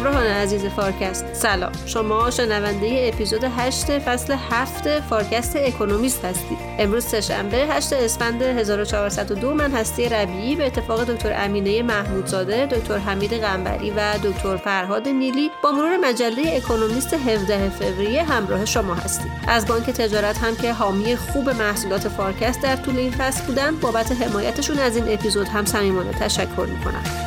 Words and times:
همراهان 0.00 0.26
عزیز 0.26 0.64
فارکست. 0.64 1.34
سلام. 1.34 1.72
شما 1.86 2.30
شنونده 2.30 3.10
اپیزود 3.14 3.44
8 3.44 3.98
فصل 3.98 4.36
7 4.50 5.00
فارکست 5.00 5.56
اکونومیست 5.56 6.24
هستید. 6.24 6.58
امروز 6.78 7.04
سهشنبه 7.04 7.56
8 7.56 7.92
اسفند 7.92 8.42
1402 8.42 9.54
من 9.54 9.72
هستی 9.72 10.08
ربیعی. 10.08 10.56
به 10.56 10.66
اتفاق 10.66 11.04
دکتر 11.04 11.32
امینه 11.44 11.82
محمودزاده 11.82 12.66
دکتر 12.66 12.98
حمید 12.98 13.32
قنبری 13.32 13.90
و 13.90 14.18
دکتر 14.24 14.56
فرهاد 14.56 15.08
نیلی 15.08 15.50
با 15.62 15.72
مرور 15.72 15.96
مجله 15.96 16.56
اکونومیست 16.56 17.14
17 17.14 17.70
فوریه 17.70 18.22
همراه 18.22 18.64
شما 18.64 18.94
هستیم. 18.94 19.32
از 19.48 19.66
بانک 19.66 19.90
تجارت 19.90 20.38
هم 20.38 20.56
که 20.56 20.72
حامی 20.72 21.16
خوب 21.16 21.50
محصولات 21.50 22.08
فارکست 22.08 22.62
در 22.62 22.76
طول 22.76 22.96
این 22.96 23.10
فصل 23.10 23.44
بودن 23.44 23.76
بابت 23.76 24.12
حمایتشون 24.12 24.78
از 24.78 24.96
این 24.96 25.04
اپیزود 25.08 25.48
هم 25.48 25.64
صمیمانه 25.64 26.12
تشکر 26.12 26.66
می‌کنم. 26.66 27.19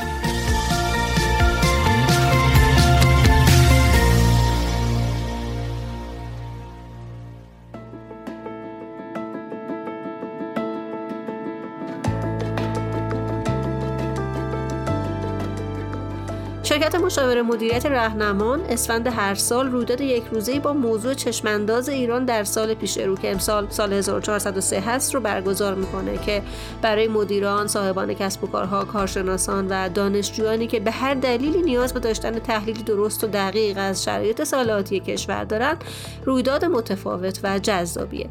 مشاور 17.13 17.41
مدیریت 17.41 17.85
رهنمان 17.85 18.61
اسفند 18.69 19.07
هر 19.07 19.35
سال 19.35 19.71
رویداد 19.71 20.01
یک 20.01 20.23
روزه 20.31 20.59
با 20.59 20.73
موضوع 20.73 21.13
چشمانداز 21.13 21.89
ایران 21.89 22.25
در 22.25 22.43
سال 22.43 22.73
پیش 22.73 22.97
رو 22.97 23.15
که 23.15 23.31
امسال 23.31 23.67
سال 23.69 23.93
1403 23.93 24.79
هست 24.79 25.13
رو 25.13 25.21
برگزار 25.21 25.75
می‌کنه 25.75 26.17
که 26.17 26.41
برای 26.81 27.07
مدیران، 27.07 27.67
صاحبان 27.67 28.13
کسب 28.13 28.43
و 28.43 28.47
کارها، 28.47 28.85
کارشناسان 28.85 29.67
و 29.69 29.89
دانشجویانی 29.89 30.67
که 30.67 30.79
به 30.79 30.91
هر 30.91 31.13
دلیلی 31.13 31.61
نیاز 31.61 31.93
به 31.93 31.99
داشتن 31.99 32.39
تحلیلی 32.39 32.83
درست 32.83 33.23
و 33.23 33.27
دقیق 33.27 33.77
از 33.79 34.03
شرایط 34.03 34.43
سالاتی 34.43 34.99
کشور 34.99 35.43
دارند 35.43 35.83
رویداد 36.25 36.65
متفاوت 36.65 37.39
و 37.43 37.59
جذابیه. 37.59 38.29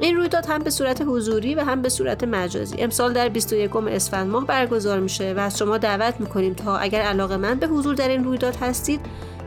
این 0.00 0.16
رویداد 0.16 0.46
هم 0.46 0.58
به 0.58 0.70
صورت 0.70 1.02
حضوری 1.06 1.54
و 1.54 1.60
هم 1.60 1.82
به 1.82 1.88
صورت 1.88 2.24
مجازی. 2.24 2.76
امسال 2.78 3.12
در 3.12 3.28
21 3.28 3.76
اسفند 3.76 4.30
ماه 4.30 4.46
برگزار 4.46 5.00
میشه 5.00 5.34
و 5.36 5.38
از 5.38 5.58
شما 5.58 5.78
دعوت 5.78 6.20
می‌کنیم 6.20 6.54
تا 6.54 6.76
اگر 6.76 7.00
علاقه 7.00 7.36
من 7.36 7.54
به 7.54 7.66
حضور 7.66 7.94
در 7.94 8.08
این 8.08 8.24
رویداد 8.24 8.56
هستید 8.56 9.00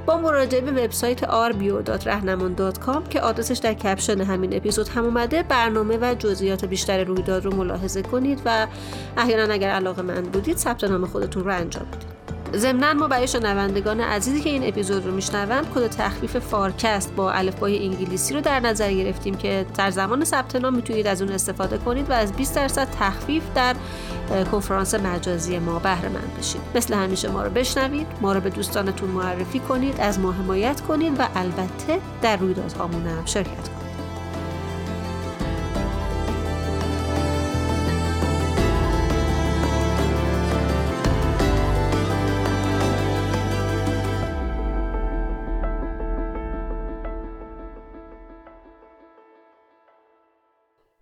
با 0.06 0.18
مراجعه 0.18 0.62
به 0.62 0.72
وبسایت 0.72 1.26
rbio.rahnaman.com 1.26 3.10
که 3.10 3.22
آدرسش 3.22 3.58
در 3.58 3.74
کپشن 3.74 4.22
همین 4.22 4.56
اپیزود 4.56 4.88
هم 4.88 5.06
اومده 5.06 5.44
برنامه 5.44 5.98
و 6.02 6.16
جزئیات 6.20 6.66
بیشتر 6.66 7.04
رویداد 7.04 7.46
رو 7.46 7.56
ملاحظه 7.56 8.02
کنید 8.02 8.42
و 8.46 8.68
احیانا 9.18 9.54
اگر 9.54 9.70
علاقه 9.70 10.02
مند 10.02 10.22
بودید 10.22 10.58
ثبت 10.58 10.84
نام 10.84 11.06
خودتون 11.06 11.44
رو 11.44 11.52
انجام 11.56 11.86
بدید. 11.86 12.09
ضمنا 12.56 12.94
ما 12.94 13.08
برای 13.08 13.28
شنوندگان 13.28 14.02
عزیزی 14.02 14.42
که 14.42 14.50
این 14.50 14.68
اپیزود 14.68 15.06
رو 15.06 15.12
میشنوند 15.12 15.74
کد 15.76 15.88
تخفیف 15.88 16.38
فارکست 16.38 17.16
با 17.16 17.32
الفبای 17.32 17.86
انگلیسی 17.86 18.34
رو 18.34 18.42
در 18.42 18.60
نظر 18.60 18.92
گرفتیم 18.92 19.36
که 19.36 19.66
در 19.78 19.92
زمان 19.92 20.24
ثبت 20.24 20.56
نام 20.56 20.76
می‌تونید 20.76 21.08
از 21.08 21.22
اون 21.22 21.32
استفاده 21.32 21.78
کنید 21.78 22.10
و 22.10 22.14
از 22.14 22.34
20 22.34 22.56
درصد 22.56 22.88
تخفیف 23.00 23.44
در 23.56 23.76
کنفرانس 24.52 24.96
مجازی 24.96 25.60
ما 25.60 25.80
بهره 25.80 26.10
مند 26.10 26.38
بشید. 26.40 26.62
مثل 26.76 26.94
همیشه 26.94 27.30
ما 27.30 27.44
رو 27.44 27.50
بشنوید 27.50 28.08
ما 28.22 28.34
رو 28.34 28.40
به 28.40 28.50
دوستانتون 28.50 29.10
معرفی 29.10 29.60
کنید 29.60 30.00
از 30.00 30.20
ما 30.20 30.32
حمایت 30.32 30.82
کنید 30.82 31.20
و 31.20 31.28
البته 31.36 32.00
در 32.22 32.38
رویدادهامون 32.38 33.08
هم 33.08 33.26
شرکت 33.26 33.50
کنید. 33.50 33.79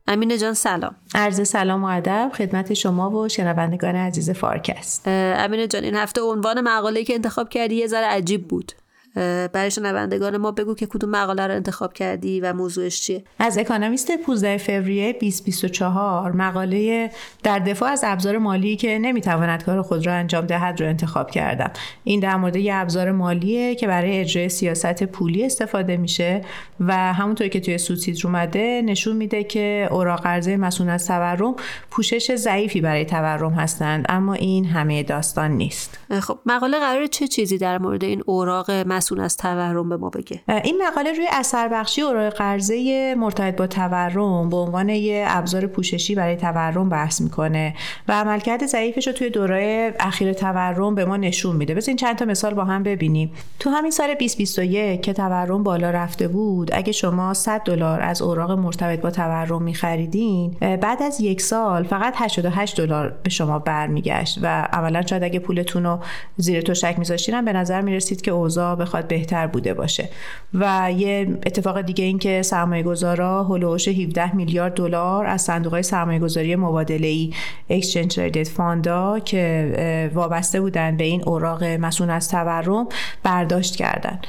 امینه 0.08 0.38
جان 0.38 0.54
سلام. 0.54 0.96
عرض 1.16 1.48
سلام 1.48 1.84
و 1.84 1.88
ادب 1.88 2.32
خدمت 2.34 2.74
شما 2.74 3.12
و 3.12 3.28
شنوندگان 3.28 3.96
عزیز 3.96 4.30
فارکست. 4.30 5.02
امینه 5.08 5.68
جان 5.68 5.84
این 5.84 5.96
هفته 5.96 6.22
عنوان 6.22 6.62
مقاله 6.62 7.04
که 7.04 7.14
انتخاب 7.14 7.50
کردی 7.50 7.76
یه 7.76 7.88
ذره 7.88 8.06
عجیب 8.06 8.48
بود. 8.48 8.72
برای 9.54 9.72
شنوندگان 9.72 10.38
ما 10.38 10.52
بگو 10.52 10.76
که 10.76 10.86
کدوم 10.86 11.10
مقاله 11.10 11.48
رو 11.48 11.54
انتخاب 11.54 11.94
کردی 11.94 12.40
و 12.40 12.54
موضوعش 12.54 13.02
چیه؟ 13.02 13.24
از 13.40 13.58
اکانومیست 13.58 14.12
15 14.12 14.58
فوریه 14.58 15.14
2024 15.14 16.32
مقاله 16.32 17.12
در 17.44 17.60
دفاع 17.60 17.90
از 17.90 18.02
ابزار 18.06 18.38
مالی 18.38 18.76
که 18.76 19.00
نمی‌تواند 19.00 19.64
کار 19.64 19.82
خود 19.82 20.06
را 20.06 20.14
انجام 20.14 20.46
دهد 20.46 20.82
رو 20.82 20.88
انتخاب 20.88 21.32
کردم. 21.32 21.72
این 22.04 22.20
در 22.20 22.36
مورد 22.36 22.56
یه 22.56 22.76
ابزار 22.76 23.12
مالیه 23.12 23.76
که 23.76 23.88
برای 23.88 24.20
اجرای 24.20 24.50
سیاست 24.50 25.04
پولی 25.04 25.46
استفاده 25.46 25.98
میشه 25.98 26.42
و 26.80 27.14
همونطور 27.14 27.48
که 27.48 27.60
توی 27.60 27.78
سوتیتر 27.78 28.28
اومده 28.28 28.82
نشون 28.86 29.16
میده 29.16 29.44
که 29.44 29.88
اوراق 29.92 30.22
قرضه 30.22 30.58
مسئول 30.58 30.90
از 30.90 31.08
تورم 31.08 31.56
پوشش 31.92 32.36
ضعیفی 32.36 32.82
برای 32.82 33.06
تورم 33.06 33.54
هستند 33.54 34.06
اما 34.10 34.34
این 34.34 34.66
همه 34.66 35.04
داستان 35.04 35.52
نیست. 35.52 36.00
خب 36.20 36.40
مقاله 36.46 36.80
قرار 36.80 37.06
چه 37.06 37.28
چیزی 37.28 37.58
در 37.58 37.78
مورد 37.78 38.04
این 38.04 38.24
اوراق 38.26 38.72
مسئول 39.08 39.20
از 39.20 39.38
تورم 39.38 39.90
به 39.90 39.98
ما 39.98 40.10
بگه. 40.10 40.42
این 40.64 40.82
مقاله 40.88 41.12
روی 41.12 41.28
اثر 41.32 41.68
بخشی 41.68 42.02
اوراق 42.02 42.34
قرضه 42.34 43.16
مرتبط 43.18 43.56
با 43.56 43.68
تورم 43.68 44.50
به 44.50 44.58
عنوان 44.58 44.90
یه 44.90 45.26
ابزار 45.28 45.68
پوششی 45.68 46.16
برای 46.16 46.36
تورم 46.36 46.90
بحث 46.90 47.22
می‌کنه 47.22 47.74
و 48.08 48.12
عملکرد 48.12 48.66
ضعیفش 48.66 49.08
رو 49.08 49.14
توی 49.14 49.30
دوره 49.30 49.94
اخیر 50.00 50.34
تورم 50.34 50.96
به 50.96 51.06
ما 51.06 51.18
نشون 51.18 51.56
میده. 51.56 51.74
بس 51.74 51.88
این 51.88 51.98
چند 51.98 52.16
تا 52.16 52.26
مثال 52.26 52.54
با 52.54 52.66
هم 52.66 52.84
ببینیم. 52.84 53.32
تو 53.60 53.70
همین 53.70 53.92
سال 53.92 54.08
2021 54.08 55.02
که 55.02 55.14
تورم 55.14 55.64
بالا 55.64 55.90
رفته 55.90 56.28
بود 56.28 56.70
اگه 56.74 56.92
شما 56.92 57.34
100 57.34 57.62
دلار 57.66 58.02
از 58.02 58.22
اوراق 58.22 58.52
مرتبط 58.52 59.02
با 59.02 59.12
تورم 59.12 59.64
میخریدین 59.64 60.52
بعد 60.60 61.04
از 61.04 61.22
یک 61.22 61.42
سال 61.42 61.84
فقط 61.84 62.14
88 62.18 62.78
دلار 62.78 63.14
به 63.24 63.30
شما 63.30 63.60
برمیگشت 63.60 64.40
و 64.42 64.68
عملا 64.74 65.02
شاید 65.02 65.24
اگه 65.24 65.40
پولتون 65.40 65.84
رو 65.84 66.00
زیر 66.38 66.62
تشک 66.62 67.00
میذاشتین 67.00 67.46
به 67.46 67.54
نظر 67.54 67.82
می‌رسید 67.82 68.22
که 68.22 68.32
اوضاع 68.32 68.76
بخواد 68.88 69.08
بهتر 69.08 69.48
بوده 69.48 69.74
باشه. 69.74 70.10
و 70.54 70.92
یه 70.98 71.40
اتفاق 71.46 71.82
دیگه 71.82 72.04
این 72.04 72.20
که 72.20 72.42
سرمایه 72.42 72.84
گذارا 72.84 73.44
هلوش 73.44 73.88
17 73.88 74.36
میلیارد 74.36 74.74
دلار 74.74 75.26
از 75.26 75.42
صندوق 75.42 75.74
های 75.74 75.84
سرمایه 75.84 76.20
گذاری 76.20 76.56
مبادله 76.56 77.08
ای 77.08 77.34
Exchange 77.82 78.14
Traded 78.14 78.50
فاندا 78.50 79.20
که 79.20 80.12
وابسته 80.14 80.62
بودن 80.62 80.98
به 80.98 81.04
این 81.04 81.24
اوراق 81.24 81.64
مسئول 81.64 82.10
از 82.10 82.30
تورم 82.30 82.88
برداشت 83.24 83.76
کردن. 83.76 84.20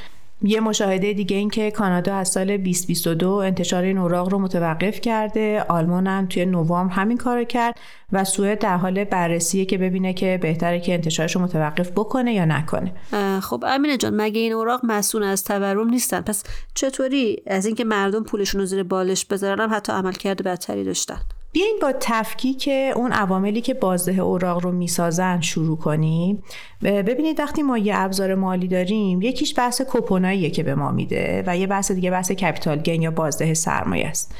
یه 0.43 0.60
مشاهده 0.60 1.12
دیگه 1.12 1.37
این 1.37 1.50
که 1.50 1.71
کانادا 1.71 2.15
از 2.15 2.28
سال 2.28 2.56
2022 2.56 3.31
انتشار 3.31 3.82
این 3.82 3.99
اوراق 3.99 4.28
رو 4.28 4.38
متوقف 4.38 5.00
کرده. 5.00 5.65
آلمان 5.69 6.06
هم 6.06 6.26
توی 6.26 6.47
نوامبر 6.47 6.94
همین 6.94 7.16
کارو 7.16 7.44
کرد 7.44 7.75
و 8.12 8.25
سوئد 8.25 8.59
در 8.59 8.77
حال 8.77 9.04
بررسیه 9.04 9.65
که 9.65 9.78
ببینه 9.78 10.12
که 10.12 10.38
بهتره 10.43 10.81
که 10.81 10.94
انتشارش 10.94 11.37
رو 11.37 11.43
متوقف 11.43 11.91
بکنه 11.91 12.34
یا 12.34 12.44
نکنه. 12.44 12.93
خب 13.41 13.65
امینه 13.66 13.97
جان 13.97 14.16
مگه 14.16 14.41
این 14.41 14.53
اوراق 14.53 14.81
مسئول 14.84 15.22
از 15.22 15.44
تورم 15.44 15.88
نیستن؟ 15.88 16.21
پس 16.21 16.44
چطوری 16.75 17.43
از 17.47 17.66
اینکه 17.66 17.84
مردم 17.84 18.25
پولشون 18.25 18.60
رو 18.60 18.66
زیر 18.66 18.82
بالش 18.82 19.25
بذارن 19.25 19.60
هم 19.60 19.75
حتی 19.75 19.93
عملکرد 19.93 20.43
بدتری 20.43 20.84
داشتن؟ 20.84 21.21
بیاین 21.59 21.79
با 21.83 21.93
تفکیک 22.01 22.71
اون 22.97 23.13
عواملی 23.13 23.61
که 23.61 23.75
بازده 23.75 24.21
اوراق 24.23 24.65
رو 24.65 24.73
می‌سازن 24.73 25.41
شروع 25.41 25.79
کنیم. 25.79 26.43
ببینید 26.83 27.41
وقتی 27.41 27.63
ما 27.63 27.78
یه 27.78 27.93
ابزار 27.97 28.34
مالی 28.34 28.69
داریم 28.69 29.22
یکیش 29.22 29.59
بحث 29.59 29.81
کوپوناییه 29.81 30.51
که 30.51 30.63
به 30.63 30.75
ما 30.75 30.91
میده 30.93 31.45
و 31.47 31.57
یه 31.57 31.66
بحث 31.66 31.93
دیگه 31.93 32.10
بحث 32.10 32.33
کپیتال 32.33 32.78
گین 32.78 33.03
یا 33.03 33.10
بازده 33.10 33.55
سرمایه 33.55 34.07
است. 34.07 34.34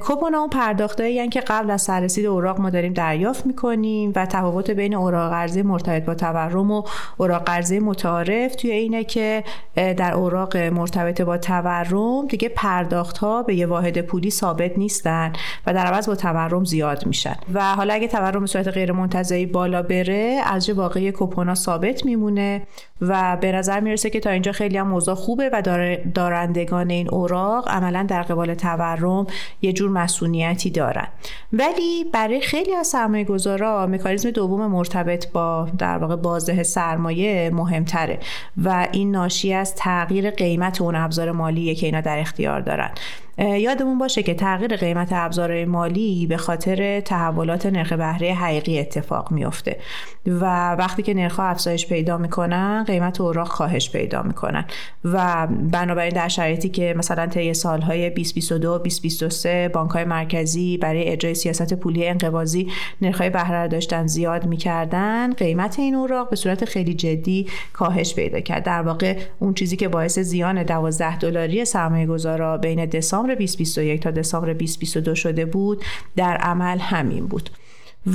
کوپون 0.00 0.34
اون 0.34 0.48
پرداختهایی 0.48 1.28
که 1.28 1.40
قبل 1.40 1.70
از 1.70 1.82
سررسید 1.82 2.26
اوراق 2.26 2.60
ما 2.60 2.70
داریم 2.70 2.92
دریافت 2.92 3.46
می‌کنیم 3.46 4.12
و 4.16 4.26
تفاوت 4.26 4.70
بین 4.70 4.94
اوراق 4.94 5.30
قرضه 5.30 5.62
مرتبط 5.62 6.04
با 6.04 6.14
تورم 6.14 6.70
و 6.70 6.82
اوراق 7.16 7.44
قرضه 7.44 7.80
متعارف 7.80 8.54
توی 8.56 8.70
اینه 8.70 9.04
که 9.04 9.44
در 9.74 10.14
اوراق 10.14 10.56
مرتبط 10.56 11.20
با 11.22 11.38
تورم 11.38 12.26
دیگه 12.26 12.48
پرداخت 12.48 13.18
ها 13.18 13.42
به 13.42 13.54
یه 13.54 13.66
واحد 13.66 14.00
پولی 14.00 14.30
ثابت 14.30 14.78
نیستن 14.78 15.32
و 15.66 15.74
در 15.74 15.86
عوض 15.86 16.08
با 16.08 16.14
تورم 16.14 16.64
زیاد 16.64 17.06
میشن. 17.06 17.36
و 17.54 17.74
حالا 17.74 17.94
اگه 17.94 18.08
تورم 18.08 18.40
به 18.40 18.46
صورت 18.46 18.68
غیر 18.68 18.92
منتظری 18.92 19.46
بالا 19.46 19.82
بره 19.82 20.40
از 20.46 20.70
واقعی 20.70 21.12
کوپونا 21.12 21.54
ثابت 21.54 22.04
میمونه 22.04 22.62
و 23.00 23.36
به 23.40 23.52
نظر 23.52 23.80
می‌رسه 23.80 24.10
که 24.10 24.20
تا 24.20 24.30
اینجا 24.30 24.52
خیلی 24.52 24.78
هم 24.78 24.88
موضوع 24.88 25.14
خوبه 25.14 25.50
و 25.52 25.62
دارندگان 26.14 26.90
این 26.90 27.08
اوراق 27.10 27.68
عملا 27.68 28.06
در 28.08 28.22
قبال 28.22 28.54
تورم 28.54 29.26
یه 29.62 29.72
جور 29.72 29.90
مسئولیتی 29.90 30.70
دارن. 30.70 31.06
ولی 31.52 32.04
برای 32.12 32.40
خیلی 32.40 32.74
از 32.74 32.86
سرمایه 32.86 33.24
گذارا 33.24 33.86
مکانیزم 33.86 34.30
دوم 34.30 34.66
مرتبط 34.66 35.32
با 35.32 35.68
در 35.78 35.98
واقع 35.98 36.16
بازده 36.16 36.62
سرمایه 36.62 37.50
مهمتره 37.54 38.18
و 38.64 38.88
این 38.92 39.10
ناشی 39.10 39.52
از 39.52 39.74
تغییر 39.74 40.30
قیمت 40.30 40.80
اون 40.80 40.94
ابزار 40.94 41.32
مالیه 41.32 41.74
که 41.74 41.86
اینا 41.86 42.00
در 42.00 42.18
اختیار 42.18 42.60
دارن. 42.60 42.90
یادمون 43.38 43.98
باشه 43.98 44.22
که 44.22 44.34
تغییر 44.34 44.76
قیمت 44.76 45.08
ابزارهای 45.12 45.64
مالی 45.64 46.26
به 46.26 46.36
خاطر 46.36 47.00
تحولات 47.00 47.66
نرخ 47.66 47.92
بهره 47.92 48.34
حقیقی 48.34 48.78
اتفاق 48.78 49.32
میفته 49.32 49.78
و 50.26 50.72
وقتی 50.74 51.02
که 51.02 51.14
نرخ 51.14 51.40
افزایش 51.40 51.86
پیدا 51.86 52.18
می‌کنن 52.18 52.84
قیمت 52.86 53.20
اوراق 53.20 53.48
کاهش 53.48 53.90
پیدا 53.90 54.22
می‌کنن. 54.22 54.64
و 55.04 55.46
بنابراین 55.72 56.12
در 56.12 56.28
شرایطی 56.28 56.68
که 56.68 56.94
مثلا 56.96 57.26
طی 57.26 57.54
سالهای 57.54 58.10
2022 58.10 58.78
2023 58.78 59.68
بانک 59.68 59.90
های 59.90 60.04
مرکزی 60.04 60.78
برای 60.78 61.08
اجرای 61.08 61.34
سیاست 61.34 61.74
پولی 61.74 62.06
انقباضی 62.06 62.68
نرخ 63.02 63.20
های 63.20 63.30
بهره 63.30 63.68
داشتن 63.68 64.06
زیاد 64.06 64.46
می‌کردن 64.46 65.32
قیمت 65.32 65.78
این 65.78 65.94
اوراق 65.94 66.30
به 66.30 66.36
صورت 66.36 66.64
خیلی 66.64 66.94
جدی 66.94 67.46
کاهش 67.72 68.14
پیدا 68.14 68.40
کرد. 68.40 68.64
در 68.64 68.82
واقع 68.82 69.18
اون 69.38 69.54
چیزی 69.54 69.76
که 69.76 69.88
باعث 69.88 70.18
زیان 70.18 70.62
12 70.62 71.18
دلاری 71.18 71.64
سرمایه 71.64 72.06
گذارا 72.06 72.58
بین 72.58 72.86
دسامبر 72.86 73.23
2021 73.26 74.02
تا 74.02 74.10
دسامبر 74.10 74.52
2022 74.52 75.14
شده 75.14 75.44
بود 75.44 75.84
در 76.16 76.36
عمل 76.36 76.78
همین 76.78 77.26
بود. 77.26 77.50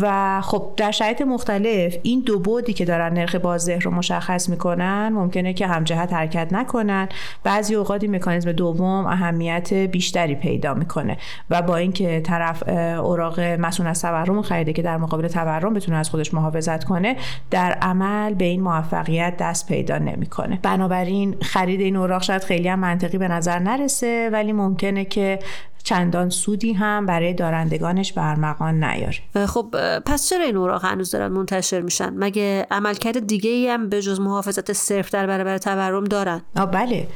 و 0.01 0.41
خب 0.41 0.71
در 0.77 0.91
شرایط 0.91 1.21
مختلف 1.21 1.97
این 2.03 2.19
دو 2.19 2.39
بودی 2.39 2.73
که 2.73 2.85
دارن 2.85 3.13
نرخ 3.13 3.35
بازده 3.35 3.79
رو 3.79 3.91
مشخص 3.91 4.49
می‌کنن 4.49 5.09
ممکنه 5.09 5.53
که 5.53 5.67
همجهت 5.67 6.13
حرکت 6.13 6.53
نکنن. 6.53 7.09
بعضی 7.43 7.75
اوقات 7.75 8.03
این 8.03 8.15
مکانیزم 8.15 8.51
دوم 8.51 9.05
اهمیت 9.05 9.73
بیشتری 9.73 10.35
پیدا 10.35 10.73
می‌کنه 10.73 11.17
و 11.49 11.61
با 11.61 11.77
اینکه 11.77 12.21
طرف 12.21 12.63
اوراق 12.99 13.39
مسئول 13.39 13.87
از 13.87 14.01
تورم 14.01 14.41
خریده 14.41 14.73
که 14.73 14.81
در 14.81 14.97
مقابل 14.97 15.27
تورم 15.27 15.73
بتونه 15.73 15.97
از 15.97 16.09
خودش 16.09 16.33
محافظت 16.33 16.83
کنه 16.83 17.15
در 17.51 17.71
عمل 17.71 18.33
به 18.33 18.45
این 18.45 18.61
موفقیت 18.61 19.37
دست 19.37 19.67
پیدا 19.67 19.97
نمی‌کنه. 19.97 20.59
بنابراین 20.63 21.35
خرید 21.41 21.81
این 21.81 21.95
اوراق 21.95 22.21
شاید 22.21 22.43
خیلی 22.43 22.67
هم 22.67 22.79
منطقی 22.79 23.17
به 23.17 23.27
نظر 23.27 23.59
نرسه 23.59 24.29
ولی 24.33 24.53
ممکنه 24.53 25.05
که 25.05 25.39
چندان 25.83 26.29
سودی 26.29 26.73
هم 26.73 27.05
برای 27.05 27.33
دارندگانش 27.33 28.13
برمغان 28.13 28.83
نیاره 28.83 29.45
خب 29.47 29.75
پس 30.05 30.29
چرا 30.29 30.43
این 30.45 30.57
اوراق 30.57 30.85
هنوز 30.85 31.11
دارن 31.11 31.27
منتشر 31.27 31.81
میشن؟ 31.81 32.13
مگه 32.15 32.67
عملکرد 32.71 33.27
دیگه 33.27 33.49
ای 33.49 33.67
هم 33.67 33.89
به 33.89 34.01
جز 34.01 34.19
محافظت 34.19 34.73
صرف 34.73 35.11
در 35.11 35.27
برابر 35.27 35.57
تورم 35.57 36.03
دارن؟ 36.03 36.41
آه 36.57 36.71
بله. 36.71 37.07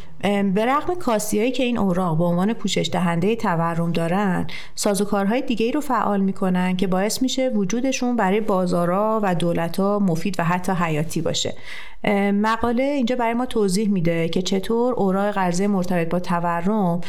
به 0.54 0.65
رغم 0.65 0.95
کاسیایی 0.95 1.51
که 1.51 1.63
این 1.63 1.77
اوراق 1.77 2.18
به 2.18 2.24
عنوان 2.24 2.54
پوشش 2.54 2.89
دهنده 2.94 3.36
تورم 3.36 3.92
دارن 3.92 4.48
سازوکارهای 4.75 5.42
دیگه 5.42 5.65
ای 5.65 5.71
رو 5.71 5.81
فعال 5.81 6.21
می‌کنن 6.21 6.77
که 6.77 6.88
باعث 6.88 7.21
میشه 7.21 7.50
وجودشون 7.50 8.15
برای 8.15 8.42
بازارا 8.42 9.19
و 9.24 9.36
دولتها 9.36 10.00
مفید 10.00 10.36
و 10.39 10.44
حتی 10.44 10.71
حیاتی 10.71 11.21
باشه. 11.21 11.56
مقاله 12.33 12.83
اینجا 12.83 13.15
برای 13.15 13.33
ما 13.33 13.45
توضیح 13.45 13.89
میده 13.89 14.30
که 14.30 14.42
چطور 14.42 14.94
اوراق 14.94 15.31
قرضه 15.31 15.68
مرتبط 15.68 16.10
با 16.10 16.19
تورم 16.19 17.01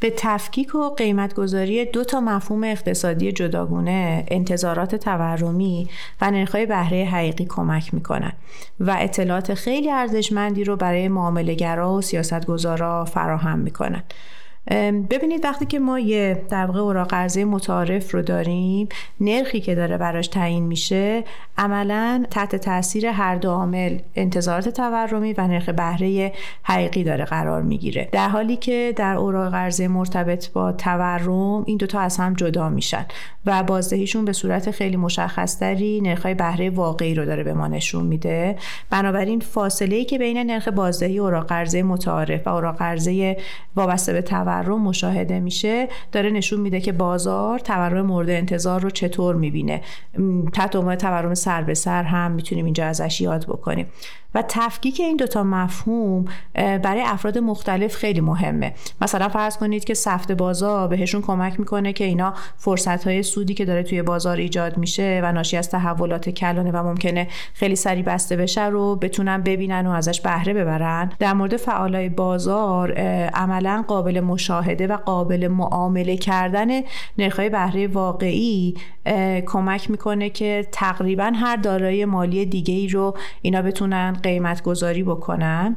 به 0.00 0.12
تفکیک 0.16 0.74
و 0.74 0.90
قیمتگذاری 0.94 1.84
دو 1.84 2.04
تا 2.04 2.20
مفهوم 2.20 2.64
اقتصادی 2.64 3.32
جداگونه 3.32 4.24
انتظارات 4.28 4.94
تورمی 4.94 5.88
و 6.20 6.30
نرخ‌های 6.30 6.66
بهره 6.66 7.04
حقیقی 7.04 7.46
کمک 7.48 7.94
می‌کنن 7.94 8.32
و 8.80 8.96
اطلاعات 8.98 9.54
خیلی 9.54 9.90
ارزشمندی 9.90 10.64
رو 10.64 10.76
برای 10.76 11.08
معاملهگرا 11.08 11.94
و 11.94 12.00
سیاستگزارا 12.00 13.04
فراهم 13.04 13.58
می‌کنن. 13.58 14.02
ببینید 15.10 15.44
وقتی 15.44 15.66
که 15.66 15.78
ما 15.78 15.98
یه 15.98 16.42
در 16.50 16.66
واقع 16.66 16.80
اوراق 16.80 17.08
قرضه 17.08 17.44
متعارف 17.44 18.14
رو 18.14 18.22
داریم 18.22 18.88
نرخی 19.20 19.60
که 19.60 19.74
داره 19.74 19.98
براش 19.98 20.28
تعیین 20.28 20.66
میشه 20.66 21.24
عملا 21.58 22.24
تحت 22.30 22.56
تاثیر 22.56 23.06
هر 23.06 23.36
دو 23.36 23.50
عامل 23.50 23.98
انتظارات 24.14 24.68
تورمی 24.68 25.32
و 25.32 25.46
نرخ 25.46 25.68
بهره 25.68 26.32
حقیقی 26.62 27.04
داره 27.04 27.24
قرار 27.24 27.62
می‌گیره. 27.62 28.08
در 28.12 28.28
حالی 28.28 28.56
که 28.56 28.92
در 28.96 29.16
اوراق 29.16 29.50
قرضه 29.52 29.88
مرتبط 29.88 30.52
با 30.52 30.72
تورم 30.72 31.64
این 31.66 31.76
دوتا 31.76 32.00
از 32.00 32.16
هم 32.16 32.34
جدا 32.34 32.68
میشن 32.68 33.06
و 33.46 33.62
بازدهیشون 33.62 34.24
به 34.24 34.32
صورت 34.32 34.70
خیلی 34.70 34.96
مشخصتری 34.96 36.00
نرخهای 36.00 36.34
بهره 36.34 36.70
واقعی 36.70 37.14
رو 37.14 37.24
داره 37.24 37.42
به 37.42 37.54
ما 37.54 37.68
نشون 37.68 38.06
میده. 38.06 38.56
بنابراین 38.90 39.40
فاصله 39.40 39.96
ای 39.96 40.04
که 40.04 40.18
بین 40.18 40.38
نرخ 40.38 40.68
بازدهی 40.68 41.18
اوراق 41.18 41.46
قرضه 41.46 41.82
متعارف 41.82 42.46
و 42.46 42.50
اوراق 42.50 42.76
قرضه 42.76 43.36
وابسته 43.76 44.12
به 44.12 44.22
تورم 44.22 44.57
تورم 44.62 44.80
مشاهده 44.80 45.40
میشه 45.40 45.88
داره 46.12 46.30
نشون 46.30 46.60
میده 46.60 46.80
که 46.80 46.92
بازار 46.92 47.58
تورم 47.58 48.06
مورد 48.06 48.30
انتظار 48.30 48.80
رو 48.80 48.90
چطور 48.90 49.34
می‌بینه. 49.34 49.80
تحت 50.52 50.76
عنوان 50.76 50.96
تورم 50.96 51.34
سر 51.34 51.62
به 51.62 51.74
سر 51.74 52.02
هم 52.02 52.30
می‌تونیم 52.30 52.64
اینجا 52.64 52.86
ازش 52.86 53.20
یاد 53.20 53.44
بکنیم. 53.46 53.86
و 54.34 54.44
تفکیک 54.48 55.00
این 55.00 55.16
دوتا 55.16 55.42
مفهوم 55.42 56.24
برای 56.54 57.02
افراد 57.02 57.38
مختلف 57.38 57.96
خیلی 57.96 58.20
مهمه. 58.20 58.74
مثلا 59.00 59.28
فرض 59.28 59.56
کنید 59.56 59.84
که 59.84 59.94
سفت 59.94 60.32
بازار 60.32 60.88
بهشون 60.88 61.22
کمک 61.22 61.60
می‌کنه 61.60 61.92
که 61.92 62.04
اینا 62.04 62.34
فرصت 62.56 63.06
های 63.06 63.22
سودی 63.22 63.54
که 63.54 63.64
داره 63.64 63.82
توی 63.82 64.02
بازار 64.02 64.36
ایجاد 64.36 64.78
میشه 64.78 65.20
و 65.24 65.32
ناشی 65.32 65.56
از 65.56 65.70
تحولات 65.70 66.30
کلانه 66.30 66.70
و 66.70 66.82
ممکنه 66.82 67.28
خیلی 67.54 67.76
سریع 67.76 68.04
بسته 68.04 68.36
بشه 68.36 68.66
رو 68.66 68.96
بتونن 68.96 69.42
ببینن 69.42 69.86
و 69.86 69.90
ازش 69.90 70.20
بهره 70.20 70.54
ببرن. 70.54 71.12
در 71.18 71.32
مورد 71.32 71.56
فعالای 71.56 72.08
بازار 72.08 72.92
عملا 73.34 73.84
قابل 73.88 74.20
مشاهده 74.20 74.86
و 74.86 74.96
قابل 74.96 75.48
معامله 75.48 76.16
کردن 76.16 76.68
نرخ‌های 77.18 77.48
بهره 77.48 77.86
واقعی 77.86 78.74
کمک 79.46 79.90
می‌کنه 79.90 80.30
که 80.30 80.66
تقریبا 80.72 81.32
هر 81.34 81.56
دارایی 81.56 82.04
مالی 82.04 82.46
دیگه 82.46 82.74
ای 82.74 82.88
رو 82.88 83.16
اینا 83.42 83.62
بتونن 83.62 84.16
قیمت 84.22 84.62
گذاری 84.62 85.02
بکنن 85.02 85.76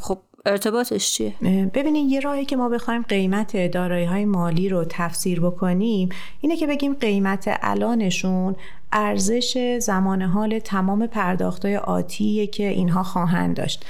خب 0.00 0.18
ارتباطش 0.46 1.12
چیه؟ 1.12 1.34
ببینید 1.74 2.10
یه 2.10 2.20
راهی 2.20 2.44
که 2.44 2.56
ما 2.56 2.68
بخوایم 2.68 3.02
قیمت 3.02 3.70
دارایی 3.70 4.04
های 4.04 4.24
مالی 4.24 4.68
رو 4.68 4.84
تفسیر 4.88 5.40
بکنیم 5.40 6.08
اینه 6.40 6.56
که 6.56 6.66
بگیم 6.66 6.94
قیمت 6.94 7.58
الانشون 7.62 8.56
ارزش 8.92 9.78
زمان 9.80 10.22
حال 10.22 10.58
تمام 10.58 11.06
پرداختهای 11.06 11.76
آتیه 11.76 12.46
که 12.46 12.68
اینها 12.68 13.02
خواهند 13.02 13.56
داشت 13.56 13.84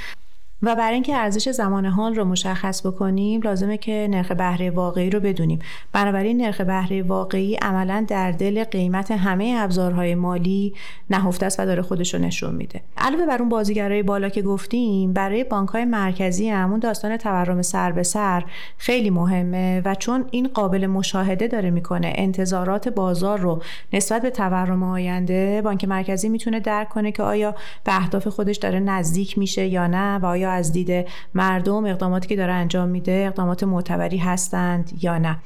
و 0.63 0.77
برای 0.77 0.95
اینکه 0.95 1.17
ارزش 1.17 1.49
زمان 1.49 1.87
حال 1.87 2.15
رو 2.15 2.25
مشخص 2.25 2.87
بکنیم 2.87 3.41
لازمه 3.43 3.79
که 3.79 4.09
نرخ 4.11 4.33
بهره 4.33 4.71
واقعی 4.71 5.11
رو 5.11 5.21
بدونیم. 5.21 5.59
بنابراین 5.93 6.43
نرخ 6.43 6.61
بهره 6.61 7.03
واقعی 7.03 7.55
عملا 7.55 8.05
در 8.09 8.31
دل 8.31 8.65
قیمت 8.65 9.11
همه 9.11 9.55
ابزارهای 9.59 10.15
مالی 10.15 10.75
نهفته 11.11 11.47
است 11.47 11.61
و 11.61 11.67
داره 11.67 11.83
خودش 11.83 12.15
رو 12.15 12.21
نشون 12.21 12.55
میده. 12.55 12.81
علاوه 12.97 13.27
بر 13.27 13.39
اون 13.39 13.49
بازیگرای 13.49 14.03
بالا 14.03 14.29
که 14.29 14.43
گفتیم 14.43 15.13
برای 15.13 15.45
بانک 15.45 15.69
های 15.69 15.85
مرکزی 15.85 16.49
همون 16.49 16.79
داستان 16.79 17.17
تورم 17.17 17.63
سر 17.63 17.93
به 17.93 18.03
سر 18.03 18.45
خیلی 18.79 19.11
مهمه 19.11 19.83
و 19.85 19.95
چون 19.95 20.25
این 20.31 20.49
قابل 20.55 20.87
مشاهده 20.87 21.47
داره 21.49 21.71
می‌کنه 21.71 22.13
انتظارات 22.17 22.89
بازار 22.89 23.39
رو 23.39 23.63
نسبت 23.93 24.23
به 24.23 24.31
تورم 24.31 24.83
آینده 24.83 25.63
بانک 25.63 25.85
مرکزی 25.85 26.29
می‌تونه 26.29 26.61
درک 26.61 26.89
کنه 26.89 27.13
که 27.13 27.23
آیا 27.23 27.55
به 27.85 27.97
اهداف 27.97 28.29
خودش 28.29 28.57
داره 28.57 28.81
نزدیک 28.81 29.39
میشه 29.39 29.67
یا 29.67 29.87
نه 29.87 30.19
و 30.19 30.27
آیا 30.27 30.52
از 30.53 30.73
دید 30.73 31.07
مردم 31.35 31.85
اقداماتی 31.87 32.29
که 32.29 32.37
داره 32.37 32.53
انجام 32.53 32.89
میده 32.89 33.25
اقدامات 33.27 33.65
معتبری 33.65 34.19
هستند 34.19 34.91
یا 35.03 35.19
نه. 35.19 35.39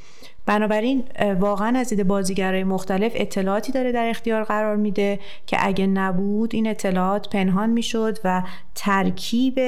بنابراین 0.47 1.05
واقعا 1.41 1.79
از 1.79 1.89
دید 1.89 2.07
بازیگرای 2.07 2.65
مختلف 2.65 3.13
اطلاعاتی 3.15 3.73
داره 3.73 3.93
در 3.93 4.09
اختیار 4.09 4.45
قرار 4.45 4.77
میده 4.77 5.19
که 5.47 5.57
اگه 5.61 5.87
نبود 5.87 6.55
این 6.55 6.67
اطلاعات 6.67 7.29
پنهان 7.29 7.71
می‌شد 7.71 8.19
و 8.25 8.43
ترکیب 8.75 9.61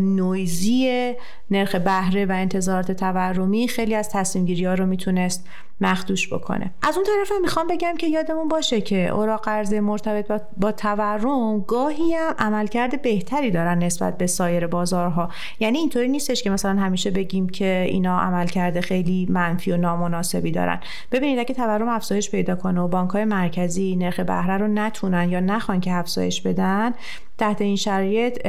نویزی 0.00 1.14
نرخ 1.50 1.74
بهره 1.74 2.26
و 2.26 2.32
انتظارات 2.32 2.92
تورمی 2.92 3.68
خیلی 3.68 3.94
از 3.94 4.10
تصمیم 4.10 4.44
گیری 4.44 4.64
ها 4.64 4.74
رو 4.74 4.86
می‌تونست 4.86 5.48
مخدوش 5.80 6.32
بکنه. 6.32 6.70
از 6.82 6.96
اون 6.96 7.06
طرف 7.06 7.32
هم 7.32 7.40
می‌خوام 7.42 7.66
بگم 7.66 7.94
که 7.98 8.06
یادمون 8.06 8.48
باشه 8.48 8.80
که 8.80 9.08
اوراق 9.08 9.44
قرضه 9.44 9.80
مرتبط 9.80 10.42
با 10.56 10.72
تورم 10.72 11.60
گاهی 11.60 12.14
هم 12.14 12.34
عملکرد 12.38 13.02
بهتری 13.02 13.50
دارن 13.50 13.78
نسبت 13.78 14.18
به 14.18 14.26
سایر 14.26 14.66
بازارها. 14.66 15.28
یعنی 15.60 15.78
اینطوری 15.78 16.08
نیستش 16.08 16.42
که 16.42 16.50
مثلا 16.50 16.80
همیشه 16.80 17.10
بگیم 17.10 17.48
که 17.48 17.86
اینا 17.88 18.20
عملکرد 18.20 18.80
خیلی 18.80 19.26
منفی 19.30 19.72
و 19.72 19.76
نامناسبی 19.76 20.50
دارن. 20.50 20.80
ببینید 21.12 21.38
اگه 21.38 21.54
تورم 21.54 21.88
افزایش 21.88 22.30
پیدا 22.30 22.56
کنه 22.56 22.80
و 22.80 22.88
بانک 22.88 23.10
های 23.10 23.24
مرکزی 23.24 23.96
نرخ 23.96 24.20
بهره 24.20 24.56
رو 24.56 24.68
نتونن 24.68 25.28
یا 25.30 25.40
نخوان 25.40 25.80
که 25.80 25.92
افزایش 25.92 26.40
بدن 26.40 26.92
تحت 27.38 27.60
این 27.60 27.76
شرایط 27.76 28.46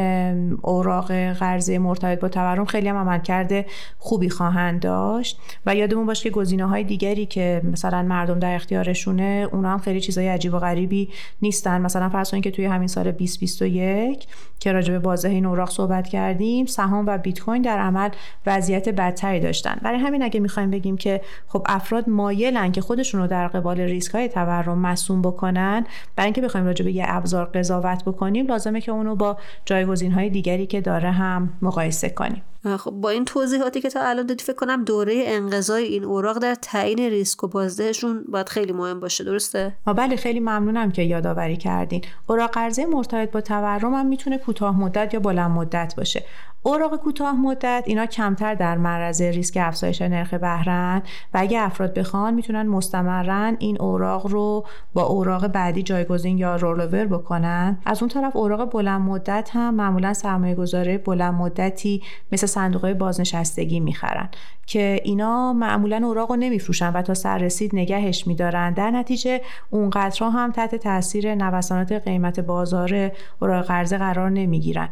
اوراق 0.62 1.12
قرضه 1.12 1.80
مرتبط 1.80 2.20
با 2.20 2.30
تورم 2.30 2.66
خیلی 2.66 2.88
هم 2.88 2.96
عملکرد 2.96 3.66
خوبی 3.98 4.30
خواهند 4.30 4.82
داشت. 4.82 5.40
و 5.66 5.76
یادمون 5.76 6.06
باشه 6.06 6.24
که 6.24 6.30
گزینه 6.30 6.66
های 6.66 6.84
دیگری 6.84 7.26
که 7.26 7.62
مثلا 7.64 8.04
مردم 8.04 8.40
در 8.40 8.56
اختیارشونه 8.56 9.48
اونا 9.52 9.70
هم 9.70 9.78
خیلی 9.78 10.02
چیزای 10.02 10.28
عجیب 10.28 10.54
و 10.54 10.60
غریبی 10.60 11.10
نیستن. 11.42 11.82
مثلا 11.82 12.10
فرض 12.10 12.32
کنید 12.32 12.44
که 12.44 12.52
توی 12.52 12.66
همین 12.66 12.88
سال 12.88 13.12
2021 13.12 14.28
که 14.60 14.72
راجع 14.72 14.94
به 14.94 15.00
بازه 15.00 15.30
این 15.30 15.46
اوراق 15.46 15.70
صحبت 15.70 16.08
کردیم 16.08 16.66
سهام 16.66 17.06
و 17.08 17.18
بیت 17.18 17.40
کوین 17.40 17.62
در 17.62 17.80
عمل 17.80 18.10
وضعیت 18.46 18.90
بدتری 18.90 19.40
داشتن. 19.40 19.80
برای 19.82 20.00
همین 20.00 20.24
اگه 20.24 20.40
می‌خوایم 20.40 20.72
بگیم 20.72 20.98
که 20.98 21.22
خب 21.48 21.64
افراد 21.66 22.10
مایلن 22.10 22.72
که 22.72 22.82
خودشون 22.82 23.22
رو 23.22 23.28
در 23.28 23.48
قبال 23.48 23.80
ریسک 23.80 24.16
های 24.16 24.28
تورم 24.28 24.80
مصوم 24.80 25.22
بکنن 25.22 25.86
برای 26.16 26.26
اینکه 26.26 26.42
بخوایم 26.42 26.66
راجع 26.66 26.86
به 26.86 26.92
یه 26.92 27.06
ابزار 27.08 27.46
قضاوت 27.46 28.04
بکنیم 28.04 28.48
لازمه 28.48 28.79
که 28.82 28.92
اونو 28.92 29.16
با 29.16 29.38
جایگزین 29.66 30.12
های 30.12 30.30
دیگری 30.30 30.68
که 30.68 30.82
داره 30.82 31.12
هم 31.12 31.54
مقایسه 31.62 32.10
کنیم. 32.10 32.42
خب 32.64 32.92
با 32.92 33.10
این 33.10 33.26
توضیحاتی 33.26 33.82
که 33.82 33.90
تا 33.90 34.02
الان 34.02 34.26
دادی 34.26 34.44
فکر 34.44 34.56
کنم 34.56 34.84
دوره 34.84 35.24
انقضای 35.26 35.84
این 35.84 36.04
اوراق 36.04 36.40
در 36.40 36.56
تعیین 36.56 37.00
ریسک 37.00 37.44
و 37.44 37.48
بازدهشون 37.48 38.24
باید 38.30 38.50
خیلی 38.50 38.74
مهم 38.74 39.00
باشه 39.00 39.24
درسته؟ 39.24 39.76
بله 39.86 40.16
خیلی 40.16 40.40
ممنونم 40.40 40.92
که 40.92 41.02
یادآوری 41.02 41.58
کردین. 41.58 42.02
اوراق 42.28 42.52
قرضه 42.52 42.86
مرتبط 42.86 43.32
با 43.32 43.42
تورم 43.42 43.94
هم 43.94 44.06
می‌تونه 44.06 44.38
کوتاه 44.38 44.80
مدت 44.80 45.14
یا 45.14 45.20
بلند 45.20 45.52
مدت 45.52 45.94
باشه. 45.98 46.24
اوراق 46.64 46.96
کوتاه 46.96 47.36
مدت 47.36 47.84
اینا 47.86 48.06
کمتر 48.06 48.56
در 48.56 48.78
معرض 48.78 49.22
ریسک 49.22 49.58
افزایش 49.62 50.02
نرخ 50.02 50.34
بهرن 50.34 51.02
و 51.34 51.38
اگه 51.38 51.62
افراد 51.62 51.94
بخوان 51.94 52.34
می‌تونن 52.34 52.68
مستمرا 52.68 53.54
این 53.60 53.82
اوراق 53.82 54.28
رو 54.28 54.66
با 54.94 55.04
اوراق 55.04 55.48
بعدی 55.48 55.84
جایگزین 55.84 56.38
یا 56.38 56.56
رولوور 56.56 57.06
بکنن. 57.06 57.78
از 57.86 58.02
اون 58.02 58.10
طرف 58.10 58.36
اوراق 58.36 58.72
بلند 58.72 59.02
مدت 59.02 59.50
هم 59.54 59.76
معمولا 59.76 60.14
سرمایه 60.14 60.56
گذاره 60.56 60.98
بلند 60.98 61.34
مدتی 61.34 62.04
مثل 62.32 62.48
صندوق 62.50 62.94
بازنشستگی 62.94 63.80
می‌خرن 63.80 64.30
که 64.66 65.02
اینا 65.04 65.54
معمولا 65.54 66.02
اوراق 66.04 66.32
رو 66.32 66.36
نمیفروشن 66.36 66.94
و 66.94 67.02
تا 67.02 67.14
سر 67.14 67.38
رسید 67.38 67.72
نگهش 67.74 68.28
میدارن. 68.28 68.74
در 68.74 68.92
نتیجه 68.92 69.42
اونقدرها 69.70 70.30
هم 70.30 70.52
تحت 70.52 70.76
تاثیر 70.76 71.36
نوسانات 71.36 71.92
قیمت 71.92 72.40
بازار 72.40 73.12
اوراق 73.40 73.66
قرضه 73.66 73.98
قرار 73.98 74.30
نمی‌گیرن. 74.30 74.90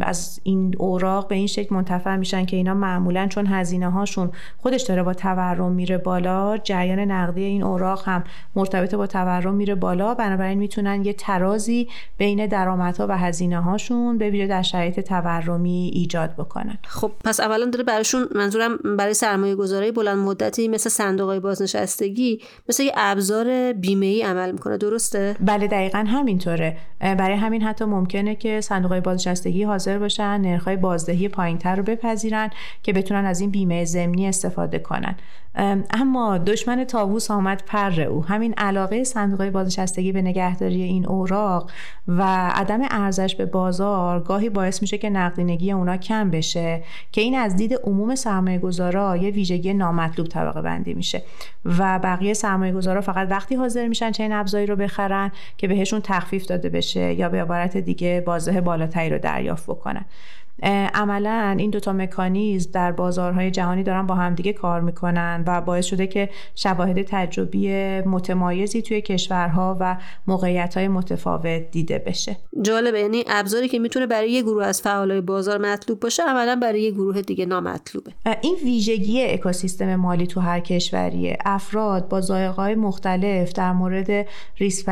از 0.00 0.40
این 0.42 0.74
اوراق 0.78 1.28
به 1.28 1.34
این 1.34 1.46
شکل 1.46 1.74
منتفع 1.74 2.16
میشن 2.16 2.44
که 2.44 2.56
اینا 2.56 2.74
معمولا 2.74 3.26
چون 3.26 3.46
هزینه 3.46 3.90
هاشون 3.90 4.30
خودش 4.58 4.82
داره 4.82 5.02
با 5.02 5.14
تورم 5.14 5.72
میره 5.72 5.98
بالا 5.98 6.58
جریان 6.58 6.98
نقدی 6.98 7.44
این 7.44 7.62
اوراق 7.62 8.08
هم 8.08 8.24
مرتبط 8.56 8.94
با 8.94 9.06
تورم 9.06 9.54
میره 9.54 9.74
بالا. 9.74 10.14
بنابراین 10.14 10.58
می‌تونن 10.58 11.04
یه 11.04 11.12
ترازی 11.12 11.88
بین 12.18 12.46
درآمدها 12.46 13.06
و 13.08 13.18
هزینه 13.18 13.60
هاشون 13.60 14.18
به 14.18 14.30
ویژه 14.30 14.46
در 14.46 14.62
شرایط 14.62 15.00
تورمی 15.00 15.90
ایجاد 15.94 16.34
بکنن. 16.34 16.61
خب 16.88 17.12
پس 17.24 17.40
اولا 17.40 17.64
داره 17.64 17.84
براشون 17.84 18.28
منظورم 18.34 18.78
برای 18.98 19.14
سرمایه 19.14 19.54
گذاری 19.54 19.92
بلند 19.92 20.18
مدتی 20.18 20.68
مثل 20.68 20.90
صندوق 20.90 21.38
بازنشستگی 21.38 22.40
مثل 22.68 22.82
یه 22.82 22.92
ابزار 22.96 23.72
بیمه 23.72 24.06
ای 24.06 24.22
عمل 24.22 24.52
می‌کنه. 24.52 24.76
درسته؟ 24.76 25.36
بله 25.40 25.66
دقیقا 25.66 25.98
همینطوره. 25.98 26.76
برای 27.00 27.36
همین 27.36 27.62
حتی 27.62 27.84
ممکنه 27.84 28.34
که 28.34 28.60
صندوق 28.60 29.00
بازنشستگی 29.00 29.62
حاضر 29.62 29.98
باشن 29.98 30.40
نرخ‌های 30.40 30.76
بازدهی 30.76 31.28
پایینتر 31.28 31.76
رو 31.76 31.82
بپذیرن 31.82 32.50
که 32.82 32.92
بتونن 32.92 33.24
از 33.24 33.40
این 33.40 33.50
بیمه 33.50 33.84
ضمنی 33.84 34.28
استفاده 34.28 34.78
کنن. 34.78 35.16
اما 35.54 36.38
دشمن 36.38 36.84
تاووس 36.84 37.30
آمد 37.30 37.62
پر 37.66 38.00
او. 38.00 38.24
همین 38.24 38.54
علاقه 38.56 39.04
صندوق 39.04 39.50
بازنشستگی 39.50 40.12
به 40.12 40.22
نگهداری 40.22 40.82
این 40.82 41.06
اوراق 41.06 41.70
و 42.08 42.22
عدم 42.54 42.80
ارزش 42.90 43.34
به 43.34 43.46
بازار 43.46 44.20
گاهی 44.20 44.48
باعث 44.48 44.82
میشه 44.82 44.98
که 44.98 45.10
نقدینگی 45.10 45.72
اونا 45.72 45.96
کم 45.96 46.30
بشه 46.30 46.82
که 47.12 47.20
این 47.20 47.38
از 47.38 47.56
دید 47.56 47.74
عموم 47.84 48.14
سرمایه 48.14 48.58
گذارا 48.58 49.16
یه 49.16 49.30
ویژگی 49.30 49.74
نامطلوب 49.74 50.28
طبقه 50.28 50.62
بندی 50.62 50.94
میشه. 50.94 51.22
و 51.64 51.98
بقیه 51.98 52.34
سرمایه 52.34 52.72
گذارا 52.72 53.00
فقط 53.00 53.30
وقتی 53.30 53.54
حاضر 53.54 53.88
میشن 53.88 54.10
چنین 54.10 54.32
ابزاری 54.32 54.66
رو 54.66 54.76
بخرن 54.76 55.32
که 55.56 55.68
بهشون 55.68 56.00
تخفیف 56.00 56.46
داده 56.46 56.68
بشه 56.68 57.12
یا 57.12 57.28
به 57.28 57.42
عبارت 57.42 57.76
دیگه 57.76 58.22
بازده 58.26 58.60
بالاتری 58.60 59.10
رو 59.10 59.18
دریافت 59.18 59.66
بکنن. 59.66 60.04
عملا 60.94 61.54
این 61.58 61.70
دوتا 61.70 61.92
مکانیزم 61.92 62.70
در 62.72 62.92
بازارهای 62.92 63.50
جهانی 63.50 63.82
دارن 63.82 64.06
با 64.06 64.14
همدیگه 64.14 64.52
کار 64.52 64.80
می‌کنن 64.80 65.44
و 65.46 65.60
باعث 65.60 65.84
شده 65.86 66.06
که 66.06 66.28
شواهد 66.54 67.02
تجربی 67.02 67.70
متمایزی 68.00 68.82
توی 68.82 69.00
کشورها 69.00 69.76
و 69.80 69.96
موقعیت 70.26 70.76
های 70.76 70.88
متفاوت 70.88 71.70
دیده 71.70 71.98
بشه. 71.98 72.36
جالبه 72.62 73.00
یعنی 73.00 73.24
ابزاری 73.28 73.68
که 73.68 73.78
می‌تونه 73.78 74.06
برای 74.06 74.30
یه 74.30 74.42
گروه 74.42 74.64
از 74.64 74.82
فعالای 74.82 75.20
بازار 75.20 75.58
مطلوب 75.58 76.00
باشه 76.00 76.22
عملا 76.22 76.56
برای 76.62 76.82
یه 76.82 76.90
گروه 76.90 77.22
دیگه 77.22 77.46
نامطلوبه. 77.46 78.12
این 78.40 78.56
ویژگی 78.64 79.24
اکوسیستم 79.24 79.96
مالی 79.96 80.26
تو 80.26 80.40
هر 80.40 80.60
کشوریه. 80.60 81.38
افراد 81.44 82.08
با 82.08 82.20
های 82.56 82.74
مختلف 82.74 83.52
در 83.52 83.72
مورد 83.72 84.26
ریسک 84.58 84.88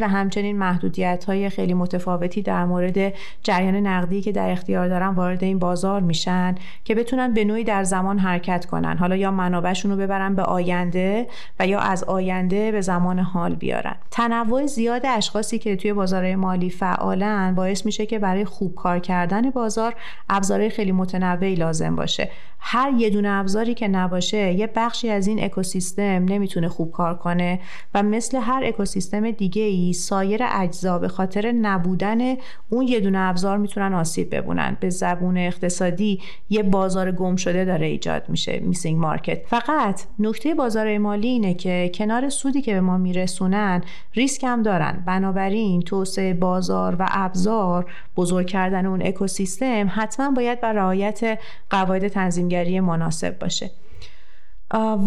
و 0.00 0.08
همچنین 0.08 0.58
محدودیت 0.58 1.24
های 1.24 1.48
خیلی 1.48 1.74
متفاوتی 1.74 2.42
در 2.42 2.64
مورد 2.64 3.14
جریان 3.42 3.74
نقدی 3.74 4.20
که 4.20 4.32
در 4.32 4.50
اختیار 4.50 4.88
دارن 4.90 5.08
وارد 5.08 5.44
این 5.44 5.58
بازار 5.58 6.00
میشن 6.00 6.54
که 6.84 6.94
بتونن 6.94 7.34
به 7.34 7.44
نوعی 7.44 7.64
در 7.64 7.84
زمان 7.84 8.18
حرکت 8.18 8.66
کنن. 8.66 8.98
حالا 8.98 9.16
یا 9.16 9.30
منابعشون 9.30 9.90
رو 9.90 9.96
ببرن 9.96 10.34
به 10.34 10.42
آینده 10.42 11.26
و 11.60 11.66
یا 11.66 11.80
از 11.80 12.04
آینده 12.04 12.72
به 12.72 12.80
زمان 12.80 13.18
حال 13.18 13.54
بیارن. 13.54 13.96
تنوع 14.10 14.66
زیاد 14.66 15.02
اشخاصی 15.06 15.58
که 15.58 15.76
توی 15.76 15.92
بازار 15.92 16.34
مالی 16.34 16.70
فعالن 16.70 17.54
باعث 17.54 17.86
میشه 17.86 18.06
که 18.06 18.18
برای 18.18 18.44
خوب 18.44 18.74
کار 18.74 18.98
کردن 18.98 19.50
بازار 19.50 19.94
ابزارهای 20.30 20.70
خیلی 20.70 20.92
متنوعی 20.92 21.54
لازم 21.54 21.96
باشه. 21.96 22.30
هر 22.62 22.92
یه 22.98 23.10
دونه 23.10 23.28
ابزاری 23.28 23.74
که 23.74 23.88
نباشه 23.88 24.52
یه 24.52 24.70
بخشی 24.76 25.10
از 25.10 25.26
این 25.26 25.44
اکوسیستم 25.44 26.02
نمی‌تونه 26.02 26.68
خوب 26.68 26.92
کار 26.92 27.14
کنه 27.14 27.60
و 27.94 28.02
مثل 28.02 28.38
هر 28.38 28.62
اکوسیستم 28.64 29.30
دیگه 29.30 29.62
ای 29.62 29.92
سایر 29.92 30.40
اجزا 30.52 30.98
به 30.98 31.08
خاطر 31.08 31.52
نبودن 31.52 32.36
اون 32.68 32.88
یه 32.88 33.00
دونه 33.00 33.18
ابزار 33.18 33.58
می‌تونن 33.58 33.94
آسیب 33.94 34.34
ببینن. 34.34 34.76
به 34.80 34.90
زبون 34.90 35.36
اقتصادی 35.36 36.20
یه 36.50 36.62
بازار 36.62 37.12
گم 37.12 37.36
شده 37.36 37.64
داره 37.64 37.86
ایجاد 37.86 38.28
میشه 38.28 38.58
missing 38.58 39.00
market. 39.00 39.46
فقط 39.46 40.02
نکته 40.18 40.54
بازار 40.54 40.98
مالی 40.98 41.28
اینه 41.28 41.54
که 41.54 41.90
کنار 41.94 42.28
سودی 42.28 42.62
که 42.62 42.74
به 42.74 42.80
ما 42.80 42.98
میرسونن 42.98 43.82
ریسک 44.14 44.44
هم 44.44 44.62
دارن. 44.62 45.02
بنابراین 45.06 45.82
توسعه 45.82 46.34
بازار 46.34 46.96
و 46.98 47.06
ابزار 47.10 47.90
بزرگ 48.16 48.46
کردن 48.46 48.86
اون 48.86 49.02
اکوسیستم 49.02 49.90
حتما 49.94 50.30
باید 50.30 50.60
بر 50.60 50.72
رعایت 50.72 51.38
قواعد 51.70 52.08
تنظیمگری 52.08 52.80
مناسب 52.80 53.38
باشه. 53.38 53.70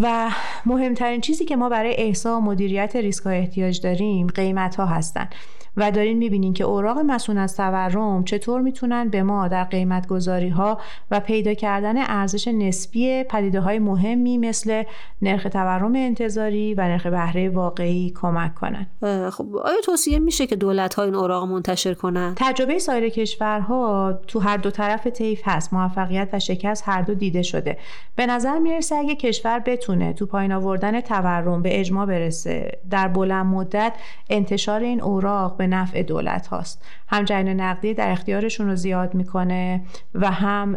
و 0.02 0.32
مهمترین 0.66 1.22
چیزی 1.22 1.46
که 1.46 1.56
ما 1.56 1.70
برای 1.70 1.96
احسا 1.98 2.38
و 2.38 2.42
مدیریت 2.42 2.96
ریسک 2.96 3.24
ها 3.24 3.32
احتیاج 3.32 3.82
داریم 3.82 4.28
قیمت 4.28 4.76
ها 4.76 4.86
هستن. 4.86 5.30
و 5.78 5.92
دارین 5.92 6.18
می‌بینین 6.18 6.54
که 6.54 6.64
اوراق 6.64 7.00
مسئول 7.00 7.38
از 7.38 7.58
تورم 7.58 8.24
چطور 8.24 8.62
می‌تونن 8.62 9.10
به 9.10 9.24
ما 9.24 9.48
در 9.48 9.64
قیمت 9.64 10.08
گذاری 10.08 10.50
ها 10.50 10.78
و 11.12 11.20
پیدا 11.20 11.54
کردن 11.54 11.98
ارزش 11.98 12.48
نسبی 12.48 13.24
پدیده 13.24 13.62
های 13.62 13.80
مهمی 13.80 14.38
مثل 14.38 14.84
نرخ 15.22 15.44
تورم 15.44 15.96
انتظاری 15.96 16.74
و 16.74 16.82
نرخ 16.82 17.06
بهره 17.06 17.50
واقعی 17.50 18.14
کمک 18.16 18.56
کنن. 18.56 18.88
خب 19.30 19.56
آیا 19.56 19.82
توصیه 19.84 20.20
میشه 20.20 20.48
که 20.48 20.56
دولت 20.56 20.94
ها 20.94 21.04
این 21.04 21.16
اوراق 21.16 21.44
منتشر 21.44 21.94
کنن؟ 21.94 22.34
تجربه 22.36 22.80
سایر 22.80 23.10
کشورها 23.10 24.14
تو 24.28 24.40
هر 24.40 24.58
دو 24.58 24.72
طرف 24.72 25.08
طیف 25.08 25.42
هست 25.46 25.74
موفقیت 25.74 26.30
و 26.34 26.40
شکست 26.40 26.84
هر 26.86 27.02
دو 27.02 27.14
دیده 27.14 27.42
شده. 27.42 27.78
به 28.16 28.26
نظر 28.26 28.60
می‌رسه 28.60 28.96
اگه 28.96 29.16
کشور 29.16 29.60
بتونه 29.60 30.14
تو 30.14 30.26
پایین 30.26 30.52
آوردن 30.52 31.02
تورم 31.02 31.62
به 31.62 31.80
اجماع 31.80 32.06
برسه 32.06 32.80
در 32.90 33.08
بلند 33.08 33.46
مدت 33.46 33.94
انتشار 34.30 34.82
این 34.82 35.02
اوراق 35.02 35.58
به 35.64 35.68
نفع 35.68 36.04
دولت 36.04 36.48
هاست. 36.48 36.86
هم 37.08 37.24
جریان 37.24 37.60
نقدی 37.60 37.94
در 37.94 38.12
اختیارشون 38.12 38.68
رو 38.68 38.76
زیاد 38.76 39.14
می‌کنه 39.14 39.82
و 40.14 40.32
هم 40.32 40.76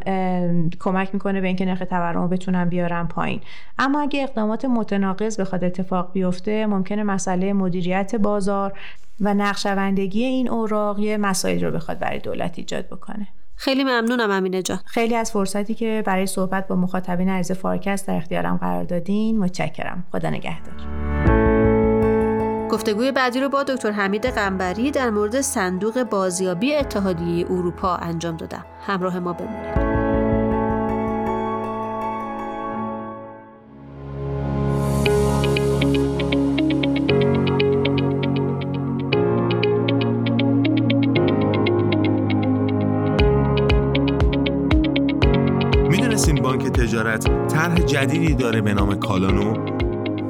کمک 0.81 1.11
می‌کنه 1.15 1.41
به 1.41 1.47
اینکه 1.47 1.65
نرخ 1.65 1.83
تورم 1.91 2.23
رو 2.23 2.29
بتونن 2.29 2.69
بیارن 2.69 3.07
پایین. 3.07 3.41
اما 3.79 4.01
اگه 4.01 4.23
اقدامات 4.23 4.65
متناقض 4.65 5.41
بخواد 5.41 5.65
اتفاق 5.65 6.13
بیفته 6.13 6.67
ممکنه 6.67 7.03
مسئله 7.03 7.53
مدیریت 7.53 8.15
بازار 8.15 8.79
و 9.21 9.35
نقشوندگی 9.35 10.25
این 10.25 10.49
اوراق 10.49 10.99
یه 10.99 11.17
مسائل 11.17 11.65
رو 11.65 11.71
بخواد 11.71 11.99
برای 11.99 12.19
دولت 12.19 12.59
ایجاد 12.59 12.87
بکنه. 12.87 13.27
خیلی 13.57 13.85
ممنونم 13.85 14.31
امینه 14.31 14.63
جان. 14.63 14.79
خیلی 14.85 15.15
از 15.15 15.33
فرصتی 15.33 15.75
که 15.75 16.03
برای 16.07 16.27
صحبت 16.27 16.69
با 16.69 16.77
مخاطبین 16.77 17.29
عرض 17.29 17.53
فارکست 17.53 18.09
در 18.09 18.17
اختیارم 18.17 18.57
قرار 18.57 18.85
دادین. 18.85 19.39
متشکرم. 19.39 20.05
خدا 20.13 20.31
نگهدار. 20.31 21.36
گفتگوی 22.77 23.13
بعدی 23.13 23.41
رو 23.41 23.49
با 23.49 23.63
دکتر 23.63 23.91
حمید 23.91 24.27
قنبری 24.27 24.91
در 24.91 25.11
مورد 25.11 25.41
صندوق 25.41 26.03
بازیابی 26.03 26.75
اتحادیه 26.75 27.47
اروپا 27.51 27.97
انجام 27.97 28.37
دادم. 28.37 28.65
همراه 28.87 29.19
ما 29.19 29.33
بمونید. 29.33 29.87
بانک 46.43 46.67
تجارت 46.67 47.49
طرح 47.49 47.75
جدیدی 47.75 48.35
داره 48.35 48.61
به 48.61 48.75
نام 48.75 48.95
کالانو 48.95 49.77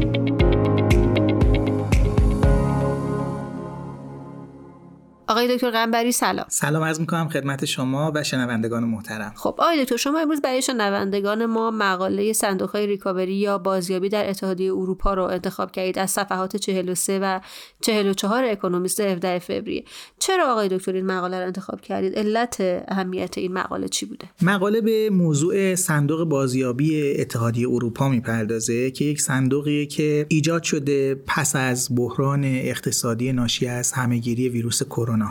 آقای 5.36 5.54
دکتر 5.54 5.70
قنبری 5.70 6.12
سلام. 6.12 6.46
سلام 6.48 6.82
عرض 6.82 7.00
می‌کنم 7.00 7.28
خدمت 7.28 7.64
شما 7.64 8.12
و 8.14 8.24
شنوندگان 8.24 8.84
محترم. 8.84 9.32
خب 9.36 9.54
آقای 9.58 9.82
دکتر 9.84 9.96
شما 9.96 10.18
امروز 10.18 10.40
برای 10.40 10.62
شنوندگان 10.62 11.46
ما 11.46 11.70
مقاله 11.70 12.32
صندوق 12.32 12.70
های 12.70 12.86
ریکاوری 12.86 13.34
یا 13.34 13.58
بازیابی 13.58 14.08
در 14.08 14.30
اتحادیه 14.30 14.72
اروپا 14.72 15.14
رو 15.14 15.22
انتخاب 15.22 15.72
کردید 15.72 15.98
از 15.98 16.10
صفحات 16.10 16.56
43 16.56 17.18
و 17.18 17.40
44 17.80 18.44
اکونومیست 18.44 19.00
17 19.00 19.38
فوریه. 19.38 19.84
چرا 20.18 20.52
آقای 20.52 20.68
دکتر 20.68 20.92
این 20.92 21.06
مقاله 21.06 21.40
رو 21.40 21.46
انتخاب 21.46 21.80
کردید؟ 21.80 22.18
علت 22.18 22.56
اهمیت 22.88 23.38
این 23.38 23.52
مقاله 23.52 23.88
چی 23.88 24.06
بوده؟ 24.06 24.28
مقاله 24.42 24.80
به 24.80 25.10
موضوع 25.10 25.74
صندوق 25.74 26.24
بازیابی 26.24 27.20
اتحادیه 27.20 27.68
اروپا 27.68 28.08
می‌پردازه 28.08 28.90
که 28.90 29.04
یک 29.04 29.20
صندوقیه 29.20 29.86
که 29.86 30.26
ایجاد 30.28 30.62
شده 30.62 31.14
پس 31.14 31.56
از 31.56 31.88
بحران 31.96 32.44
اقتصادی 32.44 33.32
ناشی 33.32 33.66
از 33.66 33.92
همهگیری 33.92 34.48
ویروس 34.48 34.82
کرونا. 34.82 35.25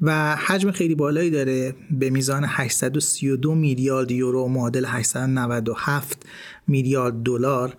و 0.00 0.36
حجم 0.36 0.70
خیلی 0.70 0.94
بالایی 0.94 1.30
داره 1.30 1.74
به 1.90 2.10
میزان 2.10 2.44
832 2.48 3.54
میلیارد 3.54 4.10
یورو 4.10 4.48
معادل 4.48 4.84
897 4.88 6.22
میلیارد 6.66 7.22
دلار. 7.22 7.76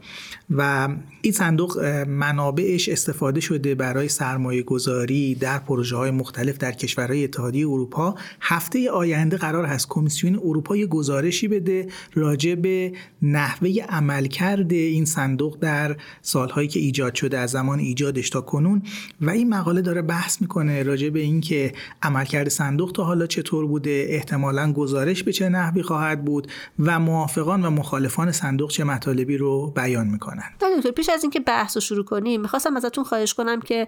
و 0.52 0.90
این 1.22 1.34
صندوق 1.34 1.80
منابعش 2.08 2.90
استفاده 2.90 3.40
شده 3.40 3.76
برای 3.76 4.08
سرمایه 4.08 4.64
گذاری 4.64 5.36
در 5.36 5.60
پروژه 5.60 5.96
های 5.96 6.12
مختلف 6.12 6.58
در 6.58 6.72
کشورهای 6.72 7.24
اتحادیه 7.24 7.68
اروپا. 7.68 8.16
هفته 8.42 8.92
آینده 8.92 9.38
قرار 9.38 9.66
هست 9.66 9.88
کمیسیون 9.90 10.36
اروپا 10.36 10.78
یه 10.78 10.86
گزارشی 10.86 11.48
بده 11.48 11.88
راجع 12.14 12.56
به 12.56 12.92
نحوه 13.22 13.70
عملکرد 13.90 14.74
این 14.74 15.06
صندوق 15.06 15.58
در 15.60 15.96
سالهایی 16.22 16.68
که 16.68 16.80
ایجاد 16.80 17.16
شده 17.16 17.38
از 17.38 17.52
زمان 17.52 17.80
ایجادش 17.80 18.30
تا 18.30 18.42
کنون. 18.42 18.82
و 19.22 19.30
این 19.30 19.50
مقاله 19.50 19.82
داره 19.82 20.02
بحث 20.02 20.42
می‌کنه 20.42 20.84
راجع 20.84 21.10
به 21.10 21.20
اینکه 21.20 21.74
عملکرد 22.02 22.50
صندوق 22.50 22.92
تا 22.92 23.04
حالا 23.04 23.28
چطور 23.28 23.66
بوده 23.66 24.06
احتمالا 24.10 24.74
گزارش 24.74 25.24
به 25.24 25.34
چه 25.34 25.50
نحوی 25.50 25.84
خواهد 25.84 26.26
بود 26.26 26.48
و 26.80 27.00
موافقان 27.00 27.66
و 27.66 27.70
مخالفان 27.70 28.32
صندوق 28.32 28.72
چه 28.72 28.84
مطالبی 28.84 29.38
رو 29.38 29.74
بیان 29.76 30.08
می‌کنن 30.54 30.78
دکتر 30.78 30.92
پیش 30.92 31.10
از 31.10 31.24
اینکه 31.24 31.40
بحث 31.40 31.78
رو 31.78 31.82
شروع 31.82 32.06
کنیم 32.06 32.42
می‌خواستم 32.42 32.78
ازتون 32.78 33.04
خواهش 33.04 33.34
کنم 33.34 33.62
که 33.62 33.88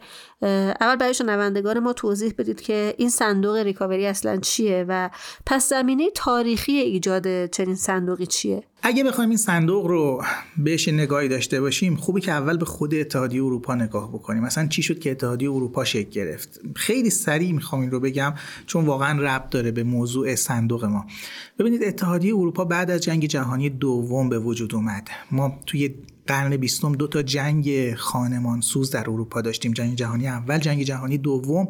اول 0.82 0.96
برای 0.96 1.14
شنوندگان 1.14 1.80
ما 1.80 1.94
توضیح 1.94 2.34
بدید 2.38 2.62
که 2.62 2.96
این 2.98 3.10
صندوق 3.10 3.56
ریکاوری 3.56 4.06
اصلا 4.06 4.38
چیه 4.38 4.86
و 4.88 5.10
پس 5.46 5.70
زمینه 5.70 6.10
تاریخی 6.16 6.72
ایجاد 6.72 7.46
چنین 7.46 7.76
صندوقی 7.76 8.26
چیه؟ 8.26 8.64
اگه 8.84 9.04
بخوایم 9.04 9.30
این 9.30 9.38
صندوق 9.38 9.86
رو 9.86 10.24
بهش 10.58 10.88
نگاهی 10.88 11.28
داشته 11.28 11.62
باشیم 11.62 11.96
خوبه 11.96 12.22
که 12.22 12.32
اول 12.32 12.58
به 12.58 12.66
خود 12.66 12.96
اتحادیه 12.96 13.44
اروپا 13.44 13.76
نگاه 13.76 14.10
بکنیم. 14.10 14.44
مثلا 14.44 14.68
چی 14.68 14.84
شد 14.84 15.00
که 15.00 15.12
اتحادیه 15.12 15.52
اروپا 15.52 15.84
شکل 15.84 16.10
گرفت؟ 16.10 16.60
خیلی 16.76 17.10
سریع 17.10 17.52
می‌خوام 17.52 17.82
این 17.82 17.92
رو 17.92 18.00
بگم 18.00 18.34
چون 18.66 18.86
واقعا 18.86 19.22
ربط 19.22 19.50
داره 19.50 19.72
به 19.72 19.84
موضوع 19.84 20.36
صندوق 20.36 20.86
ما. 20.86 21.06
ببینید 21.60 21.84
اتحادیه 21.84 22.36
اروپا 22.36 22.66
بعد 22.66 22.92
از 22.92 23.02
جنگ 23.02 23.26
جهانی 23.26 23.70
دوم 23.70 24.30
به 24.30 24.40
وجود 24.40 24.76
اومد. 24.76 25.08
ما 25.32 25.60
توی 25.66 25.96
قرن 26.28 26.58
بیستم 26.58 26.92
دو 26.92 27.08
تا 27.08 27.22
جنگ 27.22 27.96
خانمان 27.96 28.62
سوز 28.62 28.92
در 28.92 29.10
اروپا 29.10 29.42
داشتیم. 29.42 29.74
جنگ 29.74 29.96
جهانی 29.96 30.28
اول 30.28 30.58
جنگ 30.58 30.84
جهانی 30.84 31.18
دوم. 31.18 31.68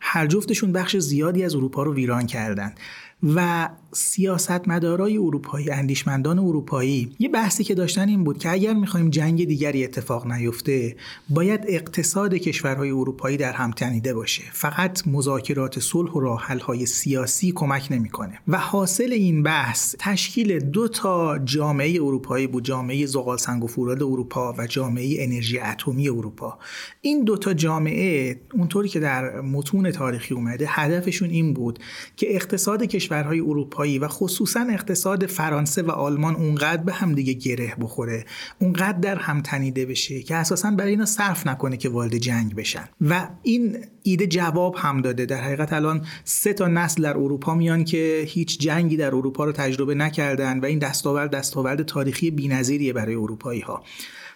هر 0.00 0.26
جفتشون 0.26 0.72
بخش 0.72 0.96
زیادی 0.96 1.44
از 1.44 1.54
اروپا 1.54 1.82
رو 1.82 1.94
ویران 1.94 2.26
کردند 2.26 2.80
و 3.22 3.68
سیاستمدارای 3.94 5.16
اروپایی 5.16 5.70
اندیشمندان 5.70 6.38
اروپایی 6.38 7.10
یه 7.18 7.28
بحثی 7.28 7.64
که 7.64 7.74
داشتن 7.74 8.08
این 8.08 8.24
بود 8.24 8.38
که 8.38 8.50
اگر 8.50 8.74
می‌خوایم 8.74 9.10
جنگ 9.10 9.44
دیگری 9.44 9.84
اتفاق 9.84 10.26
نیفته 10.26 10.96
باید 11.28 11.60
اقتصاد 11.68 12.34
کشورهای 12.34 12.90
اروپایی 12.90 13.36
در 13.36 13.52
هم 13.52 13.70
تنیده 13.70 14.14
باشه. 14.14 14.42
فقط 14.52 15.06
مذاکرات 15.06 15.78
صلح 15.78 16.10
و 16.10 16.36
های 16.62 16.86
سیاسی 16.86 17.52
کمک 17.52 17.88
نمی‌کنه. 17.90 18.38
و 18.48 18.58
حاصل 18.58 19.12
این 19.12 19.42
بحث 19.42 19.94
تشکیل 19.98 20.58
دو 20.58 20.88
تا 20.88 21.38
جامعه 21.38 22.02
اروپایی 22.02 22.46
بود 22.46 22.64
جامعه 22.64 23.06
زغال 23.06 23.36
سنگ 23.36 23.64
و 23.64 23.66
فولاد 23.66 24.02
اروپا 24.02 24.54
و 24.58 24.66
جامعه 24.66 25.16
انرژی 25.18 25.58
اتمی 25.58 26.08
اروپا. 26.08 26.58
این 27.00 27.24
دو 27.24 27.36
تا 27.36 27.54
جامعه 27.54 28.40
اونطوری 28.54 28.88
که 28.88 29.00
در 29.00 29.40
متون 29.40 29.90
تاریخی 29.90 30.34
اومده 30.34 30.66
هدفشون 30.68 31.30
این 31.30 31.54
بود 31.54 31.78
که 32.16 32.34
اقتصاد 32.34 32.82
کشورهای 32.82 33.40
اروپایی 33.82 33.98
و 33.98 34.08
خصوصا 34.08 34.66
اقتصاد 34.70 35.26
فرانسه 35.26 35.82
و 35.82 35.90
آلمان 35.90 36.34
اونقدر 36.34 36.82
به 36.82 36.92
هم 36.92 37.14
دیگه 37.14 37.32
گره 37.32 37.74
بخوره 37.80 38.24
اونقدر 38.58 38.98
در 38.98 39.16
هم 39.16 39.40
تنیده 39.40 39.86
بشه 39.86 40.22
که 40.22 40.36
اساسا 40.36 40.70
برای 40.70 40.90
اینا 40.90 41.04
صرف 41.04 41.46
نکنه 41.46 41.76
که 41.76 41.88
وارد 41.88 42.16
جنگ 42.16 42.54
بشن. 42.54 42.88
و 43.00 43.28
این 43.42 43.78
ایده 44.02 44.26
جواب 44.26 44.76
هم 44.78 45.00
داده. 45.00 45.26
در 45.26 45.40
حقیقت 45.40 45.72
الان 45.72 46.06
سه 46.24 46.52
تا 46.52 46.68
نسل 46.68 47.02
در 47.02 47.16
اروپا 47.16 47.54
میان 47.54 47.84
که 47.84 48.24
هیچ 48.26 48.58
جنگی 48.58 48.96
در 48.96 49.14
اروپا 49.14 49.44
رو 49.44 49.52
تجربه 49.52 49.94
نکردن 49.94 50.60
و 50.60 50.64
این 50.64 50.78
دستاورد 50.78 51.30
دستاورد 51.30 51.82
تاریخی 51.82 52.30
بی‌نظیریه 52.30 52.92
برای 52.92 53.14
اروپایی 53.14 53.60
ها 53.60 53.82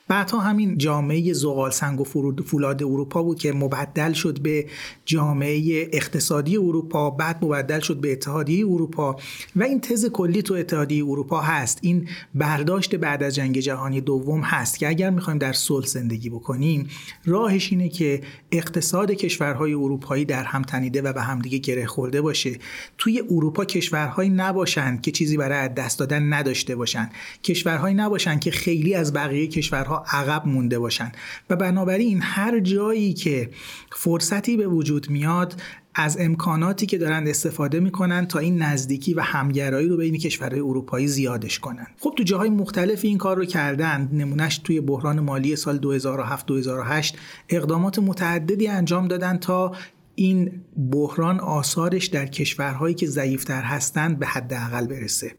بعدها 0.08 0.40
همین 0.40 0.78
جامعه 0.78 1.32
زغال 1.32 1.70
سنگ 1.70 2.00
و 2.00 2.04
فولاد 2.44 2.82
اروپا 2.82 3.22
بود 3.22 3.38
که 3.38 3.52
مبدل 3.52 4.12
شد 4.12 4.40
به 4.40 4.66
جامعه 5.04 5.88
اقتصادی 5.92 6.56
اروپا 6.56 7.10
بعد 7.10 7.44
مبدل 7.44 7.80
شد 7.80 7.96
به 7.96 8.12
اتحادیه 8.12 8.66
اروپا 8.66 9.16
و 9.56 9.62
این 9.62 9.80
تز 9.80 10.06
کلی 10.06 10.42
تو 10.42 10.54
اتحادیه 10.54 11.04
اروپا 11.04 11.40
هست. 11.40 11.78
این 11.82 12.08
برداشت 12.34 12.94
بعد 12.94 13.22
از 13.22 13.34
جنگ 13.34 13.58
جهانی 13.58 14.00
دوم 14.00 14.40
هست 14.40 14.78
که 14.78 14.88
اگر 14.88 15.10
می‌خوایم 15.10 15.38
در 15.38 15.52
صلح 15.52 15.86
زندگی 15.86 16.30
بکنیم 16.30 16.88
راهش 17.24 17.72
اینه 17.72 17.88
که 17.88 18.20
اقتصاد 18.52 19.10
کشورهای 19.10 19.72
اروپایی 19.72 20.24
در 20.24 20.44
هم 20.44 20.62
تنیده 20.62 21.02
و 21.02 21.12
به 21.12 21.22
همدیگه 21.22 21.58
گره 21.58 21.86
خورده 21.86 22.20
باشه. 22.20 22.58
توی 22.98 23.22
اروپا 23.30 23.64
کشورهایی 23.64 24.30
نباشند 24.30 25.00
که 25.00 25.10
چیزی 25.10 25.36
برای 25.36 25.68
دست 25.68 25.98
دادن 25.98 26.32
نداشته 26.32 26.76
باشند. 26.76 27.10
کشورهایی 27.44 27.94
نباشند 27.94 28.40
که 28.40 28.50
خیلی 28.50 28.94
از 28.94 29.12
بقیه 29.12 29.46
کشورها 29.46 29.95
عقب 29.96 30.46
مونده 30.46 30.78
باشن. 30.78 31.12
و 31.50 31.56
بنابراین 31.56 32.20
هر 32.22 32.60
جایی 32.60 33.12
که 33.12 33.50
فرصتی 33.92 34.56
به 34.56 34.66
وجود 34.66 35.10
میاد 35.10 35.60
از 35.98 36.16
امکاناتی 36.20 36.86
که 36.86 36.98
دارند 36.98 37.28
استفاده 37.28 37.80
می‌کنن 37.80 38.26
تا 38.26 38.38
این 38.38 38.62
نزدیکی 38.62 39.14
و 39.14 39.20
همگرایی 39.20 39.88
رو 39.88 39.96
بین 39.96 40.18
کشورهای 40.18 40.60
اروپایی 40.60 41.06
زیادش 41.06 41.58
کنن. 41.58 41.86
خب 42.00 42.14
تو 42.16 42.22
جاهای 42.22 42.50
مختلف 42.50 43.04
این 43.04 43.18
کار 43.18 43.36
رو 43.36 43.44
کردن. 43.44 44.08
نمونهش 44.12 44.58
توی 44.58 44.80
بحران 44.80 45.20
مالی 45.20 45.56
سال 45.56 45.78
2007-2008 47.02 47.14
اقدامات 47.48 47.98
متعددی 47.98 48.68
انجام 48.68 49.08
دادن 49.08 49.36
تا 49.36 49.72
این 50.14 50.62
بحران 50.92 51.40
آثارش 51.40 52.06
در 52.06 52.26
کشورهایی 52.26 52.94
که 52.94 53.06
ضعیفتر 53.06 53.62
هستند 53.62 54.18
به 54.18 54.26
حداقل 54.26 54.86
برسه. 54.86 55.32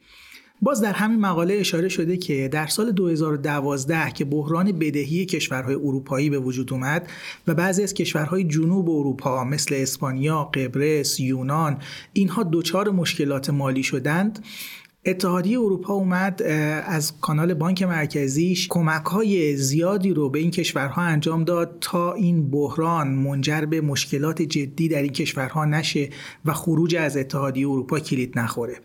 باز 0.62 0.82
در 0.82 0.94
همین 0.94 1.20
مقاله 1.20 1.54
اشاره 1.54 1.90
شده 1.90 2.18
که 2.18 2.48
در 2.48 2.68
سال 2.68 2.92
2012 2.92 4.12
که 4.12 4.26
بحران 4.26 4.72
بدهی 4.72 5.26
کشورهای 5.26 5.76
اروپایی 5.76 6.30
به 6.30 6.40
وجود 6.40 6.74
اومد 6.74 7.10
و 7.48 7.56
بعضی 7.56 7.84
از 7.84 7.94
کشورهای 7.94 8.44
جنوب 8.44 8.90
اروپا 8.90 9.44
مثل 9.44 9.76
اسپانیا، 9.76 10.44
قبرس، 10.44 11.20
یونان 11.20 11.78
اینها 12.14 12.50
دچار 12.52 12.90
مشکلات 12.90 13.50
مالی 13.50 13.84
شدند 13.84 14.46
اتحادیه 15.06 15.60
اروپا 15.60 15.94
اومد 15.94 16.42
از 16.86 17.20
کانال 17.22 17.54
بانک 17.54 17.84
مرکزیش 17.84 18.68
کمک 18.68 19.06
های 19.06 19.58
زیادی 19.58 20.14
رو 20.14 20.30
به 20.30 20.40
این 20.40 20.52
کشورها 20.52 21.02
انجام 21.02 21.44
داد 21.44 21.78
تا 21.82 22.14
این 22.14 22.50
بحران 22.50 23.08
منجر 23.08 23.62
به 23.62 23.82
مشکلات 23.82 24.42
جدی 24.42 24.90
در 24.90 25.02
این 25.02 25.12
کشورها 25.12 25.66
نشه 25.66 26.10
و 26.46 26.54
خروج 26.54 26.96
از 26.96 27.18
اتحادیه 27.18 27.70
اروپا 27.70 28.00
کلید 28.00 28.40
نخوره. 28.40 28.76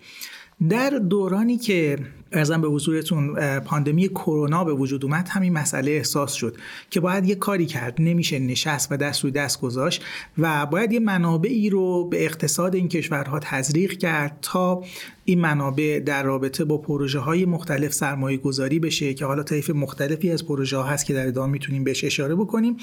در 0.68 0.90
دورانی 0.90 1.56
که 1.56 1.98
ارزم 2.32 2.60
به 2.60 2.68
حضورتون 2.68 3.34
پاندمی 3.58 4.08
کرونا 4.08 4.64
به 4.64 4.72
وجود 4.74 5.04
اومد 5.04 5.28
همین 5.28 5.52
مسئله 5.52 5.90
احساس 5.90 6.32
شد 6.32 6.56
که 6.90 7.00
باید 7.00 7.26
یه 7.26 7.34
کاری 7.34 7.66
کرد. 7.66 7.94
نمیشه 7.98 8.38
نشست 8.38 8.92
و 8.92 8.96
دست 8.96 9.22
روی 9.22 9.32
دست 9.32 9.60
گذاشت 9.60 10.02
و 10.38 10.66
باید 10.66 10.92
یه 10.92 11.00
منابعی 11.00 11.70
رو 11.70 12.08
به 12.08 12.24
اقتصاد 12.24 12.74
این 12.74 12.88
کشورها 12.88 13.38
تزریق 13.38 13.92
کرد 13.92 14.38
تا 14.42 14.84
این 15.24 15.40
منابع 15.40 16.02
در 16.06 16.22
رابطه 16.22 16.64
با 16.64 16.78
پروژه 16.78 17.18
های 17.18 17.44
مختلف 17.44 17.92
سرمایه 17.92 18.36
گذاری 18.36 18.78
بشه 18.78 19.14
که 19.14 19.24
حالا 19.24 19.42
طیف 19.42 19.70
مختلفی 19.70 20.30
از 20.30 20.46
پروژه 20.46 20.76
ها 20.76 20.82
هست 20.82 21.06
که 21.06 21.14
در 21.14 21.26
ادامه 21.26 21.52
می‌تونیم 21.52 21.84
بهش 21.84 22.04
اشاره 22.04 22.34
بکنیم 22.34 22.76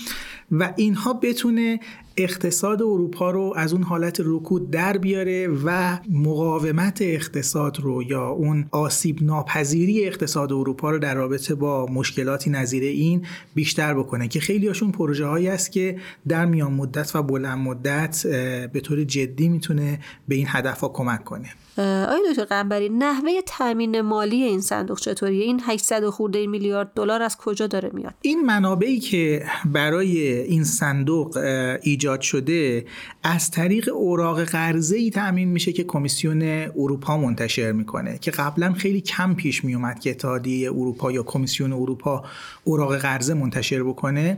و 0.52 0.74
اینها 0.76 1.14
بتونه 1.14 1.80
اقتصاد 2.18 2.82
اروپا 2.82 3.32
رو 3.32 3.54
از 3.56 3.74
اون 3.74 3.84
حالت 3.84 4.22
رکود 4.26 4.72
در 4.72 4.98
بیاره 4.98 5.48
و 5.66 6.00
مقاومت 6.10 6.98
اقتصاد 7.02 7.80
رو 7.80 8.04
یا 8.04 8.30
اون 8.30 8.66
آسیب 8.72 9.24
ناپذیری 9.24 10.06
اقتصاد 10.06 10.54
اروپا 10.54 10.92
رو 10.92 11.00
در 11.00 11.16
رابطه 11.16 11.56
با 11.56 11.86
مشکلاتی 11.86 12.50
نظیر 12.50 12.84
این 12.84 13.26
بیشتر 13.56 13.94
بکنه 13.94 14.28
که 14.28 14.40
خیلی 14.40 14.68
هاشون 14.68 14.92
پروژه 14.92 15.26
هایی 15.26 15.48
است 15.48 15.72
که 15.72 15.98
در 16.28 16.46
میان 16.46 16.74
مدت 16.74 17.16
و 17.16 17.24
بلند 17.24 17.58
مدت 17.58 18.28
به 18.74 18.80
طور 18.80 19.04
جدی 19.04 19.50
می‌تونه 19.50 20.00
به 20.28 20.36
این 20.36 20.46
هدف 20.50 20.80
ها 20.80 20.90
کمک 20.90 21.24
کنه. 21.24 21.50
آیا 21.80 22.20
دکتر 22.30 22.44
قنبری 22.44 22.90
نحوه 22.90 23.32
تامین 23.46 24.02
مالی 24.02 24.44
این 24.44 24.62
صندوق 24.62 25.00
چطوریه؟ 25.00 25.44
این 25.44 25.62
800 25.66 26.10
خورده 26.10 26.48
میلیارد 26.48 26.92
دلار 26.96 27.22
از 27.22 27.38
کجا 27.38 27.68
داره 27.68 27.90
میاد؟ 27.94 28.14
این 28.22 28.46
منابعی 28.46 29.00
که 29.00 29.46
برای 29.66 30.20
این 30.42 30.64
صندوق 30.64 31.38
ایجاد 31.82 32.22
شده 32.22 32.86
از 33.24 33.52
طریق 33.52 33.90
اوراق 33.94 34.44
قرضه 34.44 34.98
ای 34.98 35.10
تامین 35.10 35.50
میشه 35.50 35.72
که 35.72 35.84
کمیسیون 35.84 36.42
اروپا 36.78 37.18
منتشر 37.18 37.72
می‌کنه 37.72 38.18
که 38.18 38.32
قبلا 38.32 38.74
خیلی 38.74 39.02
کم 39.02 39.34
پیش 39.34 39.66
میومد 39.66 40.00
که 40.00 40.10
اتحادیه 40.10 40.70
اروپا 40.70 41.12
یا 41.12 41.24
کمیسیون 41.24 41.74
اروپا 41.74 42.24
اوراق 42.64 42.98
قرضه 42.98 43.34
منتشر 43.34 43.84
بکنه. 43.84 44.38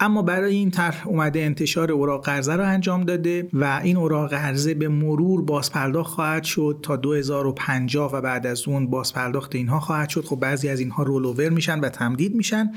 اما 0.00 0.22
برای 0.22 0.54
این 0.54 0.70
طرح 0.70 1.08
اومده 1.08 1.40
انتشار 1.40 1.92
اوراق 1.92 2.24
قرضه 2.24 2.56
رو 2.56 2.64
انجام 2.64 3.04
داده 3.04 3.48
و 3.52 3.80
این 3.84 3.96
اوراق 3.96 4.30
قرضه 4.30 4.74
به 4.74 4.88
مرور 4.88 5.42
بازپرداخت 5.42 6.14
خواهد 6.14 6.44
شد. 6.44 6.78
تا 6.82 6.96
2050 6.96 8.12
و 8.14 8.20
بعد 8.20 8.46
از 8.46 8.68
اون 8.68 8.86
بازپرداخت 8.86 9.54
اینها 9.54 9.80
خواهد 9.80 10.08
شد. 10.08 10.24
خب 10.24 10.36
بعضی 10.36 10.68
از 10.68 10.80
اینها 10.80 11.02
رولوور 11.02 11.48
میشن 11.48 11.80
و 11.80 11.88
تمدید 11.88 12.34
میشن 12.34 12.72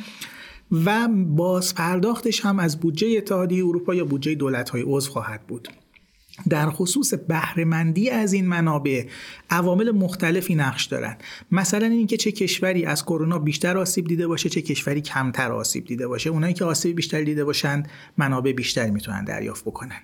و 0.72 1.08
بازپرداختش 1.28 2.46
هم 2.46 2.60
از 2.60 2.80
بودجه 2.80 3.08
اتحادیه 3.18 3.66
اروپا 3.66 3.96
یا 3.96 4.06
بودجه 4.06 4.36
دولت‌های 4.36 4.84
عضو 4.88 5.12
خواهد 5.12 5.48
بود. 5.48 5.70
در 6.50 6.70
خصوص 6.70 7.14
بهرهمندی 7.14 8.10
از 8.10 8.34
این 8.34 8.48
منابع 8.48 9.06
عوامل 9.50 9.92
مختلفی 9.92 10.56
نقش 10.56 10.86
دارند. 10.86 11.24
مثلا 11.52 11.86
اینکه 11.86 12.18
چه 12.18 12.32
کشوری 12.32 12.86
از 12.86 13.04
کرونا 13.04 13.40
بیشتر 13.40 13.78
آسیب 13.78 14.08
دیده 14.08 14.28
باشه 14.28 14.50
چه 14.50 14.62
کشوری 14.62 15.02
کمتر 15.02 15.52
آسیب 15.52 15.86
دیده 15.86 16.08
باشه. 16.08 16.30
اونایی 16.30 16.54
که 16.54 16.66
آسیب 16.66 16.96
بیشتر 16.96 17.24
دیده 17.24 17.46
باشند 17.46 17.90
منابع 18.18 18.52
بیشتری 18.52 18.92
می‌تونن 18.92 19.24
دریافت 19.24 19.66
بکنن. 19.66 20.02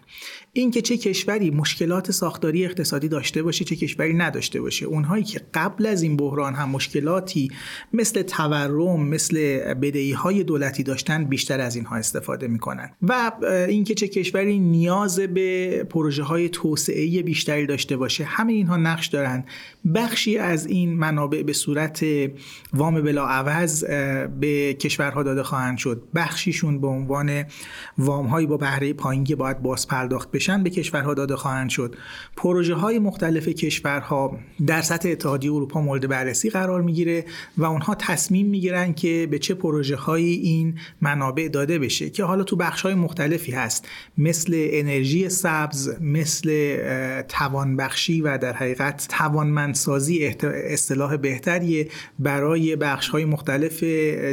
اینکه 0.53 0.81
چه 0.81 0.97
کشوری 0.97 1.51
مشکلات 1.51 2.11
ساختاری 2.11 2.65
اقتصادی 2.65 3.07
داشته 3.07 3.43
باشه 3.43 3.65
چه 3.65 3.75
کشوری 3.75 4.13
نداشته 4.13 4.61
باشه. 4.61 4.85
اونهایی 4.85 5.23
که 5.23 5.41
قبل 5.53 5.85
از 5.85 6.01
این 6.03 6.17
بحران 6.17 6.53
هم 6.53 6.69
مشکلاتی 6.69 7.51
مثل 7.93 8.21
تورم 8.21 9.07
مثل 9.07 9.37
بدهی 9.73 10.11
های 10.11 10.43
دولتی 10.43 10.83
داشتن 10.83 11.23
بیشتر 11.23 11.59
از 11.59 11.75
اینها 11.75 11.95
استفاده 11.95 12.47
می‌کنن. 12.47 12.89
و 13.01 13.31
اینکه 13.67 13.93
چه 13.93 14.07
کشوری 14.07 14.59
نیاز 14.59 15.19
به 15.19 15.83
پروژه 15.89 16.23
های 16.23 16.49
توسعه 16.49 17.23
بیشتری 17.23 17.65
داشته 17.65 17.97
باشه 17.97 18.23
همه 18.23 18.53
اینها 18.53 18.77
نقش 18.77 19.07
دارن. 19.07 19.43
بخشی 19.95 20.37
از 20.37 20.65
این 20.65 20.93
منابع 20.93 21.43
به 21.43 21.53
صورت 21.53 22.05
وام 22.73 23.01
بلا 23.01 23.25
عوض 23.25 23.83
به 24.39 24.73
کشورها 24.73 25.23
داده 25.23 25.43
خواهند 25.43 25.77
شد. 25.77 26.03
بخشیشون 26.15 26.81
به 26.81 26.87
عنوان 26.87 27.43
وام 27.97 28.25
هایی 28.25 28.47
با 28.47 28.57
بهره 28.57 28.93
پایین 28.93 29.23
که 29.23 29.35
باید 29.35 29.61
باز 29.61 29.87
پرداخت 29.87 30.31
بشن 30.41 30.63
به 30.63 30.69
کشورها 30.69 31.13
داده 31.13 31.35
خواهند 31.35 31.69
شد. 31.69 31.95
پروژه 32.37 32.73
های 32.73 32.99
مختلف 32.99 33.47
کشورها 33.47 34.39
در 34.67 34.81
سطح 34.81 35.09
اتحادیه 35.09 35.53
اروپا 35.53 35.81
مورد 35.81 36.07
بررسی 36.07 36.49
قرار 36.49 36.81
می‌گیره 36.81 37.25
و 37.57 37.65
اونها 37.65 37.95
تصمیم 37.95 38.47
می‌گیرن 38.47 38.93
که 38.93 39.27
به 39.31 39.39
چه 39.39 39.53
پروژه 39.53 39.95
هایی 39.95 40.33
این 40.33 40.79
منابع 41.01 41.47
داده 41.47 41.79
بشه 41.79 42.09
که 42.09 42.23
حالا 42.23 42.43
تو 42.43 42.55
بخش 42.55 42.81
های 42.81 42.93
مختلفی 42.93 43.51
هست. 43.51 43.87
مثل 44.17 44.67
انرژی 44.71 45.29
سبز 45.29 46.01
مثل 46.01 46.77
توانبخشی 47.21 48.21
و 48.21 48.37
در 48.37 48.53
حقیقت 48.53 49.07
توانمندسازی 49.09 50.35
اصطلاح 50.43 51.17
بهتریه 51.17 51.87
برای 52.19 52.75
بخش 52.75 53.09
های 53.09 53.25
مختلف 53.25 53.83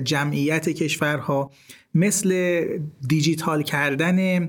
جمعیت 0.04 0.68
کشورها. 0.68 1.50
مثل 1.98 2.60
دیجیتال 3.08 3.62
کردن 3.62 4.48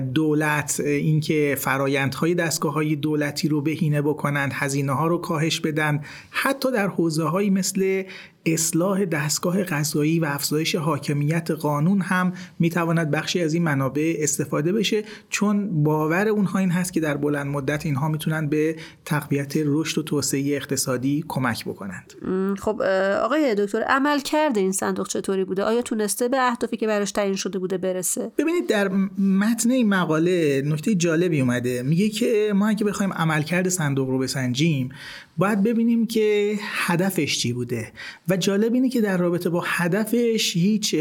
دولت 0.00 0.80
اینکه 0.80 1.56
فرایندهای 1.58 2.34
دستگاه 2.34 2.74
های 2.74 2.96
دولتی 2.96 3.48
رو 3.48 3.60
بهینه 3.60 4.02
بکنند 4.02 4.52
هزینه 4.54 4.92
ها 4.92 5.06
رو 5.06 5.18
کاهش 5.18 5.60
بدن 5.60 6.00
حتی 6.30 6.72
در 6.72 6.88
حوزه 6.88 7.24
هایی 7.24 7.50
مثل 7.50 8.02
اصلاح 8.46 9.04
دستگاه 9.04 9.64
قضایی 9.64 10.20
و 10.20 10.24
افزایش 10.24 10.74
حاکمیت 10.74 11.50
قانون 11.50 12.00
هم 12.00 12.32
می‌تواند 12.58 13.10
بخشی 13.10 13.40
از 13.40 13.54
این 13.54 13.62
منابع 13.62 14.14
استفاده 14.18 14.72
بشه 14.72 15.04
چون 15.30 15.82
باور 15.82 16.28
اونها 16.28 16.58
این 16.58 16.70
هست 16.70 16.92
که 16.92 17.00
در 17.00 17.16
بلند 17.16 17.46
مدت 17.46 17.86
اینها 17.86 18.08
می‌تونن 18.08 18.48
به 18.48 18.76
تقویت 19.04 19.52
رشد 19.56 19.98
و 19.98 20.02
توسعه 20.02 20.56
اقتصادی 20.56 21.24
کمک 21.28 21.64
بکنند. 21.64 22.12
خب 22.58 22.82
آقای 23.22 23.54
دکتر 23.54 23.82
عمل 23.82 24.20
کرده 24.20 24.60
این 24.60 24.72
صندوق 24.72 25.08
چطوری 25.08 25.44
بوده؟ 25.44 25.62
آیا 25.62 25.82
تونسته 25.82 26.28
به 26.28 26.36
اهدافی 26.40 26.76
که 26.76 26.86
براش 26.86 27.12
تعیین 27.12 27.36
شده 27.36 27.58
بوده 27.58 27.78
برسه؟ 27.78 28.32
ببینید 28.38 28.66
در 28.66 28.88
متن 29.18 29.70
این 29.70 29.88
مقاله 29.88 30.62
نکته 30.66 30.94
جالبی 30.94 31.40
اومده. 31.40 31.82
میگه 31.82 32.08
که 32.08 32.52
ما 32.54 32.68
اگه 32.68 32.84
بخوایم 32.84 33.12
عملکرد 33.12 33.68
صندوق 33.68 34.08
رو 34.08 34.18
بسنجیم 34.18 34.88
باید 35.36 35.62
ببینیم 35.62 36.06
که 36.06 36.58
هدفش 36.60 37.38
چی 37.38 37.52
بوده. 37.52 37.92
و 38.28 38.36
جالب 38.36 38.74
اینه 38.74 38.88
که 38.88 39.00
در 39.00 39.16
رابطه 39.16 39.50
با 39.50 39.62
هدفش 39.66 40.56
هیچ 40.56 40.94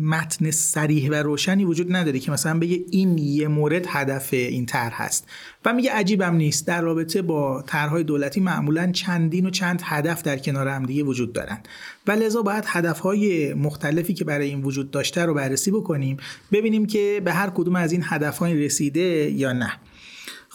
متن 0.00 0.50
سریح 0.50 1.10
و 1.10 1.14
روشنی 1.14 1.64
وجود 1.64 1.96
نداره 1.96 2.18
که 2.18 2.30
مثلا 2.30 2.58
بگه 2.58 2.84
این 2.90 3.18
یه 3.18 3.48
مورد 3.48 3.86
هدف 3.88 4.28
این 4.32 4.66
طرح 4.66 5.02
هست. 5.02 5.26
و 5.64 5.72
میگه 5.72 5.90
عجیبم 5.90 6.34
نیست. 6.34 6.66
در 6.66 6.80
رابطه 6.80 7.22
با 7.22 7.62
طرحهای 7.66 8.04
دولتی 8.04 8.40
معمولا 8.40 8.92
چندین 8.92 9.46
و 9.46 9.50
چند 9.50 9.82
هدف 9.84 10.22
در 10.22 10.38
کنار 10.38 10.68
هم 10.68 10.86
دیگه 10.86 11.02
وجود 11.02 11.32
دارن. 11.32 11.58
و 12.06 12.12
لذا 12.12 12.42
باید 12.42 12.64
هدفهای 12.66 13.54
مختلفی 13.54 14.14
که 14.14 14.24
برای 14.24 14.48
این 14.48 14.62
وجود 14.62 14.90
داشته 14.90 15.24
رو 15.24 15.34
بررسی 15.34 15.70
بکنیم 15.70 16.16
ببینیم 16.52 16.86
که 16.86 17.22
به 17.24 17.32
هر 17.32 17.50
کدوم 17.50 17.76
از 17.76 17.92
این 17.92 18.02
هدفهای 18.04 18.64
رسیده 18.64 19.30
یا 19.30 19.52
نه. 19.52 19.72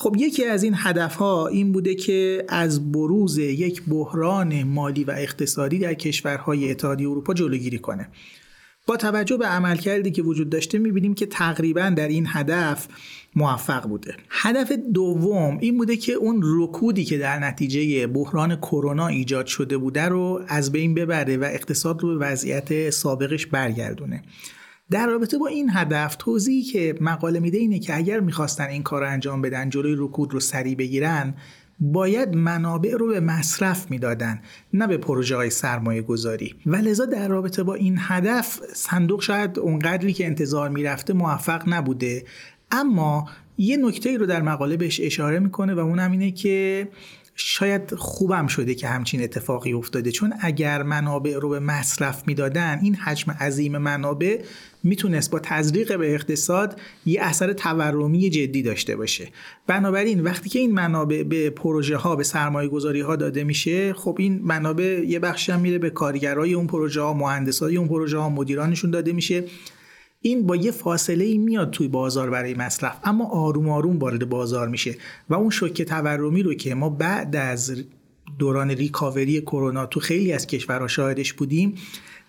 خب 0.01 0.15
یکی 0.17 0.45
از 0.45 0.63
این 0.63 0.73
هدفها 0.77 1.47
این 1.47 1.71
بوده 1.71 1.95
که 1.95 2.45
از 2.49 2.91
بروز 2.91 3.37
یک 3.37 3.83
بحران 3.87 4.63
مالی 4.63 5.03
و 5.03 5.11
اقتصادی 5.11 5.79
در 5.79 5.93
کشورهای 5.93 6.71
اتحادیه 6.71 7.09
اروپا 7.09 7.33
جلوگیری 7.33 7.79
کنه. 7.79 8.09
با 8.87 8.97
توجه 8.97 9.37
به 9.37 9.45
عملکردی 9.45 10.11
که 10.11 10.21
وجود 10.21 10.49
داشته 10.49 10.77
می‌بینیم 10.77 11.13
که 11.13 11.25
تقریبا 11.25 11.89
در 11.89 12.07
این 12.07 12.27
هدف 12.29 12.87
موفق 13.35 13.87
بوده. 13.87 14.15
هدف 14.29 14.71
دوم 14.71 15.57
این 15.57 15.77
بوده 15.77 15.97
که 15.97 16.13
اون 16.13 16.41
رکودی 16.43 17.05
که 17.05 17.17
در 17.17 17.39
نتیجه 17.39 18.07
بحران 18.07 18.55
کرونا 18.55 19.07
ایجاد 19.07 19.45
شده 19.45 19.77
بوده 19.77 20.05
رو 20.05 20.41
از 20.47 20.71
بین 20.71 20.93
ببره 20.93 21.37
و 21.37 21.43
اقتصاد 21.43 22.01
رو 22.01 22.09
به 22.17 22.25
وضعیت 22.25 22.89
سابقش 22.89 23.45
برگردونه. 23.45 24.23
در 24.91 25.07
رابطه 25.07 25.37
با 25.37 25.47
این 25.47 25.69
هدف 25.73 26.15
توضیحی 26.19 26.61
که 26.61 26.95
مقاله 27.01 27.39
میده 27.39 27.57
اینه 27.57 27.79
که 27.79 27.95
اگر 27.95 28.19
می‌خواستن 28.19 28.67
این 28.67 28.83
کار 28.83 29.01
رو 29.01 29.09
انجام 29.09 29.41
بدن 29.41 29.69
جلوی 29.69 29.95
رکود 29.97 30.33
رو 30.33 30.39
سریع 30.39 30.75
بگیرن 30.75 31.33
باید 31.79 32.35
منابع 32.35 32.95
رو 32.95 33.07
به 33.07 33.19
مصرف 33.19 33.91
می‌دادن 33.91 34.41
نه 34.73 34.87
به 34.87 34.97
پروژه 34.97 35.35
های 35.35 35.49
سرمایه 35.49 36.01
گذاری. 36.01 36.55
و 36.65 36.75
لذا 36.75 37.05
در 37.05 37.27
رابطه 37.27 37.63
با 37.63 37.75
این 37.75 37.97
هدف 37.99 38.59
صندوق 38.73 39.21
شاید 39.21 39.59
اونقدری 39.59 40.13
که 40.13 40.25
انتظار 40.25 40.69
می‌رفته 40.69 41.13
موفق 41.13 41.63
نبوده. 41.67 42.25
اما 42.71 43.29
یه 43.57 43.77
نکته 43.77 44.09
ای 44.09 44.17
رو 44.17 44.25
در 44.25 44.41
مقاله 44.41 44.77
بهش 44.77 44.99
اشاره 45.03 45.39
می‌کنه 45.39 45.73
و 45.73 45.79
اون 45.79 45.99
اینه 45.99 46.31
که 46.31 46.87
شاید 47.35 47.95
خوبم 47.95 48.47
شده 48.47 48.75
که 48.75 48.87
همچین 48.87 49.23
اتفاقی 49.23 49.73
افتاده. 49.73 50.11
چون 50.11 50.33
اگر 50.41 50.83
منابع 50.83 51.37
رو 51.37 51.49
به 51.49 51.59
مصرف 51.59 52.27
می‌دادن 52.27 52.79
این 52.81 52.95
حجم 52.95 53.31
عظیم 53.31 53.77
منابع 53.77 54.41
می‌تونست 54.83 55.31
با 55.31 55.39
تزریق 55.39 55.97
به 55.97 56.13
اقتصاد 56.13 56.79
یه 57.05 57.21
اثر 57.21 57.53
تورمی 57.53 58.29
جدی 58.29 58.61
داشته 58.61 58.95
باشه. 58.95 59.27
بنابراین 59.67 60.21
وقتی 60.21 60.49
که 60.49 60.59
این 60.59 60.71
منابع 60.71 61.23
به 61.23 61.49
پروژه 61.49 61.97
ها 61.97 62.15
به 62.15 62.23
سرمایه 62.23 62.69
گذاری 62.69 63.01
ها 63.01 63.15
داده 63.15 63.43
میشه 63.43 63.93
خب 63.93 64.15
این 64.19 64.39
منابع 64.43 65.03
یه 65.07 65.19
بخشی 65.19 65.51
هم 65.51 65.59
میره 65.59 65.77
به 65.77 65.89
کارگرای 65.89 66.53
اون 66.53 66.67
پروژه 66.67 67.01
ها 67.01 67.13
مهندسای 67.13 67.77
اون 67.77 67.87
پروژه 67.87 68.17
ها 68.17 68.29
مدیرانشون 68.29 68.91
داده 68.91 69.13
میشه. 69.13 69.43
این 70.21 70.47
با 70.47 70.55
یه 70.55 70.71
فاصله 70.71 71.25
ای 71.25 71.37
میاد 71.37 71.71
توی 71.71 71.87
بازار 71.87 72.29
برای 72.29 72.53
مصرف 72.53 72.97
اما 73.03 73.25
آروم 73.25 73.69
آروم 73.69 73.99
وارد 73.99 74.29
بازار 74.29 74.67
میشه. 74.67 74.95
و 75.29 75.33
اون 75.33 75.49
شوکه 75.49 75.85
تورمی 75.85 76.43
رو 76.43 76.53
که 76.53 76.75
ما 76.75 76.89
بعد 76.89 77.35
از 77.35 77.83
دوران 78.39 78.71
ریکاوری 78.71 79.41
کرونا 79.41 79.85
تو 79.85 79.99
خیلی 79.99 80.33
از 80.33 80.47
کشورها 80.47 80.87
شاهدش 80.87 81.33
بودیم 81.33 81.75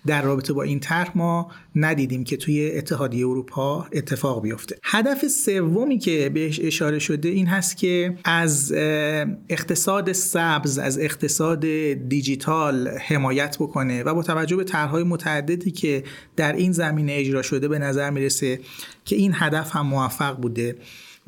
در 0.06 0.22
رابطه 0.22 0.52
با 0.52 0.62
این 0.62 0.80
طرح 0.80 1.12
ما 1.14 1.50
ندیدیم 1.76 2.24
که 2.24 2.36
توی 2.36 2.70
اتحادیه 2.70 3.26
اروپا 3.26 3.86
اتفاق 3.92 4.42
بیفته. 4.42 4.78
هدف 4.82 5.28
سومی 5.28 5.98
که 5.98 6.30
بهش 6.34 6.60
اشاره 6.62 6.98
شده 6.98 7.28
این 7.28 7.46
هست 7.46 7.76
که 7.76 8.14
از 8.24 8.72
اقتصاد 9.48 10.12
سبز 10.12 10.78
از 10.78 10.98
اقتصاد 10.98 11.66
دیجیتال 12.08 12.88
حمایت 12.88 13.56
بکنه 13.60 14.02
و 14.02 14.14
با 14.14 14.22
توجه 14.22 14.56
به 14.56 14.64
طرحهای 14.64 15.02
متعددی 15.02 15.70
که 15.70 16.04
در 16.36 16.52
این 16.52 16.72
زمینه 16.72 17.12
اجرا 17.16 17.42
شده 17.42 17.68
به 17.68 17.78
نظر 17.78 18.10
می‌رسه 18.10 18.60
که 19.04 19.16
این 19.16 19.32
هدف 19.34 19.76
هم 19.76 19.86
موفق 19.86 20.36
بوده. 20.36 20.76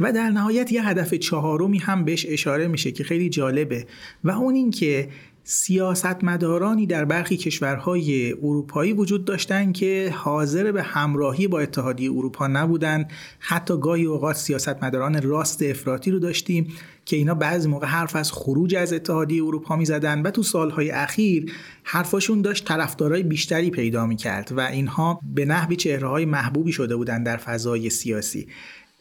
و 0.00 0.12
در 0.12 0.30
نهایت 0.30 0.72
یه 0.72 0.88
هدف 0.88 1.14
چهارمی 1.14 1.78
هم 1.78 2.04
بهش 2.04 2.26
اشاره 2.28 2.68
میشه 2.68 2.92
که 2.92 3.04
خیلی 3.04 3.28
جالبه 3.28 3.86
و 4.24 4.30
اون 4.30 4.54
این 4.54 4.70
که 4.70 5.08
سیاستمدارانی 5.44 6.86
در 6.86 7.04
برخی 7.04 7.36
کشورهای 7.36 8.32
اروپایی 8.32 8.92
وجود 8.92 9.24
داشتند 9.24 9.74
که 9.74 10.14
حاضر 10.16 10.72
به 10.72 10.82
همراهی 10.82 11.48
با 11.48 11.60
اتحادیه 11.60 12.10
اروپا 12.12 12.46
نبودند. 12.46 13.10
حتی 13.38 13.80
گاهی 13.80 14.04
اوقات 14.04 14.36
سیاستمداران 14.36 15.22
راست 15.22 15.62
افراطی 15.62 16.10
رو 16.10 16.18
داشتیم 16.18 16.72
که 17.04 17.16
اینا 17.16 17.34
بعضی 17.34 17.68
موقع 17.68 17.86
حرف 17.86 18.16
از 18.16 18.32
خروج 18.32 18.74
از 18.74 18.92
اتحادیه 18.92 19.44
اروپا 19.44 19.76
می 19.76 19.84
زدن 19.84 20.22
و 20.22 20.30
تو 20.30 20.42
سالهای 20.42 20.90
اخیر 20.90 21.52
حرفاشون 21.82 22.42
داشت 22.42 22.64
طرفدارای 22.64 23.22
بیشتری 23.22 23.70
پیدا 23.70 24.06
می 24.06 24.16
کرد 24.16 24.52
و 24.52 24.60
اینها 24.60 25.20
به 25.34 25.44
نحوی 25.44 25.76
چهره 25.76 26.24
محبوبی 26.24 26.72
شده 26.72 26.96
بودند 26.96 27.26
در 27.26 27.36
فضای 27.36 27.90
سیاسی. 27.90 28.48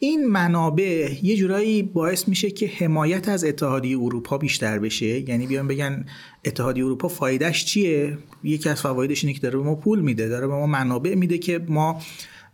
این 0.04 0.26
منابع 0.26 1.10
یه 1.22 1.36
جورایی 1.36 1.82
باعث 1.82 2.28
میشه 2.28 2.50
که 2.50 2.66
حمایت 2.66 3.28
از 3.28 3.44
اتحادیه 3.44 3.98
اروپا 3.98 4.38
بیشتر 4.38 4.78
بشه. 4.78 5.30
یعنی 5.30 5.46
بیان 5.46 5.68
بگن 5.68 6.06
اتحادیه 6.44 6.84
اروپا 6.84 7.08
فایدهش 7.08 7.64
چیه؟ 7.64 8.18
یکی 8.44 8.68
از 8.68 8.80
فوایدش 8.80 9.24
اینه 9.24 9.34
که 9.34 9.40
داره 9.40 9.58
به 9.58 9.64
ما 9.64 9.74
پول 9.74 10.00
میده 10.00 10.28
داره 10.28 10.46
به 10.46 10.54
ما 10.54 10.66
منابع 10.66 11.14
میده 11.14 11.38
که 11.38 11.60
ما 11.68 12.00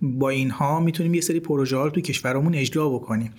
با 0.01 0.31
اینها 0.31 0.81
می‌تونیم 0.81 1.15
یه 1.15 1.21
سری 1.21 1.41
پروژه 1.41 1.77
ها 1.77 1.85
رو 1.85 1.91
توی 1.91 2.03
کشورمون 2.03 2.55
اجرا 2.55 2.89
بکنیم. 2.89 3.33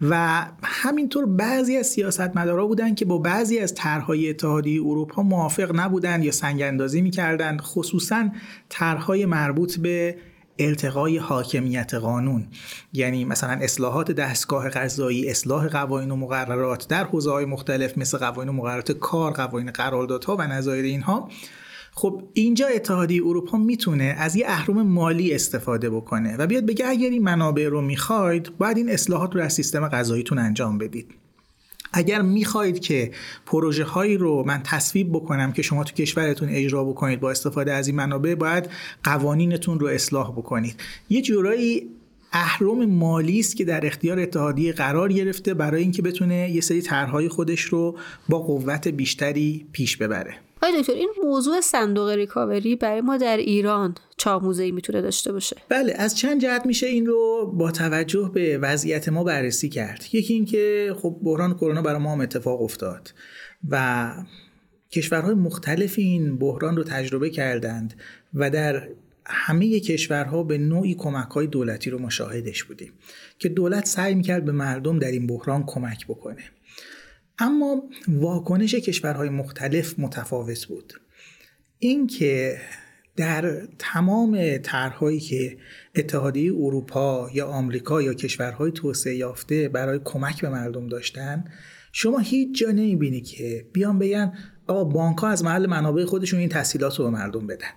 و 0.00 0.46
همینطور 0.62 1.26
بعضی 1.26 1.76
از 1.76 1.86
سیاستمدارا 1.86 2.66
بودن 2.66 2.94
که 2.94 3.04
با 3.04 3.18
بعضی 3.18 3.58
از 3.58 3.74
طرحهای 3.74 4.30
اتحادیه 4.30 4.80
اروپا 4.80 5.22
موافق 5.22 5.80
نبودن 5.80 6.22
یا 6.22 6.32
سنگ 6.32 6.62
اندازی 6.62 7.02
می‌کردن. 7.02 7.56
خصوصا 7.58 8.28
طرحهای 8.68 9.26
مربوط 9.26 9.78
به 9.78 10.16
ارتقای 10.58 11.18
حاکمیت 11.18 11.94
قانون. 11.94 12.46
یعنی 12.92 13.24
مثلا 13.24 13.52
اصلاحات 13.52 14.12
دستگاه 14.12 14.68
قضایی 14.68 15.30
اصلاح 15.30 15.68
قوانین 15.68 16.10
و 16.10 16.16
مقررات 16.16 16.88
در 16.88 17.04
حوزه 17.04 17.30
های 17.30 17.44
مختلف 17.44 17.98
مثل 17.98 18.18
قوانین 18.18 18.48
و 18.48 18.56
مقررات 18.56 18.92
کار 18.92 19.32
قوانین 19.32 19.70
قراردادها 19.70 20.36
و 20.36 20.42
نظایر 20.42 20.84
اینها. 20.84 21.30
خب 21.92 22.22
اینجا 22.32 22.66
اتحادیه 22.66 23.22
اروپا 23.26 23.58
می‌تونه 23.58 24.16
از 24.18 24.36
یه 24.36 24.46
اهرم 24.48 24.82
مالی 24.82 25.34
استفاده 25.34 25.90
بکنه 25.90 26.36
و 26.36 26.46
بیاد 26.46 26.66
بگه 26.66 26.86
اگر 26.86 27.10
این 27.10 27.22
منابع 27.22 27.68
رو 27.68 27.80
می‌خواید 27.80 28.58
باید 28.58 28.76
این 28.76 28.90
اصلاحات 28.90 29.34
رو 29.34 29.40
از 29.40 29.52
سیستم 29.52 29.88
قضاییتون 29.88 30.38
انجام 30.38 30.78
بدید. 30.78 31.14
اگر 31.92 32.22
می‌خواهید 32.22 32.78
که 32.78 33.10
پروژه 33.46 33.84
هایی 33.84 34.16
رو 34.16 34.44
من 34.46 34.60
تصویب 34.64 35.08
بکنم 35.12 35.52
که 35.52 35.62
شما 35.62 35.84
تو 35.84 35.94
کشورتون 35.94 36.48
اجرا 36.48 36.84
بکنید 36.84 37.20
با 37.20 37.30
استفاده 37.30 37.72
از 37.72 37.86
این 37.86 37.96
منابع 37.96 38.34
باید 38.34 38.70
قوانینتون 39.04 39.80
رو 39.80 39.86
اصلاح 39.86 40.32
بکنید. 40.32 40.80
یه 41.08 41.22
جورایی 41.22 41.88
اهرم 42.32 42.86
مالی 42.86 43.40
است 43.40 43.56
که 43.56 43.64
در 43.64 43.86
اختیار 43.86 44.20
اتحادیه 44.20 44.72
قرار 44.72 45.12
گرفته 45.12 45.54
برای 45.54 45.82
اینکه 45.82 46.02
بتونه 46.02 46.50
یه 46.50 46.60
سری 46.60 46.82
طرحهای 46.82 47.28
خودش 47.28 47.60
رو 47.60 47.98
با 48.28 48.38
قوت 48.38 48.88
بیشتری 48.88 49.66
پیش 49.72 49.96
ببره. 49.96 50.45
آقای 50.62 50.80
دکتر 50.80 50.92
این 50.92 51.12
موضوع 51.24 51.60
صندوق 51.60 52.08
ریکاوری 52.08 52.76
برای 52.76 53.00
ما 53.00 53.16
در 53.16 53.36
ایران 53.36 53.94
چه 54.16 54.30
ای 54.44 54.72
می‌تونه 54.72 55.02
داشته 55.02 55.32
باشه. 55.32 55.56
بله 55.68 55.94
از 55.96 56.16
چند 56.16 56.40
جهت 56.40 56.66
میشه 56.66 56.86
این 56.86 57.06
رو 57.06 57.52
با 57.54 57.70
توجه 57.70 58.30
به 58.34 58.58
وضعیت 58.58 59.08
ما 59.08 59.24
بررسی 59.24 59.68
کرد. 59.68 60.04
یکی 60.12 60.34
اینکه 60.34 60.94
خب 61.02 61.16
بحران 61.22 61.54
کرونا 61.54 61.82
برای 61.82 61.98
ما 61.98 62.12
هم 62.12 62.20
اتفاق 62.20 62.62
افتاد 62.62 63.14
و 63.70 64.12
کشورهای 64.92 65.34
مختلفی 65.34 66.02
این 66.02 66.38
بحران 66.38 66.76
رو 66.76 66.84
تجربه 66.84 67.30
کردند 67.30 67.94
و 68.34 68.50
در 68.50 68.88
همه 69.26 69.80
کشورها 69.80 70.42
به 70.42 70.58
نوعی 70.58 70.94
کمک 70.94 71.28
های 71.28 71.46
دولتی 71.46 71.90
رو 71.90 71.98
مشاهدش 71.98 72.64
بودیم 72.64 72.92
که 73.38 73.48
دولت 73.48 73.86
سعی 73.86 74.14
می‌کرد 74.14 74.44
به 74.44 74.52
مردم 74.52 74.98
در 74.98 75.10
این 75.10 75.26
بحران 75.26 75.64
کمک 75.66 76.06
بکنه. 76.06 76.42
اما 77.38 77.82
واکنش 78.08 78.74
کشورهای 78.74 79.28
مختلف 79.28 79.94
متفاوت 79.98 80.66
بود. 80.66 80.92
اینکه 81.78 82.60
در 83.16 83.68
تمام 83.78 84.58
طرحهایی 84.58 85.20
که 85.20 85.56
اتحادیه 85.94 86.52
اروپا 86.52 87.30
یا 87.34 87.46
آمریکا 87.46 88.02
یا 88.02 88.14
کشورهای 88.14 88.72
توسعه 88.72 89.14
یافته 89.16 89.68
برای 89.68 90.00
کمک 90.04 90.40
به 90.40 90.48
مردم 90.48 90.86
داشتن 90.86 91.44
شما 91.92 92.18
هیچ 92.18 92.58
جا 92.58 92.70
نمی‌بینی 92.70 93.20
که 93.20 93.66
بیان 93.72 93.98
بگن 93.98 94.32
آقا 94.66 94.84
بانک 94.84 95.18
ها 95.18 95.28
از 95.28 95.44
محل 95.44 95.66
منابع 95.66 96.04
خودشون 96.04 96.40
این 96.40 96.48
تحصیلات 96.48 96.98
رو 96.98 97.04
به 97.04 97.10
مردم 97.10 97.46
بدن. 97.46 97.70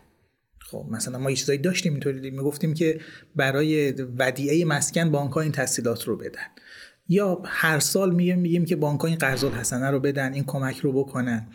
خب 0.60 0.86
مثلا 0.91 1.19
ما 1.19 1.30
یه 1.30 1.36
چیزایی 1.36 1.60
داشتیم 1.60 1.93
اینطوری 1.93 2.32
می‌گفتیم 2.32 2.74
که 2.74 3.00
برای 3.36 3.91
ودیعه 3.91 4.65
مسکن 4.65 5.12
بانک 5.12 5.32
ها 5.32 5.41
این 5.41 5.52
تحصیلات 5.52 6.04
رو 6.04 6.17
بدن. 6.17 6.48
یا 7.10 7.41
هر 7.45 7.80
سال 7.80 8.15
میگیم 8.15 8.39
میگیم 8.39 8.65
که 8.65 8.76
بانک 8.76 9.06
این 9.06 9.15
قرض 9.15 9.43
الحسنه 9.43 9.89
رو 9.89 10.00
بدن 10.00 10.34
این 10.34 10.43
کمک 10.43 10.78
رو 10.78 10.91
بکنن. 10.91 11.48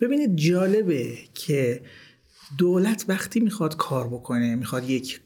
ببینید 0.00 0.36
جالبه 0.36 1.18
که 1.34 1.80
دولت 2.58 3.04
وقتی 3.08 3.40
می‌خواد 3.40 3.76
کار 3.76 4.08
بکنه 4.08 4.56
می‌خواد 4.56 4.90
یک 4.90 5.20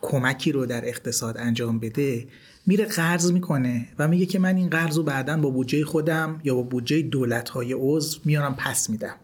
کمکی 0.00 0.52
رو 0.52 0.66
در 0.66 0.88
اقتصاد 0.88 1.38
انجام 1.38 1.78
بده 1.78 2.28
میره 2.66 2.84
قرض 2.84 3.32
می‌کنه 3.32 3.88
و 3.98 4.08
میگه 4.08 4.26
که 4.26 4.38
من 4.38 4.56
این 4.56 4.70
قرض 4.70 4.96
رو 4.96 5.02
بعدا 5.02 5.36
با 5.36 5.50
بودجه 5.50 5.84
خودم 5.84 6.40
یا 6.44 6.54
با 6.54 6.62
بودجه 6.62 7.02
دولت 7.02 7.48
های 7.48 7.72
عضو 7.78 8.20
میارم 8.24 8.54
پس 8.54 8.90
میدم. 8.90 9.14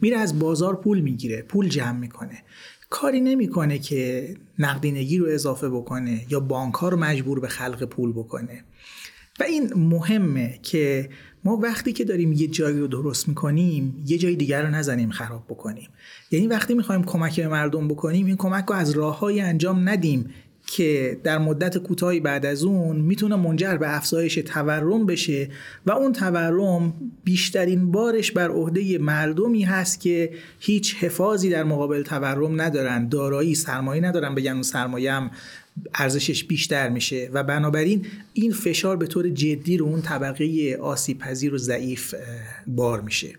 میره 0.00 0.16
از 0.16 0.38
بازار 0.38 0.76
پول 0.76 1.00
می‌گیره 1.00 1.42
پول 1.42 1.68
جمع 1.68 1.98
می‌کنه. 1.98 2.42
کاری 2.90 3.20
نمی‌کنه 3.20 3.78
که 3.78 4.34
نقدینگی 4.58 5.18
رو 5.18 5.26
اضافه 5.26 5.68
بکنه 5.68 6.26
یا 6.28 6.40
بانک 6.40 6.74
ها 6.74 6.88
رو 6.88 6.96
مجبور 6.96 7.40
به 7.40 7.48
خلق 7.48 7.84
پول 7.84 8.12
بکنه. 8.12 8.64
و 9.40 9.44
این 9.44 9.74
مهمه 9.74 10.58
که 10.62 11.08
ما 11.44 11.56
وقتی 11.56 11.92
که 11.92 12.04
داریم 12.04 12.32
یه 12.32 12.46
جایی 12.46 12.78
رو 12.78 12.86
درست 12.86 13.28
می‌کنیم 13.28 14.04
یه 14.06 14.18
جای 14.18 14.36
دیگر 14.36 14.62
رو 14.62 14.70
نزنیم 14.70 15.10
خراب 15.10 15.44
بکنیم. 15.48 15.88
یعنی 16.30 16.46
وقتی 16.46 16.74
می‌خوایم 16.74 17.04
کمک 17.04 17.40
به 17.40 17.48
مردم 17.48 17.88
بکنیم 17.88 18.26
این 18.26 18.36
کمک 18.36 18.64
رو 18.64 18.74
از 18.74 18.90
راههایی 18.90 19.40
انجام 19.40 19.88
ندیم 19.88 20.30
که 20.66 21.20
در 21.24 21.38
مدت 21.38 21.78
کوتاهی 21.78 22.20
بعد 22.20 22.46
از 22.46 22.64
اون 22.64 22.96
می‌تونه 22.96 23.36
منجر 23.36 23.76
به 23.76 23.96
افزایش 23.96 24.34
تورم 24.34 25.06
بشه 25.06 25.48
و 25.86 25.90
اون 25.90 26.12
تورم 26.12 26.94
بیشترین 27.24 27.90
بارش 27.90 28.32
بر 28.32 28.50
عهده 28.50 28.98
مردمی 28.98 29.62
هست 29.62 30.00
که 30.00 30.30
هیچ 30.60 30.96
حفاظی 30.96 31.50
در 31.50 31.64
مقابل 31.64 32.02
تورم 32.02 32.60
ندارن 32.60 33.08
دارایی 33.08 33.54
سرمایه 33.54 34.02
ندارن 34.02 34.34
بگن 34.34 34.52
اون 34.52 34.62
سرمایه 34.62 35.12
هم 35.12 35.30
ارزشش 35.94 36.44
بیشتر 36.44 36.88
میشه. 36.88 37.30
و 37.32 37.42
بنابراین 37.42 38.06
این 38.32 38.52
فشار 38.52 38.96
به 38.96 39.06
طور 39.06 39.28
جدی 39.28 39.76
رو 39.76 39.86
اون 39.86 40.02
طبقه 40.02 40.78
آسیب 40.80 41.18
پذیر 41.18 41.54
و 41.54 41.58
ضعیف 41.58 42.14
بار 42.66 43.00
میشه. 43.00 43.34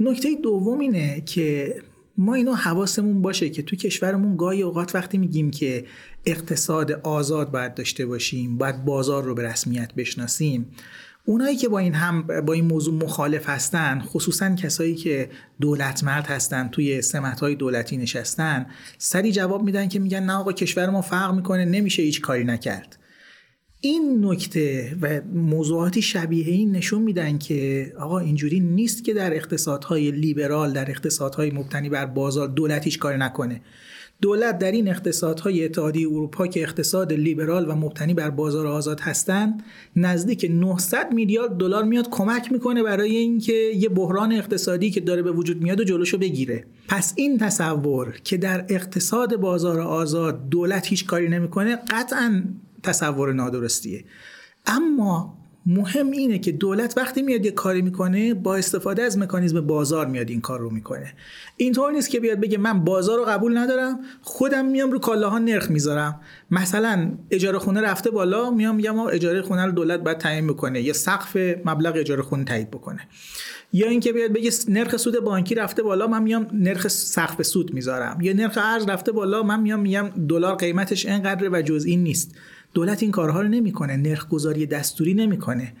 نکته 0.00 0.34
دوم 0.42 0.78
اینه 0.78 1.20
که 1.20 1.74
ما 2.18 2.34
اینو 2.34 2.54
حواسمون 2.54 3.22
باشه 3.22 3.50
که 3.50 3.62
تو 3.62 3.76
کشورمون 3.76 4.36
گاهی 4.36 4.62
اوقات 4.62 4.94
وقتی 4.94 5.18
میگیم 5.18 5.50
که 5.50 5.84
اقتصاد 6.26 6.92
آزاد 6.92 7.50
باید 7.50 7.74
داشته 7.74 8.06
باشیم 8.06 8.58
باید 8.58 8.84
بازار 8.84 9.24
رو 9.24 9.34
به 9.34 9.42
رسمیت 9.42 9.94
بشناسیم 9.94 10.66
اونایی 11.24 11.56
که 11.56 11.68
با 11.68 11.78
این 11.78 11.94
هم 11.94 12.22
با 12.22 12.52
این 12.52 12.64
موضوع 12.64 12.94
مخالف 12.94 13.48
هستن 13.48 14.00
خصوصا 14.00 14.54
کسایی 14.54 14.94
که 14.94 15.30
دولت 15.60 16.04
مرد 16.04 16.26
هستن 16.26 16.68
توی 16.68 17.02
سمت 17.02 17.40
های 17.40 17.54
دولتی 17.54 17.96
نشستن 17.96 18.66
سری 18.98 19.32
جواب 19.32 19.62
میدن 19.62 19.88
که 19.88 19.98
میگن 19.98 20.22
نه 20.22 20.32
آقا 20.32 20.52
کشور 20.52 20.90
ما 20.90 21.02
فرق 21.02 21.34
می‌کنه 21.34 21.64
نمیشه 21.64 22.02
هیچ 22.02 22.20
کاری 22.20 22.44
نکرد. 22.44 22.98
این 23.84 24.24
نکته 24.26 24.96
و 25.00 25.20
موضوعاتی 25.34 26.02
شبیه 26.02 26.46
این 26.46 26.72
نشون 26.72 27.02
میدن 27.02 27.38
که 27.38 27.92
آقا 27.98 28.18
اینجوری 28.18 28.60
نیست 28.60 29.04
که 29.04 29.14
در 29.14 29.34
اقتصادهای 29.34 30.10
لیبرال 30.10 30.72
در 30.72 30.90
اقتصادهای 30.90 31.50
مبتنی 31.50 31.88
بر 31.88 32.06
بازار 32.06 32.48
دولت 32.48 32.84
هیچ 32.84 32.98
کاری 32.98 33.18
نکنه. 33.18 33.60
دولت 34.22 34.58
در 34.58 34.72
این 34.72 34.88
اقتصادهای 34.88 35.64
اتحادیه 35.64 36.08
اروپا 36.08 36.46
که 36.46 36.62
اقتصاد 36.62 37.12
لیبرال 37.12 37.68
و 37.68 37.74
مبتنی 37.74 38.14
بر 38.14 38.30
بازار 38.30 38.66
آزاد 38.66 39.00
هستند 39.00 39.62
نزدیک 39.96 40.50
900 40.50 41.12
میلیارد 41.12 41.56
دلار 41.56 41.84
میاد 41.84 42.08
کمک 42.10 42.52
می‌کنه 42.52 42.82
برای 42.82 43.16
اینکه 43.16 43.52
یه 43.52 43.88
بحران 43.88 44.32
اقتصادی 44.32 44.90
که 44.90 45.00
داره 45.00 45.22
به 45.22 45.32
وجود 45.32 45.62
میاد 45.62 45.80
و 45.80 45.84
جلوشو 45.84 46.18
بگیره. 46.18 46.64
پس 46.88 47.12
این 47.16 47.38
تصور 47.38 48.14
که 48.24 48.36
در 48.36 48.64
اقتصاد 48.68 49.36
بازار 49.36 49.80
آزاد 49.80 50.48
دولت 50.48 50.86
هیچ 50.86 51.06
کاری 51.06 51.28
نمی‌کنه 51.28 51.76
قطعا 51.76 52.44
تصور 52.82 53.32
نادرستیه. 53.32 54.04
اما 54.66 55.41
مهم 55.66 56.10
اینه 56.10 56.38
که 56.38 56.52
دولت 56.52 56.94
وقتی 56.96 57.22
میاد 57.22 57.44
یه 57.44 57.50
کاری 57.50 57.82
می‌کنه 57.82 58.34
با 58.34 58.56
استفاده 58.56 59.02
از 59.02 59.18
مکانیزم 59.18 59.60
بازار 59.60 60.06
میاد 60.06 60.30
این 60.30 60.40
کار 60.40 60.60
رو 60.60 60.70
می‌کنه. 60.70 61.12
اینطور 61.56 61.92
نیست 61.92 62.10
که 62.10 62.20
بیاد 62.20 62.40
بگه 62.40 62.58
من 62.58 62.84
بازار 62.84 63.18
رو 63.18 63.24
قبول 63.24 63.58
ندارم 63.58 64.00
خودم 64.22 64.64
میام 64.64 64.90
رو 64.90 64.98
کالاها 64.98 65.38
نرخ 65.38 65.70
می‌ذارم. 65.70 66.20
مثلا 66.50 67.12
اجاره 67.30 67.58
خونه 67.58 67.80
رفته 67.80 68.10
بالا 68.10 68.50
میام 68.50 68.74
میگم 68.74 68.98
اجاره 68.98 69.42
خونه 69.42 69.66
رو 69.66 69.72
دولت 69.72 70.00
باید 70.00 70.18
تعیین 70.18 70.46
بکنه 70.46 70.82
یا 70.82 70.92
سقف 70.92 71.36
مبلغ 71.64 71.96
اجاره 71.96 72.22
خونه 72.22 72.44
تایید 72.44 72.70
بکنه. 72.70 73.00
یا 73.72 73.88
اینکه 73.88 74.12
بیاد 74.12 74.32
بگه 74.32 74.50
نرخ 74.68 74.96
سود 74.96 75.20
بانکی 75.20 75.54
رفته 75.54 75.82
بالا 75.82 76.06
من 76.06 76.22
میام 76.22 76.46
نرخ 76.52 76.88
سقف 76.88 77.42
سود 77.42 77.74
می‌ذارم. 77.74 78.18
یا 78.20 78.32
نرخ 78.32 78.58
ارز 78.62 78.88
رفته 78.88 79.12
بالا 79.12 79.42
من 79.42 79.60
میام 79.60 79.80
میگم 79.80 80.10
دلار 80.28 80.54
قیمتش 80.54 81.06
اینقدر 81.06 81.48
و 81.52 81.62
جز 81.62 81.84
این 81.84 82.02
نیست. 82.02 82.34
دولت 82.74 83.02
این 83.02 83.12
کارها 83.12 83.40
رو 83.40 83.48
نمی‌کنه 83.48 83.96
نرخ 83.96 84.28
گذاری 84.28 84.66
دستوری 84.66 85.14
نمی‌کنه. 85.14 85.72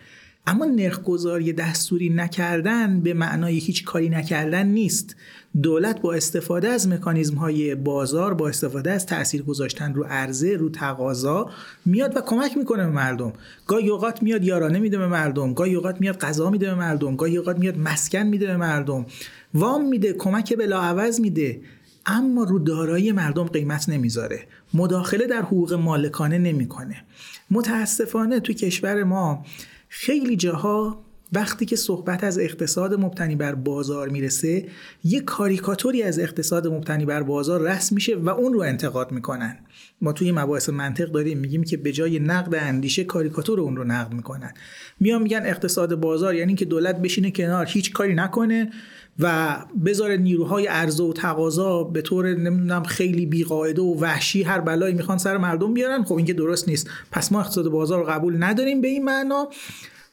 اما 0.46 0.64
نرخ 0.64 1.02
گذاری 1.02 1.52
دستوری 1.52 2.10
نکردن 2.10 3.00
به 3.00 3.14
معنای 3.14 3.58
هیچ 3.58 3.84
کاری 3.84 4.08
نکردن 4.08 4.66
نیست. 4.66 5.16
دولت 5.62 6.00
با 6.00 6.14
استفاده 6.14 6.68
از 6.68 6.88
مکانیزم 6.88 7.34
های 7.34 7.74
بازار 7.74 8.34
با 8.34 8.48
استفاده 8.48 8.90
از 8.90 9.06
تاثیر 9.06 9.42
گذاشتن 9.42 9.94
رو 9.94 10.04
عرضه 10.04 10.56
رو 10.56 10.68
تقاضا 10.68 11.50
میاد 11.86 12.16
و 12.16 12.20
کمک 12.20 12.56
می‌کنه 12.56 12.84
به 12.84 12.92
مردم. 12.92 13.32
گاهی 13.66 13.88
اوقات 13.88 14.22
میاد 14.22 14.44
یارانه 14.44 14.78
میده 14.78 14.98
به 14.98 15.06
مردم 15.06 15.54
گاهی 15.54 15.74
اوقات 15.74 16.00
میاد 16.00 16.18
غذا 16.18 16.50
میده 16.50 16.66
به 16.66 16.74
مردم 16.74 17.16
گاهی 17.16 17.36
اوقات 17.36 17.58
میاد 17.58 17.78
مسکن 17.78 18.22
میده 18.22 18.46
به 18.46 18.56
مردم. 18.56 19.06
وام 19.54 19.88
میده 19.88 20.12
کمک 20.12 20.56
بلاعوض 20.56 21.20
میده. 21.20 21.60
اما 22.06 22.44
رو 22.44 22.58
دارایی 22.58 23.12
مردم 23.12 23.44
قیمت 23.44 23.88
نمی‌ذاره. 23.88 24.46
مداخله 24.74 25.26
در 25.26 25.42
حقوق 25.42 25.72
مالکانه 25.72 26.38
نمی‌کنه. 26.38 27.04
متاسفانه 27.50 28.40
تو 28.40 28.52
کشور 28.52 29.04
ما 29.04 29.46
خیلی 29.88 30.36
جاها 30.36 31.04
وقتی 31.34 31.66
که 31.66 31.76
صحبت 31.76 32.24
از 32.24 32.38
اقتصاد 32.38 33.00
مبتنی 33.00 33.36
بر 33.36 33.54
بازار 33.54 34.08
می‌رسه 34.08 34.66
یه 35.04 35.20
کاریکاتوری 35.20 36.02
از 36.02 36.18
اقتصاد 36.18 36.66
مبتنی 36.66 37.04
بر 37.04 37.22
بازار 37.22 37.60
رسم 37.70 37.94
میشه 37.94 38.16
و 38.16 38.28
اون 38.28 38.52
رو 38.52 38.60
انتقاد 38.60 39.12
می‌کنن. 39.12 39.58
ما 40.00 40.12
توی 40.12 40.32
مباحث 40.32 40.68
منطق 40.68 41.06
داریم 41.06 41.38
میگیم 41.38 41.64
که 41.64 41.76
به 41.76 41.92
جای 41.92 42.18
نقد 42.18 42.54
اندیشه 42.54 43.04
کاریکاتور 43.04 43.60
اون 43.60 43.76
رو 43.76 43.84
نقد 43.84 44.12
می‌کنن. 44.12 44.54
میان 45.00 45.22
میگن 45.22 45.42
اقتصاد 45.44 45.94
بازار 45.94 46.34
یعنی 46.34 46.54
که 46.54 46.64
دولت 46.64 46.96
بشینه 47.02 47.30
کنار 47.30 47.66
هیچ 47.66 47.92
کاری 47.92 48.14
نکنه. 48.14 48.70
و 49.18 49.56
بذاره 49.84 50.16
نیروهای 50.16 50.66
عرضه 50.66 51.04
و 51.04 51.12
تقاضا 51.12 51.84
به 51.84 52.02
طور 52.02 52.34
نمی‌دونم 52.34 52.82
خیلی 52.82 53.26
بیقاعده 53.26 53.82
و 53.82 54.00
وحشی 54.00 54.42
هر 54.42 54.60
بلایی 54.60 54.94
می‌خوان 54.94 55.18
سر 55.18 55.36
مردم 55.36 55.74
بیارن. 55.74 56.04
خب 56.04 56.14
این 56.14 56.26
که 56.26 56.32
درست 56.32 56.68
نیست. 56.68 56.90
پس 57.10 57.32
ما 57.32 57.40
اقتصاد 57.40 57.68
بازار 57.68 57.98
رو 57.98 58.10
قبول 58.10 58.42
نداریم 58.42 58.80
به 58.80 58.88
این 58.88 59.04
معنا 59.04 59.48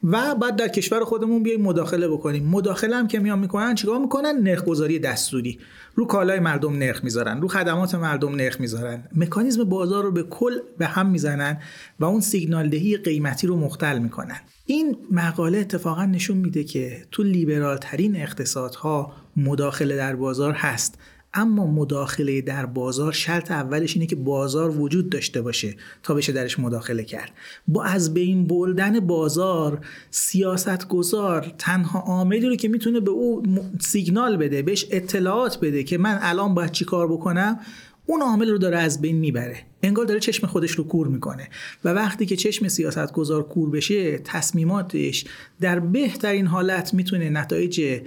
و 0.04 0.34
بعد 0.34 0.56
در 0.56 0.68
کشور 0.68 1.04
خودمون 1.04 1.42
بیایم 1.42 1.60
مداخله 1.62 2.08
بکنیم. 2.08 2.46
مداخله 2.46 2.96
هم 2.96 3.08
که 3.08 3.18
میان 3.18 3.38
می‌کنن 3.38 3.74
چیکار 3.74 3.98
می‌کنن؟ 3.98 4.38
نرخ 4.42 4.64
گذاری 4.64 4.98
دستوری. 4.98 5.58
رو 5.94 6.06
کالای 6.06 6.40
مردم 6.40 6.78
نرخ 6.78 7.04
می‌ذارن 7.04 7.40
رو 7.40 7.48
خدمات 7.48 7.94
مردم 7.94 8.34
نرخ 8.34 8.60
می‌ذارن. 8.60 9.04
مکانیزم 9.16 9.64
بازار 9.64 10.04
رو 10.04 10.12
به 10.12 10.22
کل 10.22 10.58
به 10.78 10.86
هم 10.86 11.10
می‌زنن 11.10 11.58
و 12.00 12.04
اون 12.04 12.20
سیگنال 12.20 12.68
دهی 12.68 12.96
قیمتی 12.96 13.46
رو 13.46 13.56
مختل 13.56 13.98
می‌کنن. 13.98 14.40
این 14.66 14.96
مقاله 15.10 15.58
اتفاقا 15.58 16.04
نشون 16.04 16.36
میده 16.36 16.64
که 16.64 17.06
تو 17.10 17.22
لیبرال 17.22 17.76
ترین 17.76 18.16
اقتصادها 18.16 19.12
مداخله 19.36 19.96
در 19.96 20.16
بازار 20.16 20.52
هست. 20.52 20.98
اما 21.34 21.66
مداخله 21.66 22.40
در 22.40 22.66
بازار 22.66 23.12
شرط 23.12 23.50
اولش 23.50 23.94
اینه 23.94 24.06
که 24.06 24.16
بازار 24.16 24.80
وجود 24.80 25.10
داشته 25.10 25.42
باشه 25.42 25.76
تا 26.02 26.14
بشه 26.14 26.32
درش 26.32 26.58
مداخله 26.58 27.04
کرد. 27.04 27.32
با 27.68 27.84
از 27.84 28.14
بین 28.14 28.46
بردن 28.46 29.00
بازار 29.00 29.84
سیاست 30.10 30.88
گذار 30.88 31.52
تنها 31.58 31.98
عاملی 32.00 32.46
رو 32.46 32.56
که 32.56 32.68
می‌تونه 32.68 33.00
به 33.00 33.10
او 33.10 33.42
سیگنال 33.80 34.36
بده 34.36 34.62
بهش 34.62 34.86
اطلاعات 34.90 35.60
بده 35.60 35.82
که 35.82 35.98
من 35.98 36.18
الان 36.22 36.54
باید 36.54 36.70
چی 36.70 36.84
کار 36.84 37.12
بکنم 37.12 37.60
اون 38.06 38.22
عامل 38.22 38.48
رو 38.48 38.58
داره 38.58 38.78
از 38.78 39.00
بین 39.00 39.16
می‌بره. 39.16 39.56
انگار 39.82 40.04
داره 40.04 40.20
چشم 40.20 40.46
خودش 40.46 40.70
رو 40.70 40.84
کور 40.84 41.08
می‌کنه. 41.08 41.48
و 41.84 41.88
وقتی 41.88 42.26
که 42.26 42.36
چشم 42.36 42.68
سیاست 42.68 43.12
گذار 43.12 43.42
کور 43.42 43.70
بشه 43.70 44.18
تصمیماتش 44.18 45.24
در 45.60 45.80
بهترین 45.80 46.46
حالت 46.46 46.94
می‌تونه 46.94 47.30
نتایج 47.30 48.00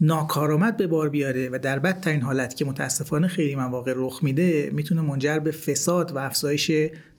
ناکارآمد 0.00 0.76
به 0.76 0.86
بار 0.86 1.08
بیاره 1.08 1.48
و 1.52 1.58
در 1.58 1.78
بدترین 1.78 2.22
حالت 2.22 2.56
که 2.56 2.64
متاسفانه 2.64 3.28
خیلی 3.28 3.54
مواقع 3.54 3.92
رخ 3.96 4.20
میده 4.22 4.70
می‌تونه 4.72 5.00
منجر 5.00 5.38
به 5.38 5.50
فساد 5.50 6.12
و 6.12 6.18
افزایش 6.18 6.70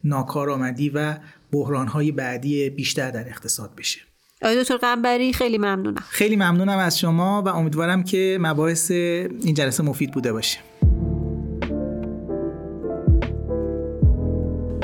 ناکارآمدی 0.04 0.90
و 0.90 1.16
بحرانهای 1.52 2.12
بعدی 2.12 2.70
بیشتر 2.70 3.12
در 3.12 3.28
اقتصاد 3.28 3.76
بشه. 3.78 4.00
آقای 4.42 4.62
دکتر 4.62 4.78
قنبری 4.78 5.34
خیلی 5.34 5.58
ممنونم. 5.58 6.04
خیلی 6.10 6.36
ممنونم 6.36 6.78
از 6.78 7.00
شما 7.00 7.44
و 7.46 7.50
امیدوارم 7.50 8.04
که 8.04 8.38
مباحث 8.42 8.92
این 8.92 9.54
جلسه 9.54 9.84
مفید 9.84 10.12
بوده 10.12 10.34
باشه. 10.34 10.60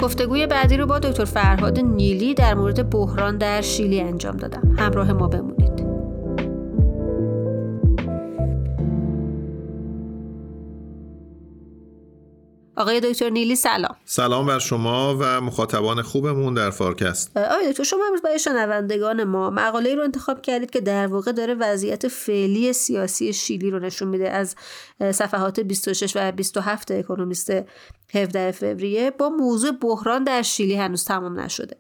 گفتگوی 0.02 0.48
بعدی 0.48 0.78
رو 0.78 0.86
با 0.86 1.00
دکتر 1.00 1.26
فرهاد 1.26 1.80
نیلی 1.80 2.34
در 2.34 2.54
مورد 2.54 2.90
بحران 2.90 3.38
در 3.38 3.62
شیلی 3.62 4.02
انجام 4.02 4.38
دادم. 4.38 4.76
همراه 4.80 5.14
ما 5.14 5.28
بمونید. 5.28 5.61
آقای 12.76 13.00
دکتر 13.00 13.30
نیلی 13.30 13.56
سلام. 13.56 13.96
سلام 14.06 14.46
بر 14.46 14.60
شما 14.60 15.18
و 15.20 15.42
مخاطبان 15.42 16.02
خوبمون 16.02 16.54
در 16.54 16.70
فارکست. 16.70 17.38
آقای 17.38 17.72
دکتر 17.72 17.84
شما 17.84 18.00
امروز 18.06 18.22
برای 18.22 18.40
شنوندگان 18.40 19.24
ما 19.24 19.50
مقاله 19.50 19.96
رو 19.96 20.04
انتخاب 20.04 20.42
کردید 20.42 20.70
که 20.70 20.82
در 20.82 21.08
واقع 21.08 21.32
داره 21.32 21.54
وضعیت 21.54 22.08
فعلی 22.08 22.74
سیاسی 22.74 23.34
شیلی 23.34 23.72
رو 23.72 23.80
نشون 23.80 24.08
میده. 24.08 24.30
از 24.30 24.56
صفحات 25.12 25.60
26 25.60 26.16
و 26.16 26.32
27 26.32 26.92
اکونومیست 26.92 27.52
17 28.14 28.52
فوریه 28.52 29.12
با 29.12 29.30
موضوع 29.30 29.72
بحران 29.72 30.24
در 30.24 30.42
شیلی 30.42 30.76
هنوز 30.76 31.06
تمام 31.06 31.40
نشده. 31.40 31.78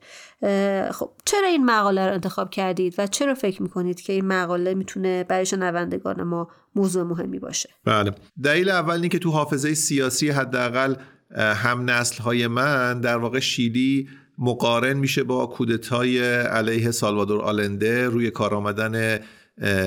خب 0.92 1.12
چرا 1.26 1.48
این 1.48 1.66
مقاله 1.66 2.08
رو 2.08 2.14
انتخاب 2.14 2.50
کردید 2.50 2.96
و 2.98 3.08
چرا 3.08 3.36
فکر 3.36 3.62
می‌کنید 3.62 4.02
که 4.02 4.14
این 4.14 4.26
مقاله 4.26 4.74
می‌تونه 4.74 5.24
برای 5.24 5.46
شنوندگان 5.46 6.24
ما 6.24 6.48
موضوع 6.76 7.04
مهمی 7.04 7.40
باشه؟ 7.40 7.70
بله. 7.86 8.12
دلیل 8.44 8.70
اول 8.70 9.08
که 9.08 9.20
تو 9.20 9.32
حافظه 9.32 9.74
سیاسی 9.74 10.30
حداقل 10.30 10.96
هم 11.38 11.90
نسل 11.90 12.24
های 12.24 12.48
من 12.48 13.02
در 13.02 13.18
واقع 13.18 13.40
شیلی 13.40 14.10
مقارن 14.38 14.94
میشه 14.94 15.24
با 15.24 15.46
کودتای 15.46 16.40
علیه 16.40 16.92
سالوادور 16.92 17.42
آلنده 17.42 18.06
روی 18.08 18.32
کار 18.32 18.56
آمدن 18.56 19.20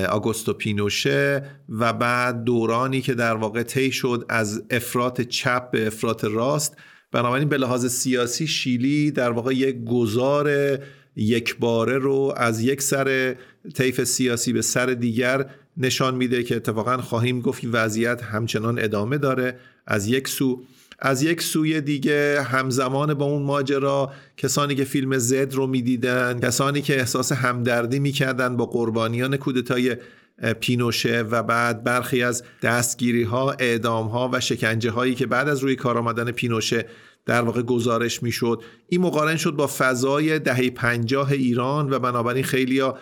آگوستو 0.09 0.53
پینوشه 0.53 1.43
و 1.69 1.93
بعد 1.93 2.43
دورانی 2.43 3.01
که 3.01 3.13
در 3.13 3.35
واقع 3.35 3.63
طی 3.63 3.91
شد 3.91 4.25
از 4.29 4.63
افراط 4.69 5.21
چپ 5.21 5.71
به 5.71 5.87
افراط 5.87 6.23
راست 6.23 6.77
بنابراین 7.11 7.49
به 7.49 7.57
لحاظ 7.57 7.85
سیاسی 7.85 8.47
شیلی 8.47 9.11
در 9.11 9.31
واقع 9.31 9.53
یک 9.53 9.83
گذار 9.85 10.77
یک 11.15 11.57
باره 11.57 11.97
رو 11.97 12.33
از 12.37 12.61
یک 12.61 12.81
سر 12.81 13.35
طیف 13.73 14.03
سیاسی 14.03 14.53
به 14.53 14.61
سر 14.61 14.85
دیگر 14.85 15.49
نشان 15.77 16.15
میده 16.15 16.43
که 16.43 16.55
اتفاقا 16.55 16.97
خواهیم 16.97 17.41
گفت 17.41 17.61
وضعیت 17.71 18.23
همچنان 18.23 18.79
ادامه 18.79 19.17
داره. 19.17 19.59
از 19.87 20.07
یک 20.07 20.27
سو 20.27 20.63
از 20.99 21.23
یک 21.23 21.41
سوی 21.41 21.81
دیگه 21.81 22.41
همزمان 22.41 23.13
با 23.13 23.25
اون 23.25 23.43
ماجرا 23.43 24.11
کسانی 24.37 24.75
که 24.75 24.83
فیلم 24.83 25.17
زد 25.17 25.53
رو 25.53 25.67
می‌دیدن 25.67 26.39
کسانی 26.39 26.81
که 26.81 26.99
احساس 26.99 27.31
همدردی 27.31 27.99
می‌کردن 27.99 28.57
با 28.57 28.65
قربانیان 28.65 29.37
کودتای 29.37 29.97
پینوشه 30.59 31.21
و 31.21 31.43
بعد 31.43 31.83
برخی 31.83 32.23
از 32.23 32.43
دستگیری 32.61 33.23
ها 33.23 33.51
اعدام 33.51 34.07
ها 34.07 34.29
و 34.33 34.39
شکنجه 34.39 34.91
هایی 34.91 35.15
که 35.15 35.25
بعد 35.25 35.49
از 35.49 35.59
روی 35.59 35.75
کار 35.75 35.97
آمدن 35.97 36.31
پینوشه 36.31 36.85
در 37.25 37.41
واقع 37.41 37.61
گزارش 37.61 38.23
می‌شد. 38.23 38.61
این 38.89 39.01
مقارن 39.01 39.35
شد 39.35 39.51
با 39.51 39.67
فضای 39.77 40.39
دهه 40.39 40.69
پنجاه 40.69 41.31
ایران 41.31 41.93
و 41.93 41.99
بنابراین 41.99 42.43
خیلی 42.43 42.79
ها 42.79 42.97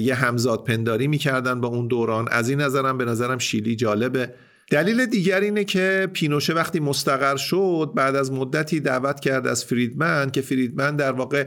یه 0.00 0.14
همزاد 0.14 0.64
پنداری 0.64 1.06
می‌کردن 1.06 1.60
با 1.60 1.68
اون 1.68 1.86
دوران. 1.86 2.28
از 2.28 2.48
این 2.48 2.60
نظرم 2.60 2.98
به 2.98 3.04
نظرم 3.04 3.38
شیلی 3.38 3.76
جالبه. 3.76 4.34
دلیل 4.70 5.06
دیگر 5.06 5.40
اینه 5.40 5.64
که 5.64 6.08
پینوشه 6.12 6.52
وقتی 6.52 6.80
مستقر 6.80 7.36
شد 7.36 7.92
بعد 7.94 8.16
از 8.16 8.32
مدتی 8.32 8.80
دعوت 8.80 9.20
کرد 9.20 9.46
از 9.46 9.64
فریدمن 9.64 10.30
که 10.30 10.40
فریدمن 10.40 10.96
در 10.96 11.12
واقع 11.12 11.46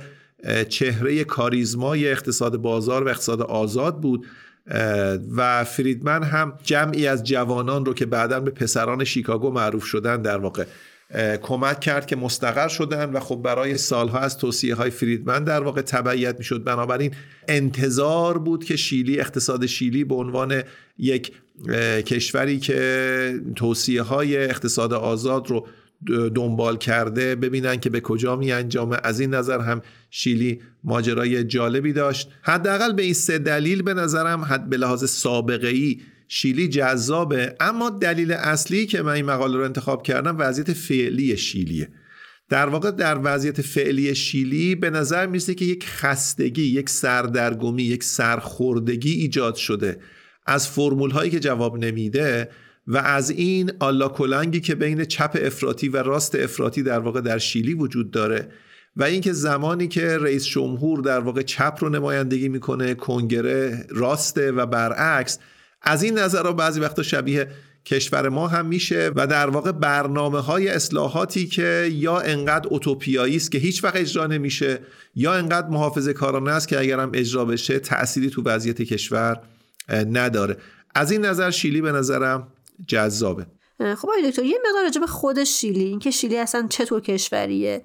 چهره 0.70 1.24
کاریزمای 1.24 2.12
اقتصاد 2.12 2.58
بازار 2.58 3.04
و 3.04 3.08
اقتصاد 3.08 3.42
آزاد 3.42 4.02
بود 4.02 4.26
و 5.36 5.64
فریدمن 5.64 6.24
هم 6.24 6.58
جمعی 6.64 7.08
از 7.08 7.24
جوانان 7.24 7.86
رو 7.86 7.94
که 7.94 8.06
بعدا 8.06 8.40
به 8.40 8.52
پسران 8.52 9.04
شیکاگو 9.04 9.52
معروف 9.52 9.84
شدن 9.84 10.22
در 10.22 10.38
واقع 10.38 10.66
کمک 11.42 11.80
کرد 11.80 12.06
که 12.06 12.16
مستقر 12.16 12.68
شدن 12.68 13.10
و 13.10 13.20
خب 13.20 13.36
برای 13.36 13.78
سالها 13.78 14.20
از 14.20 14.38
توصیه 14.38 14.76
های 14.76 14.90
فریدمن 14.90 15.44
در 15.44 15.64
واقع 15.64 15.82
تبعیت 15.82 16.38
می‌شد. 16.38 16.64
بنابراین 16.64 17.12
انتظار 17.48 18.38
بود 18.38 18.64
که 18.64 18.76
شیلی 18.76 19.20
اقتصاد 19.20 19.66
شیلی 19.66 20.04
به 20.04 20.16
عنوان 20.16 20.64
یک 20.98 21.32
کشوری 22.06 22.60
که 22.60 23.40
توصیه 23.56 24.02
های 24.02 24.38
اقتصاد 24.38 24.94
آزاد 24.94 25.48
رو 25.48 25.68
دنبال 26.36 26.78
کرده 26.78 27.36
ببینن 27.36 27.80
که 27.80 27.90
به 27.90 28.02
کجا 28.02 28.36
می 28.36 28.52
انجامه 28.52 28.98
از 29.04 29.20
این 29.20 29.34
نظر 29.34 29.60
هم 29.60 29.82
شیلی 30.10 30.62
ماجرای 30.84 31.44
جالبی 31.44 31.94
داشت. 31.94 32.30
حداقل 32.42 32.94
به 32.94 33.04
این 33.04 33.14
سه 33.14 33.40
دلیل 33.40 33.82
به 33.82 33.94
نظرم 33.94 34.42
حد 34.42 34.70
به 34.70 34.78
لحاظ 34.78 35.10
سابقه 35.10 35.68
ای 35.68 36.02
شیلی 36.28 36.68
جذابه. 36.68 37.56
اما 37.60 37.90
دلیل 37.90 38.32
اصلی 38.32 38.86
که 38.86 39.02
من 39.02 39.12
این 39.12 39.26
مقاله 39.26 39.58
رو 39.58 39.64
انتخاب 39.64 40.04
کردم 40.04 40.36
وضعیت 40.40 40.74
فعلی 40.74 41.38
شیلیه. 41.38 41.90
در 42.50 42.70
واقع 42.70 42.92
در 42.92 43.20
وضعیت 43.24 43.62
فعلی 43.62 44.16
شیلی 44.16 44.76
به 44.76 44.90
نظر 44.90 45.26
می‌رسه 45.26 45.54
که 45.54 45.66
یک 45.66 45.88
خستگی 45.88 46.64
یک 46.64 46.90
سردرگمی 46.90 47.84
یک 47.84 48.04
سرخوردگی 48.04 49.12
ایجاد 49.12 49.56
شده. 49.56 50.00
از 50.46 50.68
فرمول 50.68 51.12
هایی 51.12 51.32
که 51.32 51.40
جواب 51.40 51.78
نمیده 51.78 52.50
و 52.88 52.98
از 52.98 53.30
این 53.30 53.72
آلا 53.80 54.10
کلنگی 54.10 54.62
که 54.62 54.76
بین 54.76 55.06
چپ 55.06 55.38
افراطی 55.42 55.90
و 55.90 55.98
راست 55.98 56.36
افراطی 56.36 56.84
در 56.84 57.00
واقع 57.00 57.22
در 57.22 57.38
شیلی 57.38 57.74
وجود 57.74 58.12
داره 58.12 58.50
و 58.96 59.04
اینکه 59.04 59.34
زمانی 59.34 59.88
که 59.88 60.18
رئیس 60.18 60.46
جمهور 60.46 61.00
در 61.00 61.20
واقع 61.20 61.42
چپ 61.42 61.78
رو 61.80 61.90
نمایندگی 61.90 62.50
می‌کنه 62.50 62.94
کنگره 62.94 63.86
راسته 63.90 64.52
و 64.52 64.66
برعکس 64.66 65.40
از 65.82 66.04
این 66.04 66.20
نظر 66.20 66.52
بعضی 66.52 66.80
وقتا 66.80 67.04
شبیه 67.04 67.48
کشور 67.86 68.30
ما 68.30 68.48
هم 68.48 68.66
میشه 68.66 69.12
و 69.16 69.28
در 69.28 69.50
واقع 69.50 69.72
برنامه 69.72 70.40
های 70.40 70.70
اصلاحاتی 70.70 71.48
که 71.48 71.90
یا 71.92 72.20
انقدر 72.20 72.68
اوتوپیایی 72.68 73.36
است 73.36 73.52
که 73.52 73.58
هیچ 73.58 73.84
وقت 73.84 73.96
اجرا 73.96 74.28
نمیشه 74.28 74.80
یا 75.16 75.34
انقدر 75.34 75.68
محافظه 75.68 76.14
کارانه 76.14 76.52
است 76.52 76.68
که 76.68 76.80
اگرم 76.80 77.12
اجرا 77.14 77.46
بشه 77.46 77.80
تأثیری 77.80 78.30
تو 78.30 78.42
وضعیت 78.46 78.82
کشور 78.82 79.42
نداره. 79.90 80.58
از 80.96 81.12
این 81.12 81.26
نظر 81.26 81.52
شیلی 81.52 81.82
به 81.82 81.92
نظرم 81.92 82.48
جذابه. 82.88 83.46
خب 83.78 84.10
آقای 84.10 84.30
دکتر 84.30 84.44
یه 84.44 84.58
مقدار 84.68 84.84
راجع 84.84 85.02
به 85.02 85.08
خود 85.08 85.44
شیلی 85.44 85.84
اینکه 85.84 86.12
شیلی 86.12 86.38
اصلا 86.38 86.68
چطور 86.70 87.02
کشوریه 87.02 87.84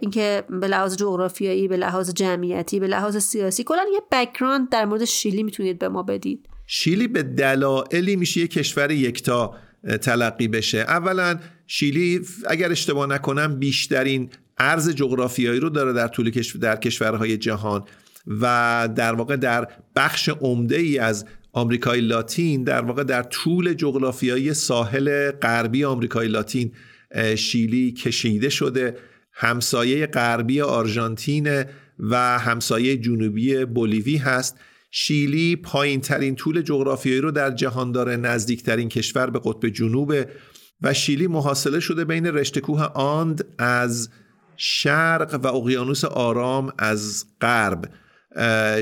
اینکه 0.00 0.44
به 0.60 0.68
لحاظ 0.68 0.96
جغرافیایی 0.96 1.68
به 1.68 1.76
لحاظ 1.76 2.10
جمعیتی 2.14 2.80
به 2.80 2.86
لحاظ 2.86 3.16
سیاسی 3.16 3.64
کلا 3.64 3.82
یه 3.92 4.00
بکراند 4.12 4.68
در 4.68 4.84
مورد 4.84 5.04
شیلی 5.04 5.42
می‌تونید 5.42 5.78
به 5.78 5.88
ما 5.88 6.02
بدید. 6.02 6.48
شیلی 6.66 7.08
به 7.08 7.22
دلایلی 7.22 8.16
میشه 8.16 8.40
یه 8.40 8.48
کشور 8.48 8.90
یکتا 8.90 9.54
تلقی 10.02 10.48
بشه. 10.48 10.78
اولا 10.78 11.38
شیلی 11.66 12.20
اگر 12.46 12.70
اشتباه 12.70 13.06
نکنم 13.06 13.58
بیشترین 13.58 14.30
ارز 14.58 14.90
جغرافیایی 14.90 15.60
رو 15.60 15.70
داره 15.70 15.92
در 15.92 16.08
طول 16.08 16.30
کشور 16.30 16.60
در 16.60 16.76
کشورهای 16.76 17.36
جهان. 17.36 17.84
و 18.26 18.88
در 18.96 19.14
واقع 19.14 19.36
در 19.36 19.68
بخش 19.96 20.28
عمده 20.28 20.76
ای 20.76 20.98
از 20.98 21.26
آمریکای 21.52 22.00
لاتین 22.00 22.64
در 22.64 22.80
واقع 22.80 23.04
در 23.04 23.22
طول 23.22 23.74
جغرافیایی 23.74 24.54
ساحل 24.54 25.30
غربی 25.30 25.84
آمریکای 25.84 26.28
لاتین 26.28 26.72
شیلی 27.36 27.92
کشیده 27.92 28.48
شده. 28.48 28.96
همسایه 29.32 30.06
غربی 30.06 30.60
آرژانتین 30.60 31.64
و 31.98 32.38
همسایه 32.38 32.96
جنوبی 32.96 33.64
بولیوی 33.64 34.16
هست. 34.16 34.58
شیلی 34.90 35.56
پایین 35.56 36.00
ترین 36.00 36.34
طول 36.34 36.62
جغرافیایی 36.62 37.20
رو 37.20 37.30
در 37.30 37.50
جهان 37.50 37.92
داره 37.92 38.16
نزدیکترین 38.16 38.88
کشور 38.88 39.30
به 39.30 39.40
قطب 39.44 39.68
جنوب 39.68 40.14
و 40.82 40.94
شیلی 40.94 41.26
محاصله 41.26 41.80
شده 41.80 42.04
بین 42.04 42.26
رشته 42.26 42.60
کوه 42.60 42.82
آند 42.94 43.44
از 43.58 44.08
شرق 44.56 45.40
و 45.42 45.46
اقیانوس 45.46 46.04
آرام 46.04 46.72
از 46.78 47.24
غرب. 47.40 47.90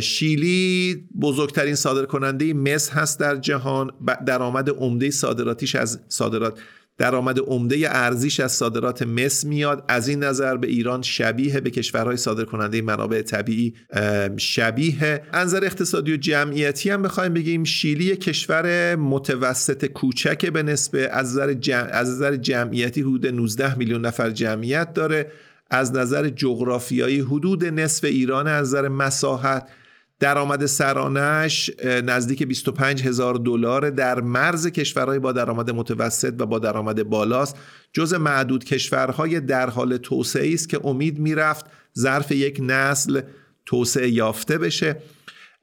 شیلی 0.00 1.04
بزرگترین 1.20 1.74
صادر 1.74 2.04
کننده 2.04 2.54
مس 2.54 2.90
هست 2.90 3.20
در 3.20 3.36
جهان. 3.36 3.90
درآمد 4.26 4.70
عمده 4.70 5.10
صادراتیش 5.10 5.76
از 5.76 6.00
صادرات 6.08 6.58
درآمد 6.98 7.38
عمده 7.38 7.76
ارزیش 7.90 8.40
از 8.40 8.52
صادرات 8.52 9.02
مس 9.02 9.44
میاد. 9.44 9.84
از 9.88 10.08
این 10.08 10.24
نظر 10.24 10.56
به 10.56 10.66
ایران 10.66 11.02
شبیه 11.02 11.60
به 11.60 11.70
کشورهای 11.70 12.16
صادر 12.16 12.44
کننده 12.44 12.82
منابع 12.82 13.22
طبیعی 13.22 13.74
شبیه. 14.36 15.22
نظر 15.34 15.64
اقتصادی 15.64 16.12
و 16.12 16.16
جمعیتی 16.16 16.90
هم 16.90 17.02
بخوایم 17.02 17.34
بگیم. 17.34 17.64
شیلی 17.64 18.16
کشور 18.16 18.96
متوسط 18.96 19.86
کوچک 19.86 20.46
به 20.46 20.62
نسبه 20.62 21.08
از 21.12 21.32
نظر, 21.32 21.54
از 21.92 22.10
نظر 22.10 22.36
جمعیتی 22.36 23.00
حدود 23.00 23.26
19 23.26 23.78
میلیون 23.78 24.06
نفر 24.06 24.30
جمعیت 24.30 24.94
داره. 24.94 25.32
از 25.70 25.92
نظر 25.92 26.28
جغرافیایی 26.28 27.20
حدود 27.20 27.64
نصف 27.64 28.04
ایران 28.04 28.46
از 28.46 28.68
نظر 28.68 28.88
مساحت 28.88 29.68
درآمد 30.20 30.66
سرانش 30.66 31.70
نزدیک 31.84 32.42
25 32.42 33.02
هزار 33.02 33.34
دلار 33.34 33.90
در 33.90 34.20
مرز 34.20 34.66
کشورهای 34.66 35.18
با 35.18 35.32
درآمد 35.32 35.70
متوسط 35.70 36.34
و 36.38 36.46
با 36.46 36.58
درآمد 36.58 37.02
بالاست. 37.02 37.56
جز 37.92 38.14
معدود 38.14 38.64
کشورهای 38.64 39.40
در 39.40 39.70
حال 39.70 39.96
توسعه 39.96 40.54
است 40.54 40.68
که 40.68 40.80
امید 40.84 41.18
می‌رفت 41.18 41.64
ظرف 41.98 42.32
یک 42.32 42.60
نسل 42.62 43.20
توسعه 43.66 44.08
یافته 44.08 44.58
بشه. 44.58 44.96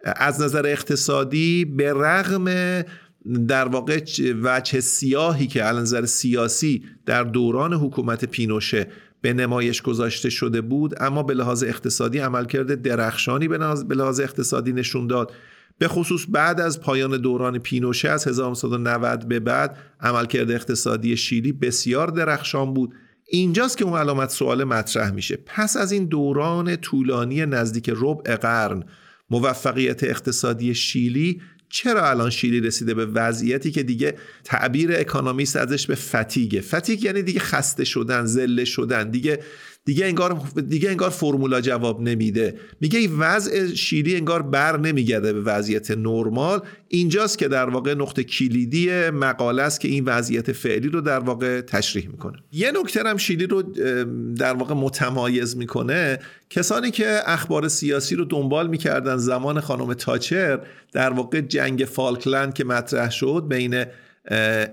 از 0.04 0.42
نظر 0.42 0.66
اقتصادی 0.66 1.66
به 1.66 1.94
رغم 1.94 2.46
در 3.48 3.68
واقع 3.68 4.04
وجه 4.44 4.80
سیاهی 4.80 5.48
که 5.48 5.64
از 5.64 5.78
نظر 5.78 6.06
سیاسی 6.06 6.86
در 7.06 7.24
دوران 7.24 7.74
حکومت 7.74 8.26
پینوشه 8.26 8.88
به 9.22 9.34
نمایش 9.34 9.82
گذاشته 9.82 10.30
شده 10.30 10.62
بود 10.62 10.94
اما 11.02 11.24
به 11.24 11.34
لحاظ 11.34 11.64
اقتصادی 11.64 12.20
عملکرد 12.20 12.82
درخشانی 12.82 13.48
به 13.48 13.96
لحاظ 13.96 14.20
اقتصادی 14.20 14.74
نشون 14.74 15.08
داد. 15.08 15.34
به 15.78 15.88
خصوص 15.88 16.26
بعد 16.30 16.62
از 16.62 16.82
پایان 16.82 17.18
دوران 17.22 17.60
پینوشه 17.60 18.10
از 18.10 18.28
1990 18.28 19.28
به 19.28 19.40
بعد 19.40 19.78
عملکرد 20.00 20.52
اقتصادی 20.52 21.18
شیلی 21.18 21.52
بسیار 21.52 22.08
درخشان 22.08 22.74
بود. 22.74 22.94
اینجاست 23.30 23.78
که 23.78 23.86
اون 23.86 24.00
علامت 24.00 24.30
سوال 24.30 24.64
مطرح 24.64 25.12
میشه. 25.12 25.40
پس 25.46 25.78
از 25.78 25.92
این 25.92 26.06
دوران 26.06 26.76
طولانی 26.76 27.46
نزدیک 27.46 27.92
ربع 27.96 28.36
قرن 28.36 28.84
موفقیت 29.30 30.04
اقتصادی 30.04 30.76
شیلی 30.76 31.42
چرا 31.70 32.10
الان 32.10 32.30
شیلی 32.30 32.60
رسیده 32.60 32.94
به 32.94 33.06
وضعیتی 33.06 33.72
که 33.72 33.84
دیگه 33.84 34.18
تعبیر 34.44 34.92
اکانومیست 34.94 35.56
ازش 35.56 35.88
به 35.88 35.96
فتیگه؟ 35.96 36.62
فتیگ 36.62 37.04
یعنی 37.04 37.22
دیگه 37.22 37.40
خسته 37.40 37.84
شدن 37.86 38.26
زله 38.26 38.66
شدن 38.66 39.12
دیگه 39.12 39.40
دیگه 39.88 40.06
انگار 40.06 40.42
دیگه 40.70 40.90
انگار 40.90 41.10
فرمولا 41.10 41.62
جواب 41.62 42.02
نمیده. 42.02 42.56
میگه 42.82 43.08
وضع 43.08 43.74
شیلی 43.74 44.16
انگار 44.16 44.42
بر 44.42 44.80
نمیگرده 44.80 45.34
به 45.34 45.42
وضعیت 45.42 45.92
نرمال. 45.92 46.60
اینجاست 46.88 47.38
که 47.38 47.48
در 47.48 47.70
واقع 47.70 47.94
نقطه 47.94 48.24
کلیدی 48.24 49.10
مقاله 49.10 49.64
است 49.64 49.80
که 49.80 49.88
این 49.88 50.06
وضعیت 50.06 50.52
فعلی 50.52 50.90
رو 50.90 51.02
در 51.02 51.20
واقع 51.20 51.62
تشریح 51.62 52.08
می‌کنه. 52.08 52.38
یه 52.52 52.72
نکته 52.72 53.04
هم 53.06 53.18
شیلی 53.18 53.48
رو 53.48 53.62
در 54.38 54.54
واقع 54.54 54.74
متمایز 54.74 55.58
می‌کنه. 55.58 56.20
کسانی 56.50 56.92
که 56.92 57.20
اخبار 57.26 57.68
سیاسی 57.68 58.16
رو 58.16 58.26
دنبال 58.26 58.68
می‌کردن 58.68 59.18
زمان 59.18 59.60
خانم 59.60 59.94
تاچر 59.94 60.60
در 60.94 61.10
واقع 61.10 61.42
جنگ 61.42 61.88
فالکلند 61.92 62.54
که 62.54 62.64
مطرح 62.64 63.12
شد 63.12 63.46
بین 63.50 63.86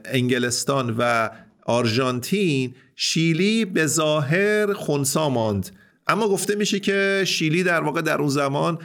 انگلستان 0.05 0.95
و 0.99 1.31
آرژانتین 1.65 2.75
شیلی 2.97 3.65
به 3.65 3.87
ظاهر 3.87 4.73
خونسا 4.73 5.29
ماند. 5.29 5.71
اما 6.07 6.29
گفته 6.29 6.55
میشه 6.55 6.81
که 6.81 7.23
شیلی 7.27 7.63
در 7.63 7.81
واقع 7.81 8.01
در 8.01 8.19
اون 8.19 8.29
زمان 8.29 8.79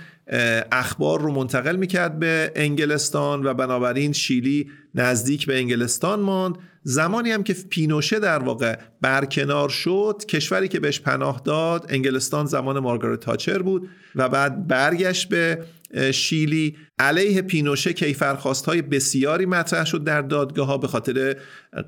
اخبار 0.71 1.21
رو 1.21 1.31
منتقل 1.31 1.75
می‌کرد 1.75 2.19
به 2.19 2.51
انگلستان 2.55 3.45
و 3.45 3.53
بنابراین 3.53 4.13
شیلی 4.13 4.71
نزدیک 4.95 5.45
به 5.45 5.57
انگلستان 5.57 6.19
ماند. 6.19 6.55
زمانی 6.83 7.31
هم 7.31 7.43
که 7.43 7.55
پینوشه 7.69 8.19
در 8.19 8.39
واقع 8.39 8.79
برکنار 9.01 9.69
شد 9.69 10.23
کشوری 10.29 10.67
که 10.67 10.79
بهش 10.79 10.99
پناه 10.99 11.41
داد 11.45 11.85
انگلستان 11.89 12.45
زمان 12.45 12.79
مارگارت 12.79 13.19
تاچر 13.19 13.61
بود 13.61 13.89
و 14.15 14.29
بعد 14.29 14.67
برگشت 14.67 15.29
به 15.29 15.65
شیلی 16.13 16.77
علیه 16.99 17.41
پینوشه 17.41 17.93
کیفرخواست 17.93 18.65
های 18.65 18.81
بسیاری 18.81 19.45
مطرح 19.45 19.85
شد 19.85 20.03
در 20.03 20.21
دادگاه 20.21 20.67
ها 20.67 20.77
به 20.77 20.87
خاطر 20.87 21.35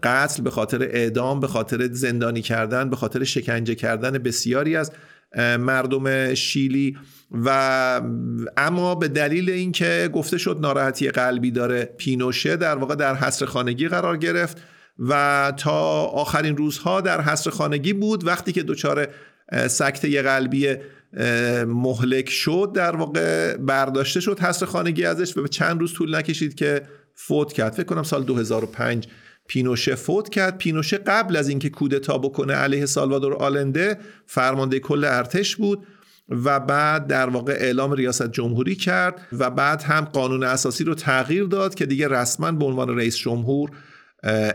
قتل 0.04 0.43
به 0.43 0.49
خاطر 0.49 0.82
اعدام 0.82 1.39
به 1.39 1.47
خاطر 1.47 1.89
زندانی 1.91 2.41
کردن 2.41 2.89
به 2.89 2.95
خاطر 2.95 3.24
شکنجه 3.24 3.76
کردن 3.76 4.12
بسیاری 4.12 4.76
از 4.76 4.91
مردم 5.60 6.34
شیلی 6.34 6.97
و 7.32 8.02
اما 8.58 8.95
به 8.95 9.08
دلیل 9.08 9.49
اینکه 9.49 10.10
گفته 10.14 10.38
شد 10.38 10.58
ناراحتی 10.62 11.10
قلبی 11.10 11.52
داره 11.52 11.86
پینوشه 11.97 12.56
در 12.56 12.76
واقع 12.76 12.95
در 12.95 13.16
حصر 13.16 13.45
خانگی 13.45 13.88
قرار 13.88 14.18
گرفت 14.18 14.58
و 14.99 15.54
تا 15.58 16.04
آخرین 16.04 16.58
روزها 16.58 17.02
در 17.02 17.22
حصر 17.22 17.49
خانگی 17.49 17.93
بود. 17.93 18.28
وقتی 18.28 18.52
که 18.52 18.64
دچار 18.64 19.08
سکته 19.68 20.22
قلبی 20.22 20.76
مهلک 21.68 22.30
شد 22.30 22.72
در 22.76 22.95
واقع 22.95 23.57
برداشته 23.57 24.20
شد 24.20 24.39
حصر 24.39 24.66
خانگی 24.66 25.05
ازش 25.05 25.38
و 25.38 25.41
به 25.41 25.47
چند 25.47 25.80
روز 25.80 25.93
طول 25.93 26.16
نکشید 26.16 26.55
که 26.55 26.82
فوت 27.14 27.53
کرد. 27.53 27.74
فکر 27.74 27.84
کنم 27.84 28.03
سال 28.03 28.24
2005 28.24 29.07
پینوشه 29.47 29.95
فوت 29.95 30.30
کرد. 30.30 30.57
پینوشه 30.57 30.97
قبل 30.97 31.36
از 31.36 31.49
اینکه 31.49 31.70
کودتا 31.70 32.18
بکنه 32.18 32.53
علیه 32.53 32.86
سالوادور 32.86 33.34
آلنده 33.34 33.97
فرمانده 34.26 34.80
کل 34.80 35.05
ارتش 35.05 35.55
بود 35.55 35.88
و 36.30 36.59
بعد 36.59 37.07
در 37.07 37.30
واقع 37.30 37.53
اعلام 37.53 37.91
ریاست 37.91 38.32
جمهوری 38.32 38.76
کرد 38.76 39.28
و 39.32 39.49
بعد 39.49 39.82
هم 39.82 40.05
قانون 40.05 40.43
اساسی 40.43 40.84
رو 40.84 40.95
تغییر 40.95 41.43
داد 41.43 41.76
که 41.76 41.86
دیگه 41.86 42.07
رسما 42.07 42.51
به 42.51 42.66
عنوان 42.66 42.97
رئیس 42.97 43.18
جمهور 43.18 43.72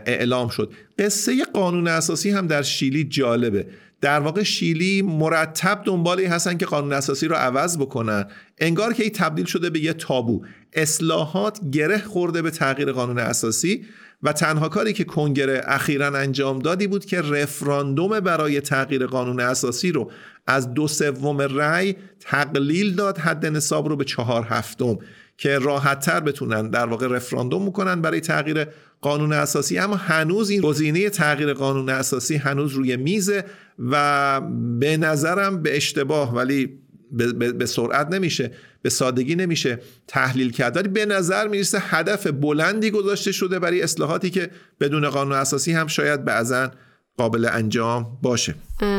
اعلام 0.05 0.49
شد. 0.49 0.73
قصه 0.99 1.43
قانون 1.43 1.87
اساسی 1.87 2.29
هم 2.29 2.47
در 2.47 2.61
شیلی 2.61 3.03
جالبه. 3.03 3.67
در 4.01 4.19
واقع 4.19 4.43
شیلی 4.43 5.01
مرتب 5.01 5.81
دنبالی 5.85 6.25
هستن 6.25 6.57
که 6.57 6.65
قانون 6.65 6.93
اساسی 6.93 7.27
رو 7.27 7.35
عوض 7.35 7.77
بکنن. 7.77 8.25
انگار 8.57 8.93
که 8.93 9.03
این 9.03 9.11
تبدیل 9.11 9.45
شده 9.45 9.69
به 9.69 9.79
یه 9.79 9.93
تابو. 9.93 10.45
اصلاحات 10.73 11.59
گره 11.71 11.97
خورده 11.97 12.41
به 12.41 12.51
تغییر 12.51 12.91
قانون 12.91 13.19
اساسی 13.19 13.85
و 14.23 14.33
تنها 14.33 14.69
کاری 14.69 14.93
که 14.93 15.03
کنگره 15.03 15.61
اخیرا 15.65 16.17
انجام 16.17 16.59
دادی 16.59 16.87
بود 16.87 17.05
که 17.05 17.21
رفراندوم 17.21 18.19
برای 18.19 18.61
تغییر 18.61 19.05
قانون 19.07 19.39
اساسی 19.39 19.91
رو 19.91 20.11
از 20.47 20.73
دو 20.73 20.87
سوم 20.87 21.41
رأی 21.41 21.95
تقلیل 22.19 22.95
داد 22.95 23.17
حد 23.17 23.45
نصاب 23.45 23.89
رو 23.89 23.95
به 23.95 24.03
چهار 24.03 24.45
هفتم. 24.49 24.97
که 25.37 25.59
راحت 25.59 25.99
تر 25.99 26.19
بتونن 26.19 26.69
در 26.69 26.85
واقع 26.85 27.07
رفراندوم 27.07 27.65
می‌کنن 27.65 28.01
برای 28.01 28.19
تغییر 28.21 28.67
قانون 29.01 29.33
اساسی 29.33 29.77
اما 29.77 29.95
هنوز 29.95 30.49
این 30.49 30.61
گزینه 30.61 31.09
تغییر 31.09 31.53
قانون 31.53 31.89
اساسی 31.89 32.35
هنوز 32.35 32.73
روی 32.73 32.97
میزه 32.97 33.45
و 33.79 34.41
به 34.79 34.97
نظرم 34.97 35.61
به 35.61 35.77
اشتباه 35.77 36.35
ولی 36.35 36.79
به, 37.11 37.65
سرعت 37.65 38.11
نمیشه 38.11 38.51
به 38.81 38.89
سادگی 38.89 39.35
نمیشه 39.35 39.79
تحلیل 40.07 40.51
کرد. 40.51 40.77
ولی 40.77 40.87
به 40.87 41.05
نظر 41.05 41.47
می‌رسه 41.47 41.79
هدف 41.81 42.27
بلندی 42.27 42.91
گذاشته 42.91 43.31
شده 43.31 43.59
برای 43.59 43.81
اصلاحاتی 43.81 44.29
که 44.29 44.49
بدون 44.79 45.09
قانون 45.09 45.33
اساسی 45.33 45.71
هم 45.71 45.87
شاید 45.87 46.25
بعضا 46.25 46.71
قابل 47.17 47.49
انجام 47.53 48.17
باشه. 48.21 48.55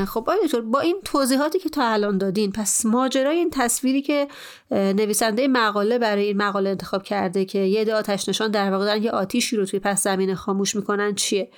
خب 0.09 0.19
آقای 0.21 0.63
با 0.73 0.81
این 0.81 0.97
توضیحاتی 1.05 1.59
که 1.59 1.69
تا 1.69 1.89
الان 1.89 2.19
دادین 2.19 2.53
پس 2.53 2.87
ماجرای 2.87 3.37
این 3.37 3.51
تصویری 3.51 4.03
که 4.03 4.29
نویسنده 4.71 5.49
مقاله 5.49 5.99
برای 5.99 6.25
این 6.25 6.37
مقاله 6.37 6.71
انتخاب 6.71 7.03
کرده 7.03 7.45
که 7.45 7.59
یه 7.59 7.81
عده 7.81 7.95
آتش 7.95 8.29
نشان 8.29 8.51
در 8.51 8.71
واقع 8.71 8.85
دارن 8.85 9.03
یه 9.03 9.11
آتیشی 9.11 9.57
رو 9.57 9.67
توی 9.67 9.81
پس 9.81 10.03
زمین 10.03 10.35
خاموش 10.35 10.77
می‌کنن 10.77 11.15
چیه؟ 11.15 11.49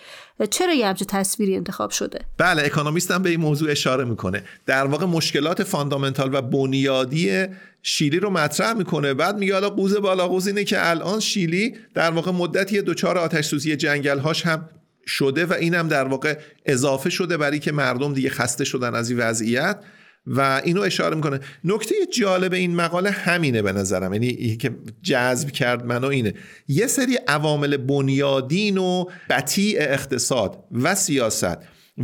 چرا 0.51 0.75
یه 0.75 0.87
همچه 0.87 1.05
تصویری 1.05 1.57
انتخاب 1.57 1.91
شده؟ 1.91 2.19
بله 2.39 2.63
اکونومیست 2.65 3.11
هم 3.11 3.23
به 3.23 3.31
این 3.31 3.41
موضوع 3.41 3.71
اشاره 3.71 4.05
می‌کنه. 4.05 4.45
در 4.67 4.87
واقع 4.87 5.07
مشکلات 5.07 5.63
fundamental 5.63 6.35
و 6.35 6.43
بنیادی 6.43 7.47
شیلی 7.83 8.21
رو 8.21 8.31
مطرح 8.31 8.73
می‌کنه. 8.73 9.15
بعد 9.15 9.39
میگه 9.39 9.55
حالا 9.55 9.71
قوز 9.71 9.97
بالا 9.97 10.29
قوز 10.29 10.47
اینه 10.47 10.65
که 10.65 10.91
الان 10.91 11.21
شیلی 11.21 11.75
در 11.95 12.11
واقع 12.11 12.31
مدتی 12.31 12.83
دچار 12.83 13.19
آتش 13.19 13.47
سوزی 13.47 13.77
جنگل 13.77 14.19
هاش 14.19 14.47
هم 14.47 14.69
شده 15.07 15.47
و 15.47 15.53
اینم 15.53 15.89
در 15.89 16.05
واقع 16.05 16.39
اضافه 16.67 17.11
شده 17.11 17.37
برای 17.37 17.59
که 17.59 17.73
مردم 17.73 18.15
دیگه 18.15 18.31
خسته 18.31 18.65
شدن 18.65 18.95
از 18.95 19.11
این 19.11 19.19
وضعیت 19.19 19.79
و 20.27 20.61
اینو 20.65 20.81
اشاره 20.81 21.17
می‌کنه. 21.17 21.41
نکته 21.65 21.95
جالب 22.19 22.53
این 22.53 22.77
مقاله 22.77 23.11
همینه 23.11 23.63
به 23.63 23.73
نظرم. 23.73 24.13
یعنی 24.13 24.57
که 24.57 24.71
جذب 25.03 25.51
کرد 25.51 25.87
منو 25.87 26.07
اینه. 26.07 26.35
یه 26.69 26.87
سری 26.87 27.19
عوامل 27.29 27.77
بنیادین 27.77 28.79
و 28.79 29.05
بطیع 29.31 29.77
اقتصاد 29.81 30.65
و 30.73 30.95
سیاست 30.95 31.59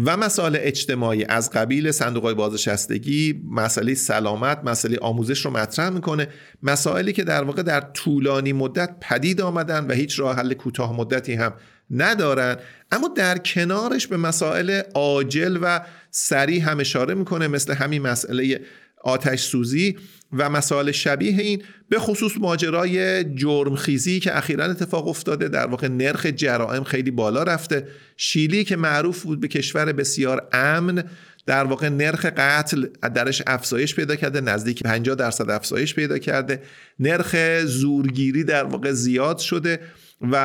و 0.05 0.17
مسائل 0.17 0.57
اجتماعی 0.61 1.25
از 1.25 1.51
قبیل 1.51 1.91
صندوق 1.91 2.25
های 2.25 2.35
بازنشستگی 2.35 3.43
مسئله 3.51 3.95
سلامت 3.95 4.61
مسئله 4.65 4.99
آموزش 4.99 5.45
رو 5.45 5.51
مطرح 5.51 5.91
می‌کنه. 5.91 6.29
مسائلی 6.63 7.13
که 7.13 7.25
در 7.25 7.45
واقع 7.45 7.63
در 7.63 7.81
طولانی 7.81 8.53
مدت 8.53 8.91
پدید 9.01 9.41
آمدن 9.41 9.87
و 9.87 9.93
هیچ 9.93 10.21
راه 10.21 10.37
حل 10.37 10.55
کوتاه 10.55 10.97
مدتی 10.97 11.35
هم 11.35 11.55
ندارن 11.91 12.57
اما 12.93 13.09
در 13.17 13.39
کنارش 13.39 14.07
به 14.07 14.17
مسائل 14.17 14.83
عاجل 14.95 15.59
و 15.63 15.81
سریع 16.11 16.63
هم 16.63 16.81
اشاره 16.81 17.15
می‌کنه 17.15 17.49
مثل 17.49 17.75
همین 17.75 18.03
مسئله 18.03 18.61
آتش 19.05 19.43
سوزی 19.43 19.97
و 20.33 20.51
مسائل 20.51 20.91
شبیه 20.91 21.43
این 21.43 21.63
به 21.89 21.99
خصوص 21.99 22.33
ماجرای 22.41 23.25
جرمخیزی 23.35 24.21
که 24.21 24.39
اخیرا 24.39 24.65
اتفاق 24.65 25.09
افتاده 25.09 25.49
در 25.49 25.67
واقع 25.67 25.89
نرخ 25.89 26.27
جرائم 26.27 26.85
خیلی 26.85 27.11
بالا 27.11 27.43
رفته. 27.43 27.89
شیلی 28.17 28.65
که 28.65 28.77
معروف 28.77 29.23
بود 29.23 29.41
به 29.41 29.49
کشور 29.49 29.93
بسیار 29.93 30.49
امن 30.53 31.05
در 31.47 31.65
واقع 31.65 31.89
نرخ 31.89 32.25
قتل 32.25 32.87
درش 33.15 33.43
افزایش 33.47 33.95
پیدا 33.95 34.17
کرده 34.17 34.41
نزدیک 34.41 34.83
50 34.83 35.17
درصد 35.17 35.51
افزایش 35.51 35.95
پیدا 35.95 36.19
کرده. 36.19 36.63
نرخ 36.99 37.37
زورگیری 37.65 38.45
در 38.45 38.65
واقع 38.65 38.93
زیاد 38.93 39.39
شده. 39.39 39.81
و 40.21 40.37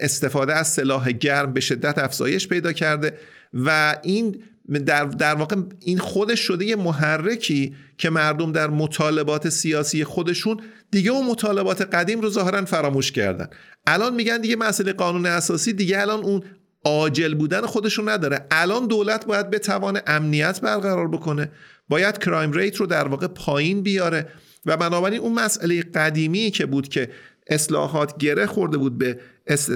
استفاده 0.00 0.54
از 0.54 0.68
سلاح 0.68 1.12
گرم 1.12 1.52
به 1.52 1.60
شدت 1.60 1.98
افزایش 1.98 2.48
پیدا 2.48 2.72
کرده 2.72 3.18
و 3.54 3.96
این 4.02 4.42
در, 4.86 5.04
در 5.04 5.34
واقع 5.34 5.56
این 5.80 5.98
خودش 5.98 6.40
شده 6.40 6.64
یه 6.64 6.76
محرکی 6.76 7.74
که 7.98 8.10
مردم 8.10 8.52
در 8.52 8.70
مطالبات 8.70 9.48
سیاسی 9.48 10.04
خودشون 10.04 10.60
دیگه 10.90 11.10
اون 11.10 11.26
مطالبات 11.26 11.82
قدیم 11.94 12.20
رو 12.20 12.30
ظاهرا 12.30 12.64
فراموش 12.64 13.12
کردن. 13.12 13.48
الان 13.86 14.14
میگن 14.14 14.40
دیگه 14.40 14.56
مسئله 14.56 14.92
قانون 14.92 15.26
اساسی 15.26 15.72
دیگه 15.72 16.00
الان 16.00 16.24
اون 16.24 16.42
عاجل 16.84 17.34
بودن 17.34 17.60
خودشون 17.60 18.08
نداره. 18.08 18.46
الان 18.50 18.86
دولت 18.86 19.26
باید 19.26 19.50
بتوانه 19.50 20.02
امنیت 20.06 20.60
برقرار 20.60 21.08
بکنه. 21.08 21.50
باید 21.88 22.18
کرایم 22.18 22.52
ریت 22.52 22.76
رو 22.76 22.86
در 22.86 23.08
واقع 23.08 23.26
پایین 23.26 23.82
بیاره. 23.82 24.26
و 24.66 24.76
بنابراین 24.76 25.20
اون 25.20 25.32
مسئله 25.32 25.82
قدیمی 25.82 26.50
که 26.50 26.66
بود 26.66 26.88
که 26.88 27.10
اصلاحات 27.48 28.18
گره 28.18 28.46
خورده 28.46 28.78
بود 28.78 28.98
به 28.98 29.18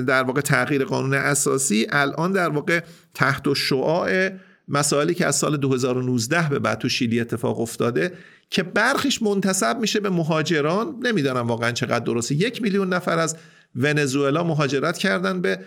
در 0.06 0.22
واقع 0.22 0.40
تغییر 0.40 0.84
قانون 0.84 1.14
اساسی 1.14 1.86
الان 1.90 2.32
در 2.32 2.48
واقع 2.48 2.80
تحت 3.14 3.54
شعاع 3.54 4.30
مسائلی 4.68 5.14
که 5.14 5.26
از 5.26 5.36
سال 5.36 5.56
2019 5.56 6.48
به 6.48 6.58
بعد 6.58 6.78
تو 6.78 6.88
شیلی 6.88 7.20
اتفاق 7.20 7.60
افتاده 7.60 8.12
که 8.50 8.62
برخیش 8.62 9.22
منتصب 9.22 9.78
میشه 9.80 10.00
به 10.00 10.10
مهاجران. 10.10 10.96
نمی‌دانم 11.02 11.46
واقعا 11.48 11.72
چقدر 11.72 12.04
درسته. 12.04 12.34
یک 12.34 12.62
میلیون 12.62 12.92
نفر 12.92 13.18
از 13.18 13.36
ونزوئلا 13.76 14.44
مهاجرت 14.44 14.98
کردن 14.98 15.40
به 15.40 15.58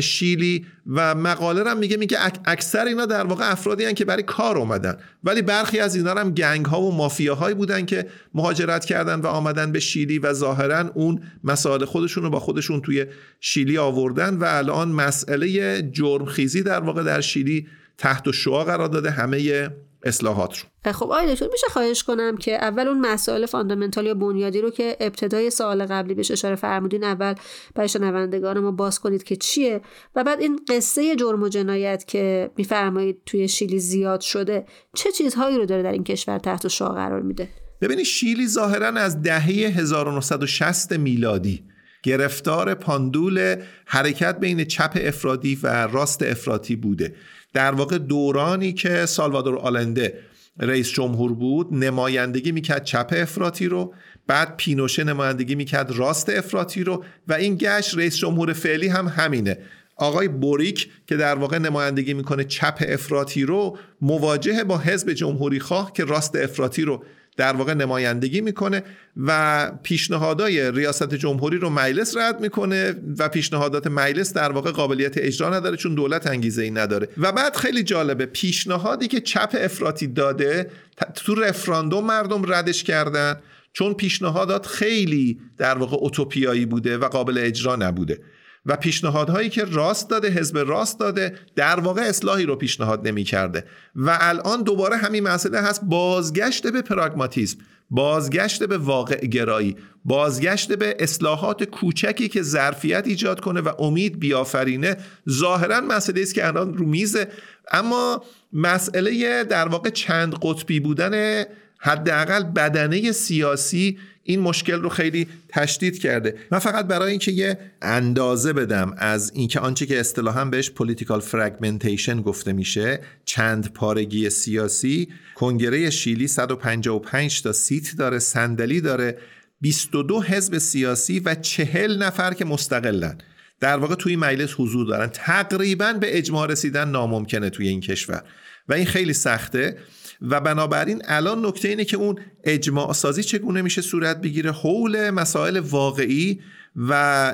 شیلی 0.00 0.66
و 0.86 1.14
مقاله 1.14 1.70
هم 1.70 1.78
میگه 1.78 1.96
میگه 1.96 2.18
اکثر 2.44 2.84
اینا 2.84 3.06
در 3.06 3.24
واقع 3.24 3.52
افرادی 3.52 3.84
هن 3.84 3.92
که 3.92 4.04
برای 4.04 4.22
کار 4.22 4.58
اومدن. 4.58 4.96
ولی 5.24 5.42
برخی 5.42 5.78
از 5.78 5.96
اینا 5.96 6.14
هم 6.14 6.30
گنگ 6.30 6.66
ها 6.66 6.80
و 6.80 6.94
مافیاهایی 6.94 7.54
بودن 7.54 7.84
که 7.84 8.06
مهاجرت 8.34 8.84
کردن 8.84 9.20
و 9.20 9.26
آمدن 9.26 9.72
به 9.72 9.80
شیلی 9.80 10.18
و 10.18 10.32
ظاهرا 10.32 10.90
اون 10.94 11.22
مسائل 11.44 11.84
خودشون 11.84 12.22
رو 12.22 12.30
با 12.30 12.40
خودشون 12.40 12.80
توی 12.80 13.06
شیلی 13.40 13.78
آوردن 13.78 14.34
و 14.34 14.44
الان 14.44 14.88
مسئله 14.88 15.82
جرمخیزی 15.82 16.62
در 16.62 16.80
واقع 16.80 17.02
در 17.02 17.20
شیلی 17.20 17.66
تحت 17.98 18.30
شعا 18.30 18.64
قرار 18.64 18.88
داده. 18.88 19.10
همه 19.10 19.70
اصلاحات 20.04 20.58
رو. 20.58 20.92
خب 20.92 21.04
آقای 21.04 21.34
دکتر 21.34 21.48
میشه 21.52 21.66
خواهش 21.70 22.02
کنم 22.02 22.36
که 22.36 22.54
اول 22.54 22.88
اون 22.88 23.00
مسائل 23.00 23.46
فاندامنتال 23.46 24.06
یا 24.06 24.14
بنیادی 24.14 24.60
رو 24.60 24.70
که 24.70 24.96
ابتدای 25.00 25.50
سوال 25.50 25.86
قبلی 25.86 26.14
بهش 26.14 26.30
اشاره 26.30 26.54
فرمودین 26.54 27.04
اول 27.04 27.34
برای 27.74 27.88
شنوندگان 27.88 28.58
ما 28.58 28.70
باز 28.70 29.00
کنید 29.00 29.22
که 29.22 29.36
چیه 29.36 29.80
و 30.16 30.24
بعد 30.24 30.40
این 30.40 30.60
قصه 30.68 31.16
جرم 31.16 31.42
و 31.42 31.48
جنایت 31.48 32.04
که 32.06 32.50
میفرمایید 32.56 33.22
توی 33.26 33.48
شیلی 33.48 33.78
زیاد 33.78 34.20
شده 34.20 34.66
چه 34.94 35.12
چیزهایی 35.12 35.56
رو 35.56 35.66
داره 35.66 35.82
در 35.82 35.92
این 35.92 36.04
کشور 36.04 36.38
تحت 36.38 36.68
شعا 36.68 36.88
قرار 36.88 37.22
میده؟ 37.22 37.48
ببینید 37.80 38.04
شیلی 38.04 38.48
ظاهرا 38.48 38.86
از 38.86 39.22
دهه 39.22 39.46
1960 39.50 40.92
میلادی 40.92 41.64
گرفتار 42.02 42.74
پاندول 42.74 43.56
حرکت 43.86 44.40
بین 44.40 44.64
چپ 44.64 44.98
افرادی 45.00 45.58
و 45.62 45.86
راست 45.86 46.22
افراطی 46.22 46.76
بوده. 46.76 47.14
در 47.52 47.72
واقع 47.74 47.98
دورانی 47.98 48.72
که 48.72 49.06
سالوادور 49.06 49.58
آلنده 49.58 50.18
رئیس 50.58 50.90
جمهور 50.90 51.32
بود 51.32 51.74
نمایندگی 51.74 52.52
می‌کرد 52.52 52.84
چپ 52.84 53.14
افراطی 53.16 53.68
رو 53.68 53.94
بعد 54.26 54.56
پینوشه 54.56 55.04
نمایندگی 55.04 55.54
می‌کرد 55.54 55.90
راست 55.90 56.28
افراطی 56.28 56.84
رو 56.84 57.04
و 57.28 57.32
این 57.32 57.56
گشت 57.56 57.98
رئیس 57.98 58.16
جمهور 58.16 58.52
فعلی 58.52 58.88
هم 58.88 59.08
همینه. 59.08 59.58
آقای 59.96 60.28
بوریک 60.28 60.90
که 61.06 61.16
در 61.16 61.34
واقع 61.34 61.58
نمایندگی 61.58 62.14
می‌کنه 62.14 62.44
چپ 62.44 62.84
افراطی 62.88 63.42
رو 63.42 63.78
مواجه 64.00 64.64
با 64.64 64.78
حزب 64.78 65.12
جمهوری 65.12 65.60
خواه 65.60 65.92
که 65.92 66.04
راست 66.04 66.36
افراطی 66.36 66.82
رو 66.82 67.04
در 67.36 67.52
واقع 67.52 67.74
نمایندگی 67.74 68.40
می‌کنه 68.40 68.82
و 69.16 69.72
پیشنهادهای 69.82 70.72
ریاست 70.72 71.14
جمهوری 71.14 71.58
رو 71.58 71.70
مجلس 71.70 72.16
رد 72.16 72.40
می‌کنه 72.40 72.94
و 73.18 73.28
پیشنهادات 73.28 73.86
مجلس 73.86 74.32
در 74.32 74.52
واقع 74.52 74.70
قابلیت 74.70 75.18
اجرا 75.18 75.54
نداره 75.54 75.76
چون 75.76 75.94
دولت 75.94 76.26
انگیزه 76.26 76.62
ای 76.62 76.70
نداره. 76.70 77.08
و 77.18 77.32
بعد 77.32 77.56
خیلی 77.56 77.82
جالبه 77.82 78.26
پیشنهادی 78.26 79.08
که 79.08 79.20
چپ 79.20 79.56
افراطی 79.60 80.06
داده 80.06 80.70
تو 81.14 81.34
رفراندوم 81.34 82.06
مردم 82.06 82.52
ردش 82.52 82.84
کردن 82.84 83.36
چون 83.72 83.94
پیشنهادات 83.94 84.66
خیلی 84.66 85.40
در 85.58 85.78
واقع 85.78 85.96
اوتوپیایی 85.96 86.66
بوده 86.66 86.98
و 86.98 87.08
قابل 87.08 87.38
اجرا 87.38 87.76
نبوده. 87.76 88.18
و 88.66 88.76
پیشنهادهایی 88.76 89.48
که 89.48 89.64
راست 89.64 90.10
داده 90.10 90.28
حزب 90.28 90.58
راست 90.58 91.00
داده 91.00 91.38
در 91.56 91.80
واقع 91.80 92.02
اصلاحی 92.02 92.46
رو 92.46 92.56
پیشنهاد 92.56 93.08
نمی 93.08 93.24
کرده 93.24 93.64
و 93.96 94.18
الان 94.20 94.62
دوباره 94.62 94.96
همین 94.96 95.22
مسئله 95.22 95.60
هست 95.60 95.84
بازگشت 95.84 96.66
به 96.66 96.82
پراگماتیسم 96.82 97.58
بازگشت 97.90 98.62
به 98.62 98.78
واقع 98.78 99.26
گرایی 99.26 99.76
بازگشت 100.04 100.72
به 100.72 100.96
اصلاحات 100.98 101.64
کوچکی 101.64 102.28
که 102.28 102.42
ظرفیت 102.42 103.06
ایجاد 103.06 103.40
کنه 103.40 103.60
و 103.60 103.82
امید 103.82 104.18
بیافرینه 104.18 104.96
ظاهرا 105.30 105.80
مسئله 105.80 106.22
است 106.22 106.34
که 106.34 106.46
الان 106.46 106.74
رو 106.74 106.86
میزه 106.86 107.28
اما 107.72 108.24
مسئله 108.52 109.44
در 109.44 109.68
واقع 109.68 109.90
چند 109.90 110.34
قطبی 110.42 110.80
بودن 110.80 111.44
حداقل 111.78 112.42
بدنه 112.42 113.12
سیاسی 113.12 113.98
این 114.24 114.40
مشکل 114.40 114.82
رو 114.82 114.88
خیلی 114.88 115.26
تشدید 115.48 115.98
کرده. 115.98 116.38
من 116.50 116.58
فقط 116.58 116.86
برای 116.86 117.10
اینکه 117.10 117.32
یه 117.32 117.58
اندازه 117.82 118.52
بدم 118.52 118.94
از 118.98 119.32
اینکه 119.34 119.60
آنچه 119.60 119.86
که 119.86 120.00
اصطلاحا 120.00 120.44
بهش 120.44 120.70
political 120.70 121.20
fragmentation 121.20 122.22
گفته 122.22 122.52
میشه 122.52 123.00
چند 123.24 123.72
پارگی 123.72 124.30
سیاسی 124.30 125.08
کنگره 125.34 125.90
شیلی 125.90 126.28
155 126.28 127.42
تا 127.42 127.52
سیت 127.52 127.96
داره 127.96 128.18
صندلی 128.18 128.80
داره 128.80 129.18
22 129.60 130.22
حزب 130.22 130.58
سیاسی 130.58 131.20
و 131.20 131.34
40 131.34 132.02
نفر 132.02 132.34
که 132.34 132.44
مستقلن. 132.44 133.18
در 133.60 133.76
واقع 133.76 133.94
توی 133.94 134.16
مجلس 134.16 134.54
حضور 134.58 134.86
دارن. 134.86 135.06
تقریبا 135.06 135.92
به 135.92 136.18
اجماع 136.18 136.46
رسیدن 136.46 136.88
ناممکنه 136.88 137.50
توی 137.50 137.68
این 137.68 137.80
کشور. 137.80 138.22
و 138.68 138.74
این 138.74 138.86
خیلی 138.86 139.12
سخته. 139.12 139.78
و 140.22 140.40
بنابراین 140.40 141.02
الان 141.04 141.46
نکته 141.46 141.68
اینه 141.68 141.84
که 141.84 141.96
اون 141.96 142.18
اجماع 142.44 142.92
سازی 142.92 143.22
چگونه 143.22 143.62
میشه 143.62 143.82
صورت 143.82 144.20
بگیره 144.20 144.52
حول 144.52 145.10
مسائل 145.10 145.58
واقعی 145.58 146.40
و 146.76 146.92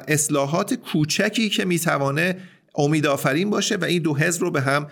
اصلاحات 0.09 0.74
کوچکی 0.74 1.49
که 1.49 1.64
می‌توانه 1.64 2.36
امیدآفرین 2.74 3.51
باشه 3.51 3.76
و 3.76 3.84
این 3.84 4.03
دو 4.03 4.16
حزب 4.16 4.43
رو 4.43 4.51
به 4.51 4.61
هم 4.61 4.86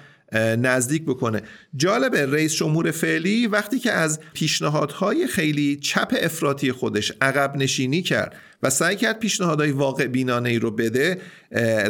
نزدیک 0.59 1.05
بکنه. 1.05 1.43
جالبه 1.77 2.27
رئیس 2.27 2.55
جمهور 2.55 2.91
فعلی 2.91 3.47
وقتی 3.47 3.79
که 3.79 3.93
از 3.93 4.21
پیشنهادهای 4.35 5.27
خیلی 5.27 5.77
چپ 5.77 6.15
افراطی 6.21 6.73
خودش 6.73 7.13
عقب 7.21 7.57
نشینی 7.57 8.03
کرد 8.03 8.37
و 8.63 8.71
سعی 8.71 8.97
کرد 8.97 9.19
پیشنهادهای 9.19 9.71
واقع 9.71 10.07
بینانه 10.07 10.49
ای 10.49 10.59
رو 10.59 10.71
بده 10.71 11.21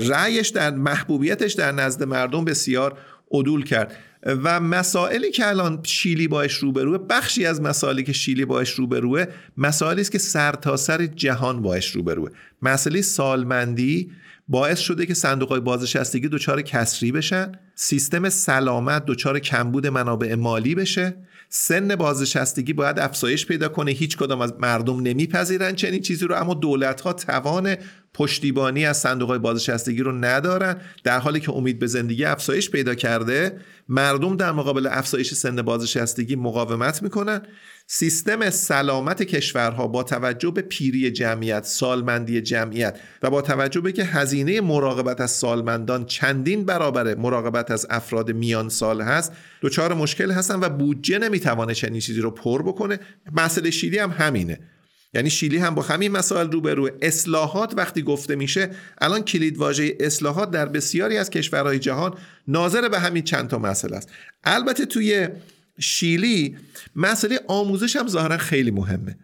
رأیش 0.09 0.49
در 0.49 0.71
محبوبیتش 0.71 1.53
در 1.53 1.73
نزد 1.73 2.03
مردم 2.03 2.45
بسیار 2.45 2.99
عدول 3.31 3.65
کرد. 3.65 3.97
و 4.27 4.61
مسائلی 4.61 5.31
که 5.31 5.49
الان 5.49 5.81
شیلی 5.83 6.29
باش 6.29 6.55
روبروه 6.55 6.99
بخشی 6.99 7.47
از 7.47 7.61
مسائلی 7.61 8.03
که 8.03 8.13
شیلی 8.13 8.45
باش 8.45 8.71
روبروه 8.71 9.25
مسائلی 9.57 10.01
است 10.01 10.13
که 10.13 10.19
سرتاسر 10.19 10.99
سر 10.99 11.07
جهان 11.07 11.63
باش 11.63 11.91
روبروه. 11.91 12.31
مسئله 12.63 13.03
سالمندی 13.03 14.11
باعث 14.49 14.79
شده 14.79 15.07
که 15.07 15.15
صندوق 15.15 15.49
های 15.49 15.61
بازنشستگی 15.61 16.29
دچار 16.29 16.63
کسری 16.63 17.13
بشن 17.13 17.53
سیستم 17.75 18.29
سلامت 18.29 19.05
دچار 19.07 19.39
کمبود 19.39 19.87
منابع 19.87 20.35
مالی 20.35 20.75
بشه 20.75 21.17
سن 21.49 21.97
بازنشستگی 21.97 22.73
باید 22.73 22.99
افزایش 22.99 23.47
پیدا 23.47 23.69
کنه 23.69 23.91
هیچ 23.91 24.17
کدام 24.17 24.41
از 24.41 24.55
مردم 24.59 25.01
نمیپذیرن 25.01 25.75
چنین 25.75 26.01
چیزی 26.01 26.27
رو 26.27 26.35
اما 26.35 26.55
دولت 26.55 27.01
ها 27.01 27.13
توان 27.13 27.77
پشتیبانی 28.17 28.87
از 28.87 28.99
صندوق 28.99 29.29
های 29.29 29.39
بازنشستگی 29.39 30.03
رو 30.03 30.13
ندارن 30.13 30.77
در 31.05 31.19
حالی 31.19 31.41
که 31.41 31.53
امید 31.53 31.79
به 31.79 31.87
زندگی 31.87 32.25
افزایش 32.25 32.71
پیدا 32.71 32.95
کرده 32.95 33.59
مردم 33.89 34.37
در 34.37 34.53
مقابل 34.53 34.87
افزایش 34.87 35.35
سن 35.35 35.63
بازنشستگی 35.63 36.37
مقاومت 36.37 37.03
می‌کنن. 37.03 37.43
سیستم 37.87 38.51
سلامت 38.51 39.23
کشورها 39.23 39.87
با 39.87 40.03
توجه 40.03 40.51
به 40.51 40.63
پیری 40.63 41.11
جمعیت 41.11 41.65
سالمندی 41.65 42.41
جمعیت 42.41 43.01
و 43.23 43.31
با 43.31 43.43
توجه 43.43 43.81
به 43.81 43.93
که 43.93 44.05
هزینه 44.05 44.61
مراقبت 44.61 45.21
از 45.21 45.31
سالمندان 45.31 46.05
چندین 46.05 46.65
برابر 46.65 47.15
مراقبت 47.15 47.71
از 47.71 47.87
افراد 47.91 48.31
میان 48.33 48.69
سال 48.69 49.01
هست 49.01 49.33
دچار 49.63 49.95
مشکل 49.95 50.31
هستن 50.31 50.61
و 50.61 50.69
بودجه 50.69 51.19
نمی‌توانه 51.19 51.75
چنین 51.75 52.01
چیزی 52.01 52.21
رو 52.21 52.31
پر 52.31 52.63
بکنه. 52.63 53.01
مسئله 53.33 53.71
شیلی 53.71 53.99
هم 53.99 54.11
همینه. 54.11 54.61
یعنی 55.15 55.31
شیلی 55.31 55.59
هم 55.59 55.75
با 55.75 55.83
همین 55.83 56.13
مسائل 56.13 56.51
روبرو. 56.51 56.91
اصلاحات 57.03 57.75
وقتی 57.77 58.03
گفته 58.03 58.37
میشه 58.37 58.71
الان 58.99 59.23
کلید 59.23 59.59
واژه 59.59 59.97
اصلاحات 60.01 60.51
در 60.51 60.67
بسیاری 60.67 61.19
از 61.19 61.31
کشورهای 61.31 61.79
جهان 61.79 62.15
ناظر 62.49 62.89
به 62.89 62.99
همین 62.99 63.23
چند 63.23 63.49
تا 63.49 63.59
مسئله 63.59 63.97
است. 63.97 64.09
البته 64.45 64.87
توی 64.87 65.29
شیلی 65.79 66.57
مسئله 66.97 67.41
آموزش 67.49 67.97
هم 67.97 68.09
ظاهرا 68.09 68.37
خیلی 68.37 68.71
مهمه. 68.71 69.17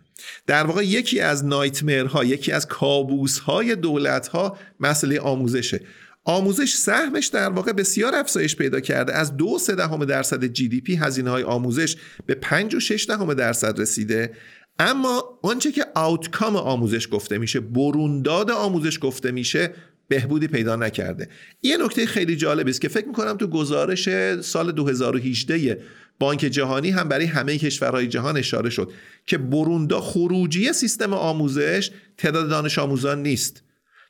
در 0.47 0.67
واقع 0.67 0.87
یکی 0.87 1.21
از 1.21 1.45
نایتمرها 1.45 2.25
یکی 2.25 2.53
از 2.53 2.67
کابوس 2.67 3.39
های 3.39 3.77
دولت 3.77 4.29
ها 4.29 4.59
مسئله 4.81 5.21
آموزشه. 5.21 5.81
آموزش 6.25 6.75
سهمش 6.75 7.27
در 7.27 7.49
واقع 7.49 7.73
بسیار 7.73 8.15
افزایش 8.15 8.57
پیدا 8.57 8.81
کرده. 8.81 9.15
از 9.15 9.37
دو 9.37 9.59
سه 9.59 9.75
دهم 9.75 10.05
درصد 10.05 10.45
جی 10.45 10.69
دی 10.69 10.81
پی 10.81 10.95
هزینه 10.95 11.31
های 11.31 11.43
آموزش 11.43 11.97
به 12.27 12.35
5 12.35 12.75
و 12.75 12.81
6 12.81 13.07
دهم 13.09 13.35
درصد 13.35 13.81
رسیده. 13.81 14.33
اما 14.79 15.39
آنچه 15.43 15.73
که 15.73 15.87
آوتکام 15.95 16.57
آموزش 16.57 17.09
گفته 17.11 17.39
میشه 17.39 17.61
برونداد 17.61 18.51
آموزش 18.51 18.99
گفته 19.03 19.31
میشه 19.31 19.75
بهبودی 20.09 20.49
پیدا 20.49 20.77
نکرده. 20.77 21.29
یه 21.63 21.77
نکته 21.77 22.07
خیلی 22.07 22.37
جالب 22.37 22.69
است 22.69 22.81
که 22.81 22.89
فکر 22.89 23.07
می‌کنم 23.07 23.37
تو 23.37 23.47
گزارش 23.47 24.09
سال 24.41 24.73
2018 24.73 25.83
بانک 26.19 26.41
جهانی 26.41 26.91
هم 26.91 27.09
برای 27.09 27.25
همه 27.27 27.59
کشورهای 27.59 28.07
جهان 28.09 28.37
اشاره 28.37 28.71
شد 28.71 28.93
که 29.27 29.39
بروندا 29.39 30.01
خروجی 30.01 30.73
سیستم 30.73 31.13
آموزش 31.15 31.91
تعداد 32.19 32.49
دانش 32.49 32.79
آموزان 32.79 33.23
نیست. 33.23 33.63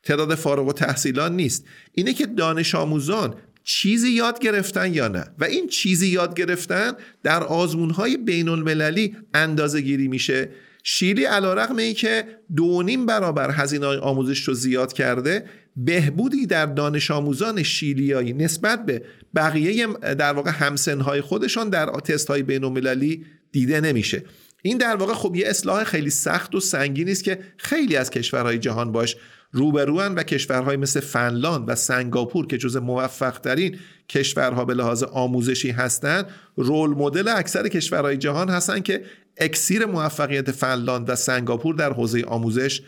تعداد 0.02 0.34
فارغ 0.34 0.68
و 0.68 0.72
تحصیلان 0.72 1.36
نیست. 1.36 1.64
اینه 1.92 2.12
که 2.12 2.26
دانش 2.26 2.74
آموزان 2.74 3.34
چیزی 3.64 4.10
یاد 4.10 4.38
گرفتن 4.38 4.94
یا 4.94 5.08
نه. 5.08 5.24
و 5.38 5.44
این 5.44 5.68
چیزی 5.68 6.08
یاد 6.08 6.34
گرفتن 6.34 6.92
در 7.22 7.42
آزمونهای 7.42 8.16
بین 8.16 8.48
المللی 8.48 9.16
اندازه 9.34 9.80
گیری 9.80 10.08
میشه. 10.08 10.48
شیلی 10.82 11.24
علا 11.24 11.54
رقم 11.54 11.76
ای 11.76 11.94
که 11.94 12.24
دونیم 12.56 13.06
برابر 13.06 13.50
هزینه 13.50 13.86
آموزش 13.86 14.42
رو 14.42 14.54
زیاد 14.54 14.92
کرده 14.92 15.44
بهبودی 15.76 16.46
در 16.46 16.66
دانش 16.66 17.10
آموزان 17.10 17.62
شیلیایی 17.62 18.32
نسبت 18.32 18.86
به 18.86 19.02
بقیه 19.34 19.86
در 20.14 20.32
واقع 20.32 20.50
همسنهای 20.50 21.20
خودشان 21.20 21.70
در 21.70 21.86
تست 21.86 22.28
های 22.28 22.42
بین 22.42 22.64
المللی 22.64 23.24
دیده 23.52 23.80
نمیشه. 23.80 24.24
این 24.62 24.78
در 24.78 24.96
واقع 24.96 25.14
خب 25.14 25.36
یه 25.36 25.48
اصلاح 25.48 25.84
خیلی 25.84 26.10
سخت 26.10 26.54
و 26.54 26.60
سنگینی 26.60 27.12
است 27.12 27.24
که 27.24 27.38
خیلی 27.56 27.96
از 27.96 28.10
کشورهای 28.10 28.58
جهان 28.58 28.92
باش 28.92 29.16
روبروان 29.52 30.14
و 30.14 30.22
کشورهای 30.22 30.76
مثل 30.76 31.00
فنلاند 31.00 31.64
و 31.68 31.74
سنگاپور 31.74 32.46
که 32.46 32.58
جز 32.58 32.76
موفق 32.76 33.38
ترین 33.38 33.78
کشورها 34.08 34.64
به 34.64 34.74
لحاظ 34.74 35.02
آموزشی 35.02 35.70
هستند 35.70 36.26
role 36.56 36.90
model 36.90 37.28
اکثر 37.28 37.68
کشورهای 37.68 38.16
جهان 38.16 38.48
هستند 38.48 38.82
که 38.82 39.04
اکسیر 39.36 39.86
موفقیت 39.86 40.50
فنلاند 40.50 41.10
و 41.10 41.14
سنگاپور 41.14 41.74
در 41.74 41.92
حوزه 41.92 42.22
آموزش 42.22 42.82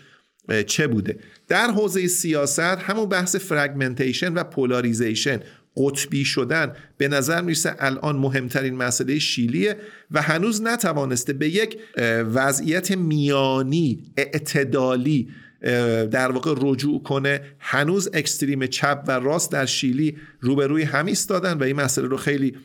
چه 0.66 0.86
بوده؟ 0.86 1.18
در 1.48 1.70
حوزه 1.70 2.06
سیاست 2.06 2.60
همون 2.60 3.08
بحث 3.08 3.36
fragmentation 3.36 4.34
و 4.34 4.44
polarization 4.44 5.40
قطبی 5.76 6.24
شدن 6.24 6.72
به 6.98 7.08
نظر 7.08 7.40
می‌رسه 7.40 7.76
الان 7.78 8.16
مهمترین 8.16 8.74
مسئله 8.74 9.18
شیلیه 9.18 9.76
و 10.10 10.22
هنوز 10.22 10.62
نتوانسته 10.62 11.32
به 11.32 11.48
یک 11.48 11.78
وضعیت 12.34 12.90
میانی 12.92 14.02
اعتدالی 14.16 15.28
در 16.10 16.32
واقع 16.32 16.54
رجوع 16.60 17.02
کنه. 17.02 17.40
هنوز 17.58 18.10
اکستریم 18.14 18.66
چپ 18.66 19.04
و 19.06 19.10
راست 19.10 19.52
در 19.52 19.66
شیلی 19.66 20.16
روبروی 20.40 20.82
هم 20.82 21.06
ایستادن 21.06 21.58
و 21.58 21.62
این 21.62 21.76
مسئله 21.76 22.06
رو 22.06 22.16
خیلی 22.16 22.56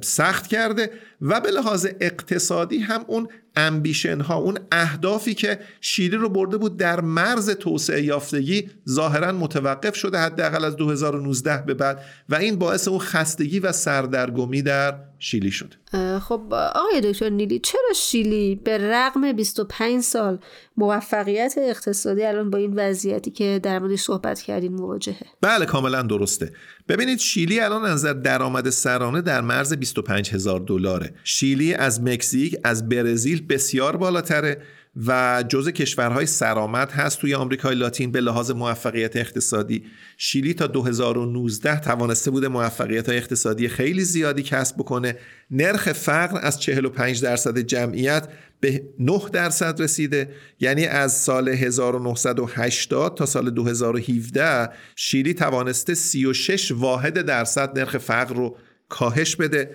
سخت 0.00 0.46
کرده. 0.46 0.90
و 1.22 1.40
به 1.40 1.50
لحاظ 1.50 1.86
اقتصادی 2.00 2.78
هم 2.78 3.04
اون 3.06 3.28
امبیشن 3.56 4.20
ها 4.20 4.34
اون 4.34 4.58
اهدافی 4.72 5.34
که 5.34 5.58
شیلی 5.80 6.16
رو 6.16 6.28
برده 6.28 6.56
بود 6.56 6.76
در 6.76 7.00
مرز 7.00 7.50
توسعه 7.50 8.02
یافتگی 8.02 8.70
ظاهرا 8.88 9.32
متوقف 9.32 9.96
شده 9.96 10.18
حداقل 10.18 10.64
از 10.64 10.76
2019 10.76 11.62
به 11.66 11.74
بعد 11.74 12.04
و 12.28 12.34
این 12.34 12.56
باعث 12.56 12.88
اون 12.88 12.98
خستگی 12.98 13.60
و 13.60 13.72
سردرگمی 13.72 14.62
در 14.62 14.94
شیلی 15.18 15.50
شد. 15.50 15.74
خب 16.20 16.54
آقای 16.54 17.00
دکتر 17.04 17.28
نیلی 17.28 17.58
چرا 17.58 17.92
شیلی 17.96 18.60
به 18.64 18.78
رغم 18.78 19.32
25 19.32 20.02
سال 20.02 20.38
موفقیت 20.76 21.54
اقتصادی 21.58 22.24
الان 22.24 22.50
با 22.50 22.58
این 22.58 22.72
وضعیتی 22.76 23.30
که 23.30 23.60
در 23.62 23.78
موردش 23.78 24.00
صحبت 24.00 24.40
کردیم 24.40 24.72
مواجهه؟ 24.72 25.26
بله 25.40 25.66
کاملا 25.66 26.02
درسته. 26.02 26.52
ببینید 26.88 27.18
شیلی 27.18 27.60
الان 27.60 27.84
از 27.84 27.92
نظر 27.92 28.12
درآمد 28.12 28.70
سرانه 28.70 29.22
در 29.22 29.40
مرز 29.40 29.74
25 29.74 30.34
هزار 30.34 30.60
دلاره. 30.60 31.09
شیلی 31.24 31.74
از 31.74 32.02
مکزیک 32.02 32.56
از 32.64 32.88
برزیل 32.88 33.46
بسیار 33.46 33.96
بالاتره 33.96 34.62
و 35.06 35.44
جزء 35.48 35.70
کشورهای 35.70 36.26
سرآمد 36.26 36.90
هست 36.90 37.20
توی 37.20 37.34
آمریکای 37.34 37.74
لاتین 37.74 38.12
به 38.12 38.20
لحاظ 38.20 38.50
موفقیت 38.50 39.16
اقتصادی. 39.16 39.84
شیلی 40.16 40.54
تا 40.54 40.66
2019 40.66 41.80
توانسته 41.80 42.30
بوده 42.30 42.48
موفقیت 42.48 43.08
های 43.08 43.18
اقتصادی 43.18 43.68
خیلی 43.68 44.04
زیادی 44.04 44.42
کسب 44.42 44.76
بکنه. 44.76 45.16
نرخ 45.50 45.92
فقر 45.92 46.38
از 46.42 46.60
45 46.60 47.22
درصد 47.22 47.58
جمعیت 47.58 48.28
به 48.60 48.82
9 48.98 49.20
درصد 49.32 49.82
رسیده. 49.82 50.30
یعنی 50.60 50.86
از 50.86 51.12
سال 51.12 51.48
1980 51.48 53.16
تا 53.16 53.26
سال 53.26 53.50
2017 53.50 54.68
شیلی 54.96 55.34
توانسته 55.34 55.94
36 55.94 56.72
واحد 56.72 57.20
درصد 57.22 57.78
نرخ 57.78 57.98
فقر 57.98 58.34
رو 58.34 58.56
کاهش 58.88 59.36
بده. 59.36 59.70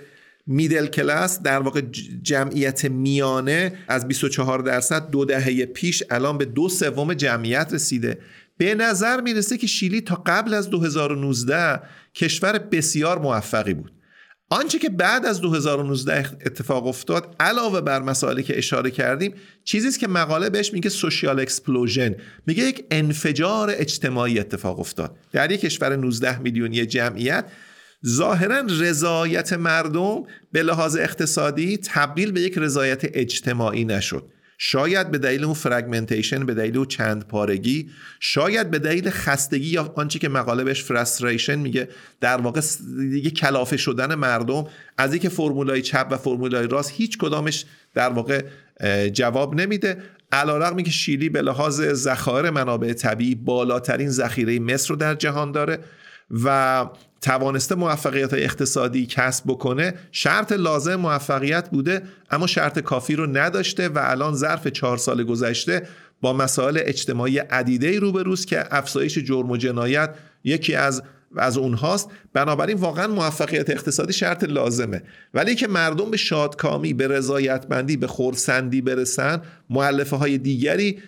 میدل 0.47 0.87
کلاس 0.87 1.41
در 1.41 1.59
واقع 1.59 1.81
جمعیت 2.21 2.85
میانه 2.85 3.73
از 3.87 4.07
24 4.07 4.59
درصد 4.59 5.09
دو 5.09 5.25
دهه 5.25 5.65
پیش 5.65 6.03
الان 6.09 6.37
به 6.37 6.45
دو 6.45 6.69
سوم 6.69 7.13
جمعیت 7.13 7.73
رسیده. 7.73 8.17
به 8.57 8.75
نظر 8.75 9.21
می‌رسه 9.21 9.57
که 9.57 9.67
شیلی 9.67 10.01
تا 10.01 10.23
قبل 10.25 10.53
از 10.53 10.69
2019 10.69 11.79
کشور 12.15 12.57
بسیار 12.57 13.19
موفقی 13.19 13.73
بود. 13.73 13.91
آنچه 14.49 14.79
که 14.79 14.89
بعد 14.89 15.25
از 15.25 15.41
2019 15.41 16.17
اتفاق 16.45 16.87
افتاد 16.87 17.35
علاوه 17.39 17.81
بر 17.81 18.01
مسائلی 18.01 18.43
که 18.43 18.57
اشاره 18.57 18.91
کردیم 18.91 19.33
چیزی 19.63 19.87
است 19.87 19.99
که 19.99 20.07
مقاله 20.07 20.49
بهش 20.49 20.73
میگه 20.73 20.89
social 20.89 21.39
explosion 21.39 22.15
میگه 22.47 22.63
یک 22.63 22.85
انفجار 22.91 23.71
اجتماعی 23.73 24.39
اتفاق 24.39 24.79
افتاد. 24.79 25.17
در 25.31 25.51
یک 25.51 25.61
کشور 25.61 25.95
19 25.95 26.39
میلیونی 26.39 26.85
جمعیت 26.85 27.45
ظاهرا 28.07 28.63
رضایت 28.79 29.53
مردم 29.53 30.23
به 30.51 30.63
لحاظ 30.63 30.97
اقتصادی 30.97 31.77
تبدیل 31.77 32.31
به 32.31 32.41
یک 32.41 32.57
رضایت 32.57 33.01
اجتماعی 33.03 33.85
نشد. 33.85 34.23
شاید 34.57 35.11
به 35.11 35.17
دلیل 35.17 35.43
اون 35.43 35.53
fragmentation 35.53 36.45
به 36.45 36.53
دلیل 36.53 36.77
اون 36.77 36.85
چند 36.85 37.27
پارگی 37.27 37.89
شاید 38.19 38.71
به 38.71 38.79
دلیل 38.79 39.09
خستگی 39.09 39.67
یا 39.67 39.93
آنچه 39.95 40.19
که 40.19 40.29
مقاله 40.29 40.63
بهش 40.63 40.83
فرستریشن 40.83 41.55
میگه 41.55 41.89
در 42.21 42.37
واقع 42.37 42.61
دیگه 43.09 43.29
کلافه 43.29 43.77
شدن 43.77 44.15
مردم 44.15 44.67
از 44.97 45.13
اینکه 45.13 45.29
فرمولای 45.29 45.81
چپ 45.81 46.07
و 46.11 46.17
فرمولای 46.17 46.67
راست 46.67 46.91
هیچ 46.91 47.17
کدامش 47.17 47.65
در 47.93 48.09
واقع 48.09 48.43
جواب 49.13 49.55
نمیده. 49.55 49.97
علیرغم 50.31 50.83
که 50.83 50.91
شیلی 50.91 51.29
به 51.29 51.41
لحاظ 51.41 51.81
ذخایر 51.81 52.49
منابع 52.49 52.93
طبیعی 52.93 53.35
بالاترین 53.35 54.09
ذخیره 54.09 54.59
مصر 54.59 54.89
رو 54.89 54.95
در 54.95 55.15
جهان 55.15 55.51
داره. 55.51 55.79
و 56.31 56.85
توانسته 57.21 57.75
موفقیت 57.75 58.33
های 58.33 58.43
اقتصادی 58.43 59.05
کسب 59.05 59.43
بکنه 59.47 59.93
شرط 60.11 60.51
لازم 60.51 60.95
موفقیت 60.95 61.69
بوده 61.69 62.01
اما 62.31 62.47
شرط 62.47 62.79
کافی 62.79 63.15
رو 63.15 63.37
نداشته 63.37 63.89
و 63.89 63.99
الان 64.03 64.33
ظرف 64.33 64.67
چهار 64.67 64.97
سال 64.97 65.23
گذشته 65.23 65.87
با 66.21 66.33
مسائل 66.33 66.79
اجتماعی 66.81 67.37
عدیده 67.37 67.99
روبروست 67.99 68.47
که 68.47 68.75
افزایش 68.75 69.17
جرم 69.17 69.51
و 69.51 69.57
جنایت 69.57 70.15
یکی 70.43 70.75
از 70.75 71.03
از 71.37 71.57
اونهاست. 71.57 72.09
بنابراین 72.33 72.77
واقعا 72.77 73.07
موفقیت 73.07 73.69
اقتصادی 73.69 74.13
شرط 74.13 74.43
لازمه. 74.43 75.01
ولی 75.33 75.55
که 75.55 75.67
مردم 75.67 76.11
به 76.11 76.17
شادکامی 76.17 76.93
به 76.93 77.07
رضایتمندی 77.07 77.97
به 77.97 78.07
خورسندی 78.07 78.81
برسن 78.81 79.41
معلفه 79.69 80.15
های 80.15 80.37
دیگری 80.37 80.99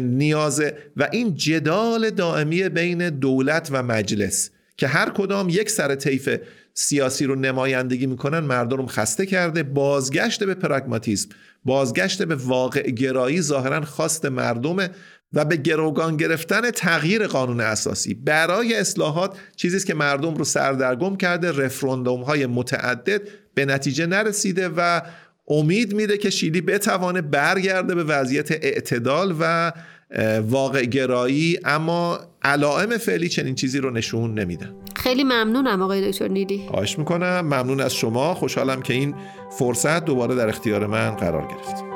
نیازه. 0.00 0.76
و 0.96 1.08
این 1.12 1.34
جدال 1.34 2.10
دائمی 2.10 2.68
بین 2.68 3.10
دولت 3.10 3.68
و 3.72 3.82
مجلس. 3.82 4.50
که 4.76 4.86
هر 4.86 5.10
کدام 5.10 5.48
یک 5.48 5.70
سر 5.70 5.94
طیف 5.94 6.36
سیاسی 6.74 7.24
رو 7.24 7.34
نمایندگی 7.34 8.06
می‌کنن 8.06 8.38
مردم 8.38 8.76
رو 8.76 8.86
خسته 8.86 9.26
کرده. 9.26 9.62
بازگشت 9.62 10.44
به 10.44 10.54
پراگماتیسم 10.54 11.28
بازگشت 11.64 12.22
به 12.22 12.34
واقع 12.34 12.90
گرایی 12.90 13.42
ظاهرا 13.42 13.80
خواست 13.80 14.26
مردمه 14.26 14.90
و 15.32 15.44
به 15.44 15.56
گروگان 15.56 16.16
گرفتن 16.16 16.70
تغییر 16.70 17.26
قانون 17.26 17.60
اساسی. 17.60 18.14
برای 18.14 18.74
اصلاحات 18.74 19.36
چیزی 19.56 19.76
است 19.76 19.86
که 19.86 19.94
مردم 19.94 20.34
رو 20.34 20.44
سردرگم 20.44 21.16
کرده 21.16 21.52
رفراندوم 21.52 22.22
های 22.22 22.46
متعدد 22.46 23.22
به 23.54 23.64
نتیجه 23.64 24.06
نرسیده 24.06 24.68
و 24.76 25.00
امید 25.48 25.94
میده 25.94 26.18
که 26.18 26.30
شیلی 26.30 26.60
بتوانه 26.60 27.22
برگرده 27.22 27.94
به 27.94 28.04
وضعیت 28.04 28.52
اعتدال 28.52 29.34
و 29.40 29.72
واقع 30.40 30.84
گرایی. 30.84 31.58
اما 31.64 32.20
علائم 32.46 32.98
فعلی 32.98 33.28
چنین 33.28 33.54
چیزی 33.54 33.78
رو 33.78 33.90
نشون 33.90 34.38
نمیدن. 34.38 34.74
خیلی 34.96 35.24
ممنونم 35.24 35.82
آقای 35.82 36.10
دکتر 36.10 36.28
نیلی. 36.28 36.66
خواهش 36.70 36.98
می‌کنم. 36.98 37.40
ممنون 37.40 37.80
از 37.80 37.94
شما. 37.94 38.34
خوشحالم 38.34 38.82
که 38.82 38.92
این 38.92 39.14
فرصت 39.58 40.04
دوباره 40.04 40.34
در 40.34 40.48
اختیار 40.48 40.86
من 40.86 41.10
قرار 41.10 41.42
گرفت. 41.42 41.95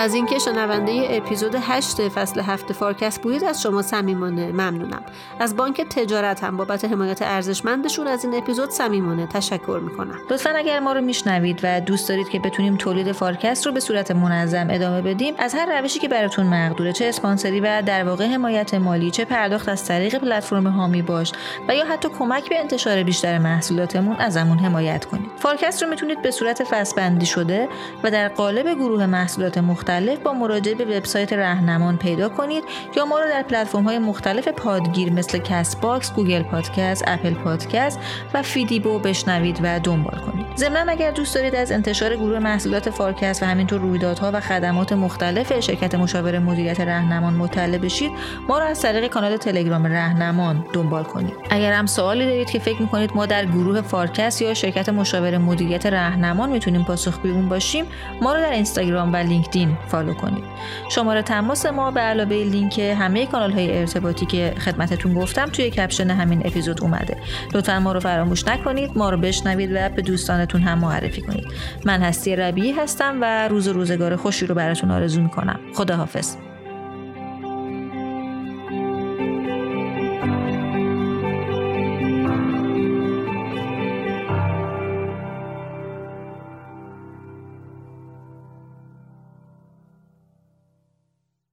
از 0.00 0.14
اینکه 0.14 0.38
شنونده 0.38 1.06
اپیزود 1.10 1.54
8 1.60 2.08
فصل 2.08 2.40
هفت 2.40 2.74
فارکست 2.74 3.22
بودید 3.22 3.44
از 3.44 3.62
شما 3.62 3.82
صمیمانه 3.82 4.52
ممنونم. 4.52 5.02
از 5.40 5.56
بانک 5.56 5.80
تجارت 5.80 6.44
هم 6.44 6.56
بابت 6.56 6.84
حمایت 6.84 7.22
ارزشمندشون 7.22 8.06
از 8.06 8.24
این 8.24 8.34
اپیزود 8.34 8.70
صمیمانه 8.70 9.26
تشکر 9.26 9.80
می‌کنم. 9.84 10.14
لطفا 10.30 10.50
اگر 10.50 10.80
ما 10.80 10.92
رو 10.92 11.00
میشنوید 11.00 11.60
و 11.62 11.80
دوست 11.80 12.08
دارید 12.08 12.28
که 12.28 12.38
بتونیم 12.38 12.76
تولید 12.76 13.12
فارکست 13.12 13.66
رو 13.66 13.72
به 13.72 13.80
صورت 13.80 14.10
منظم 14.10 14.66
ادامه 14.70 15.02
بدیم 15.02 15.34
از 15.38 15.54
هر 15.54 15.80
روشی 15.80 15.98
که 15.98 16.08
براتون 16.08 16.46
مقدوره 16.46 16.92
چه 16.92 17.04
اسپانسری 17.04 17.60
و 17.60 17.82
در 17.82 18.04
واقع 18.04 18.26
حمایت 18.26 18.74
مالی 18.74 19.10
چه 19.10 19.24
پرداخت 19.24 19.68
از 19.68 19.84
طریق 19.84 20.18
پلتفرم 20.18 20.66
حامی 20.66 21.02
باش 21.02 21.32
و 21.68 21.74
یا 21.74 21.84
حتی 21.84 22.08
کمک 22.18 22.48
به 22.48 22.58
انتشار 22.58 23.02
بیشتر 23.02 23.38
محصولاتمون 23.38 24.16
ازمون 24.16 24.58
حمایت 24.58 25.04
کنید. 25.04 25.30
فارکست 25.36 25.82
رو 25.82 25.88
می‌تونید 25.88 26.22
به 26.22 26.30
صورت 26.30 26.64
فصل 26.64 27.24
شده 27.24 27.68
و 28.04 28.10
در 28.10 28.28
قالب 28.28 28.74
گروه 28.74 29.06
محصولات 29.06 29.58
مختلف 29.58 29.87
مختلف 29.88 30.18
با 30.18 30.32
مراجعه 30.32 30.74
به 30.74 30.84
وبسایت 30.84 31.32
رهنمان 31.32 31.96
پیدا 31.96 32.28
کنید 32.28 32.64
یا 32.96 33.04
ما 33.04 33.18
رو 33.18 33.28
در 33.28 33.42
پلتفرم 33.42 33.84
های 33.84 33.98
مختلف 33.98 34.48
پادگیر 34.48 35.12
مثل 35.12 35.38
Castbox، 35.38 36.12
Google 36.12 36.42
Podcast، 36.42 37.04
Apple 37.06 37.34
Podcast 37.34 38.00
و 38.34 38.42
فیدیبو 38.42 38.98
بشنوید 38.98 39.58
و 39.62 39.80
دنبال 39.80 40.18
کنید. 40.18 40.46
ضمن 40.56 40.88
اگر 40.88 41.10
دوست 41.10 41.34
دارید 41.34 41.54
از 41.54 41.72
انتشار 41.72 42.16
گروه 42.16 42.38
محصولات 42.38 42.90
فارکست 42.90 43.42
و 43.42 43.46
همینطور 43.46 43.80
رویدادها 43.80 44.30
و 44.34 44.40
خدمات 44.40 44.92
مختلف 44.92 45.60
شرکت 45.60 45.94
مشاور 45.94 46.38
مدیریت 46.38 46.80
رهنمان 46.80 47.34
مطلع 47.34 47.78
بشید 47.78 48.12
ما 48.48 48.58
رو 48.58 48.64
از 48.64 48.82
طریق 48.82 49.06
کانال 49.06 49.36
تلگرام 49.36 49.86
رهنمان 49.86 50.64
دنبال 50.72 51.04
کنید 51.04 51.34
اگر 51.50 51.72
هم 51.72 51.86
سوالی 51.86 52.26
دارید 52.26 52.50
که 52.50 52.58
فکر 52.58 52.82
می‌کنید 52.82 53.10
ما 53.14 53.26
در 53.26 53.44
گروه 53.44 53.80
فارکست 53.80 54.42
یا 54.42 54.54
شرکت 54.54 54.88
مشاور 54.88 55.38
مدیریت 55.38 55.86
رهنمان 55.86 56.50
می‌تونیم 56.50 56.84
پاسخگوی 56.84 57.32
باشیم 57.32 57.84
ما 58.22 58.34
رو 58.34 58.40
در 58.40 58.52
اینستاگرام 58.52 59.12
و 59.12 59.16
لینکدین 59.16 59.77
follow 59.88 60.14
کنید. 60.14 60.44
شماره 60.88 61.22
تماس 61.22 61.66
ما 61.66 61.90
به 61.90 62.00
علاوه 62.00 62.36
لینک 62.36 62.78
همه 62.78 63.26
کانال 63.26 63.52
های 63.52 63.78
ارتباطی 63.78 64.26
که 64.26 64.54
خدمتتون 64.58 65.14
گفتم 65.14 65.46
توی 65.46 65.70
caption 65.70 66.10
همین 66.10 66.46
اپیزود 66.46 66.82
اومده. 66.82 67.16
لطفا 67.54 67.78
ما 67.78 67.92
رو 67.92 68.00
فراموش 68.00 68.48
نکنید 68.48 68.90
ما 68.96 69.10
رو 69.10 69.16
بشنوید 69.16 69.70
و 69.74 69.88
به 69.88 70.02
دوستانتون 70.02 70.60
هم 70.60 70.78
معرفی 70.78 71.22
کنید. 71.22 71.46
من 71.84 72.02
هستی 72.02 72.36
ربیعی 72.36 72.72
هستم 72.72 73.18
و 73.20 73.48
روز 73.48 73.63
و 73.63 73.68
روزگار 73.68 74.16
خوشی 74.16 74.46
رو 74.46 74.54
براتون 74.54 74.90
آرزو 74.90 75.22
می‌کنم. 75.22 75.60
خداحافظ. 75.74 76.36